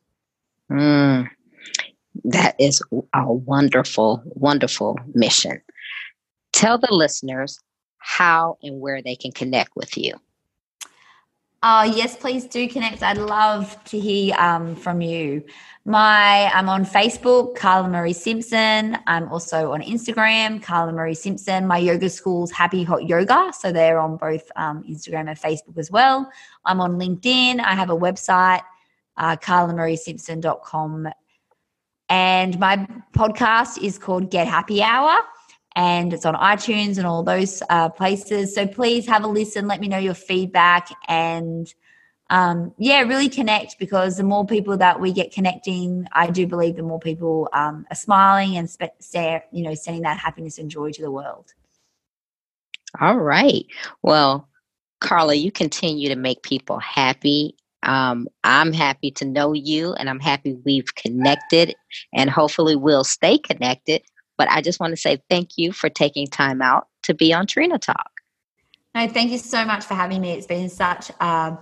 Mm, 0.71 1.29
that 2.25 2.55
is 2.59 2.83
a 3.15 3.33
wonderful, 3.33 4.23
wonderful 4.27 4.99
mission. 5.15 5.61
Tell 6.53 6.79
the 6.79 6.93
listeners 6.93 7.61
how 7.99 8.59
and 8.63 8.81
where 8.81 9.03
they 9.03 9.17
can 9.17 9.33
connect 9.33 9.77
with 9.77 9.97
you. 9.97 10.15
Oh, 11.61 11.83
yes, 11.83 12.17
please 12.17 12.45
do 12.45 12.69
connect. 12.69 13.03
I'd 13.03 13.19
love 13.19 13.77
to 13.87 13.99
hear 13.99 14.35
um, 14.37 14.77
from 14.77 15.01
you. 15.01 15.43
My 15.85 16.53
I'm 16.55 16.69
on 16.69 16.85
Facebook, 16.85 17.57
Carla 17.57 17.89
Marie 17.89 18.13
Simpson. 18.13 18.97
I'm 19.09 19.29
also 19.29 19.73
on 19.73 19.83
Instagram, 19.83 20.63
Carla 20.63 20.93
Marie 20.93 21.15
Simpson. 21.15 21.67
My 21.67 21.79
yoga 21.79 22.11
school's 22.11 22.53
Happy 22.53 22.85
Hot 22.85 23.09
Yoga, 23.09 23.53
so 23.59 23.73
they're 23.73 23.99
on 23.99 24.19
both 24.19 24.49
um, 24.55 24.85
Instagram 24.85 25.29
and 25.29 25.41
Facebook 25.41 25.79
as 25.79 25.91
well. 25.91 26.31
I'm 26.65 26.81
on 26.81 26.97
LinkedIn. 26.97 27.59
I 27.59 27.75
have 27.75 27.91
a 27.91 27.97
website, 27.97 28.63
uh, 29.17 29.37
carlamariesimpson.com, 29.37 31.09
and 32.09 32.59
my 32.59 32.87
podcast 33.13 33.83
is 33.83 33.99
called 33.99 34.31
Get 34.31 34.47
Happy 34.47 34.83
Hour 34.83 35.21
and 35.77 36.13
it's 36.13 36.27
on 36.27 36.35
iTunes 36.35 36.99
and 36.99 37.07
all 37.07 37.23
those 37.23 37.63
uh, 37.71 37.89
places. 37.89 38.55
So 38.55 38.67
please 38.67 39.07
have 39.07 39.25
a 39.25 39.29
listen. 39.29 39.69
Let 39.69 39.81
me 39.81 39.89
know 39.89 39.99
your 39.99 40.15
feedback 40.15 40.89
and 41.07 41.73
um, 42.31 42.75
yeah, 42.79 43.01
really 43.03 43.29
connect 43.29 43.79
because 43.79 44.17
the 44.17 44.23
more 44.23 44.45
people 44.45 44.77
that 44.77 45.01
we 45.01 45.13
get 45.13 45.33
connecting, 45.33 46.07
I 46.13 46.31
do 46.31 46.47
believe 46.47 46.77
the 46.77 46.83
more 46.83 47.01
people 47.01 47.49
um, 47.53 47.87
are 47.91 47.97
smiling 47.97 48.57
and 48.57 48.69
spe- 48.69 48.91
you 49.51 49.63
know 49.63 49.75
sending 49.75 50.03
that 50.03 50.19
happiness 50.19 50.59
and 50.59 50.71
joy 50.71 50.91
to 50.93 51.03
the 51.03 51.11
world. 51.11 51.55
All 53.01 53.19
right. 53.19 53.65
Well, 54.03 54.49
Carla, 55.01 55.35
you 55.35 55.53
continue 55.53 56.09
to 56.09 56.17
make 56.17 56.43
people 56.43 56.79
happy 56.79 57.57
Um, 57.83 58.29
I'm 58.45 58.73
happy 58.73 59.11
to 59.13 59.25
know 59.25 59.53
you 59.53 59.95
and 59.95 60.11
I'm 60.11 60.21
happy 60.21 60.55
we've 60.65 60.95
connected 60.95 61.75
and 62.13 62.29
hopefully 62.29 62.77
we'll 62.77 63.05
stay 63.05 63.39
connected. 63.39 64.03
But 64.37 64.51
I 64.51 64.61
just 64.63 64.81
want 64.81 64.93
to 64.93 64.97
say 64.97 65.21
thank 65.29 65.57
you 65.57 65.73
for 65.73 65.89
taking 65.89 66.27
time 66.27 66.63
out 66.63 66.89
to 67.05 67.15
be 67.15 67.33
on 67.33 67.47
Trina 67.47 67.79
Talk. 67.79 68.11
No, 68.95 69.07
thank 69.07 69.31
you 69.31 69.39
so 69.39 69.65
much 69.65 69.85
for 69.85 69.95
having 69.95 70.21
me. 70.21 70.33
It's 70.33 70.47
been 70.47 70.69
such 70.69 71.11
uh, 71.21 71.57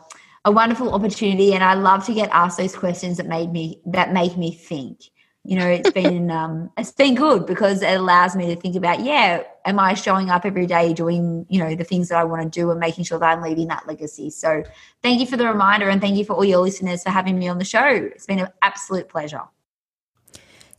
a 0.44 0.50
wonderful 0.50 0.94
opportunity, 0.94 1.54
and 1.54 1.62
I 1.62 1.74
love 1.74 2.06
to 2.06 2.14
get 2.14 2.30
asked 2.30 2.58
those 2.58 2.74
questions 2.74 3.16
that 3.16 3.26
made 3.26 3.52
me 3.52 3.80
that 3.86 4.12
make 4.12 4.36
me 4.36 4.52
think. 4.52 5.00
You 5.46 5.56
know, 5.56 5.68
it's 5.68 5.90
been 5.90 6.30
um, 6.40 6.70
it's 6.76 6.92
been 6.92 7.14
good 7.14 7.46
because 7.46 7.82
it 7.82 7.98
allows 7.98 8.34
me 8.34 8.46
to 8.54 8.60
think 8.60 8.76
about, 8.76 9.00
yeah, 9.00 9.42
am 9.64 9.78
I 9.78 9.94
showing 9.94 10.30
up 10.30 10.44
every 10.44 10.66
day 10.66 10.92
doing 10.92 11.46
you 11.48 11.58
know 11.58 11.74
the 11.74 11.84
things 11.84 12.08
that 12.08 12.18
I 12.18 12.24
want 12.24 12.42
to 12.42 12.60
do 12.60 12.70
and 12.70 12.80
making 12.80 13.04
sure 13.04 13.18
that 13.18 13.26
I'm 13.26 13.42
leaving 13.42 13.68
that 13.68 13.86
legacy. 13.86 14.30
So, 14.30 14.64
thank 15.02 15.20
you 15.20 15.26
for 15.26 15.36
the 15.36 15.46
reminder, 15.46 15.88
and 15.88 16.00
thank 16.00 16.16
you 16.16 16.24
for 16.24 16.34
all 16.34 16.44
your 16.44 16.60
listeners 16.60 17.02
for 17.02 17.10
having 17.10 17.38
me 17.38 17.48
on 17.48 17.58
the 17.58 17.64
show. 17.64 17.86
It's 17.86 18.26
been 18.26 18.40
an 18.40 18.48
absolute 18.62 19.08
pleasure. 19.08 19.42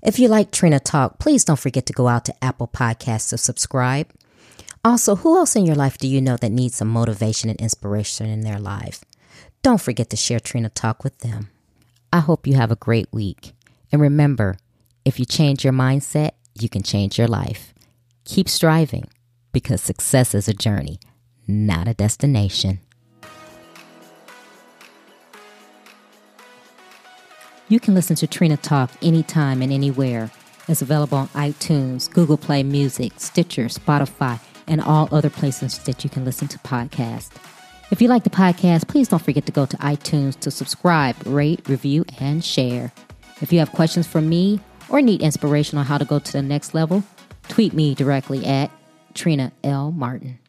If 0.02 0.20
you 0.20 0.28
like 0.28 0.52
Trina 0.52 0.80
Talk, 0.80 1.18
please 1.18 1.44
don't 1.44 1.60
forget 1.60 1.86
to 1.88 1.94
go 1.94 2.08
out 2.08 2.26
to 2.26 2.44
Apple 2.44 2.68
Podcasts 2.68 3.30
to 3.30 3.38
subscribe. 3.38 4.08
Also, 4.86 5.18
who 5.18 5.38
else 5.38 5.56
in 5.56 5.66
your 5.66 5.76
life 5.76 5.98
do 5.98 6.08
you 6.08 6.22
know 6.22 6.38
that 6.38 6.52
needs 6.52 6.76
some 6.76 6.88
motivation 6.88 7.50
and 7.50 7.60
inspiration 7.60 8.28
in 8.28 8.42
their 8.42 8.60
life? 8.60 9.04
Don't 9.64 9.82
forget 9.82 10.10
to 10.12 10.16
share 10.16 10.40
Trina 10.40 10.70
Talk 10.70 11.04
with 11.04 11.18
them. 11.20 11.50
I 12.14 12.20
hope 12.20 12.48
you 12.48 12.54
have 12.54 12.72
a 12.72 12.76
great 12.78 13.08
week. 13.12 13.54
And 13.92 14.02
remember, 14.02 14.58
if 15.06 15.20
you 15.20 15.26
change 15.26 15.64
your 15.64 15.74
mindset, 15.74 16.32
you 16.60 16.70
can 16.70 16.84
change 16.84 17.18
your 17.18 17.28
life. 17.28 17.74
Keep 18.26 18.50
striving 18.50 19.06
because 19.52 19.82
success 19.82 20.36
is 20.36 20.48
a 20.48 20.54
journey, 20.54 21.00
not 21.48 21.88
a 21.88 21.94
destination. 21.94 22.80
You 27.70 27.80
can 27.80 27.94
listen 27.94 28.16
to 28.18 28.28
Trina 28.28 28.58
Talk 28.58 28.92
anytime 29.02 29.62
and 29.62 29.74
anywhere. 29.74 30.32
It's 30.70 30.82
available 30.82 31.18
on 31.18 31.28
iTunes, 31.30 32.10
Google 32.10 32.38
Play 32.38 32.64
Music, 32.64 33.14
Stitcher, 33.18 33.66
Spotify, 33.66 34.40
and 34.68 34.82
all 34.82 35.10
other 35.12 35.30
places 35.30 35.80
that 35.80 36.04
you 36.04 36.10
can 36.10 36.26
listen 36.26 36.48
to 36.50 36.60
podcasts. 36.60 37.32
If 37.92 38.02
you 38.02 38.10
like 38.10 38.26
the 38.26 38.30
podcast, 38.30 38.88
please 38.88 39.08
don't 39.08 39.22
forget 39.22 39.46
to 39.46 39.52
go 39.52 39.66
to 39.66 39.78
iTunes 39.78 40.38
to 40.42 40.52
subscribe, 40.52 41.16
rate, 41.26 41.68
review, 41.68 42.04
and 42.20 42.44
share. 42.44 42.92
If 43.42 43.54
you 43.54 43.60
have 43.60 43.72
questions 43.72 44.08
for 44.08 44.22
me 44.22 44.60
or 44.90 45.02
need 45.02 45.22
inspiration 45.22 45.78
on 45.78 45.86
how 45.86 45.98
to 45.98 46.06
go 46.06 46.20
to 46.20 46.32
the 46.32 46.42
next 46.42 46.74
level, 46.74 47.04
tweet 47.50 47.74
me 47.74 47.94
directly 47.94 48.46
at 48.46 48.72
Trina 49.14 49.52
L. 49.64 49.92
Martin. 49.92 50.40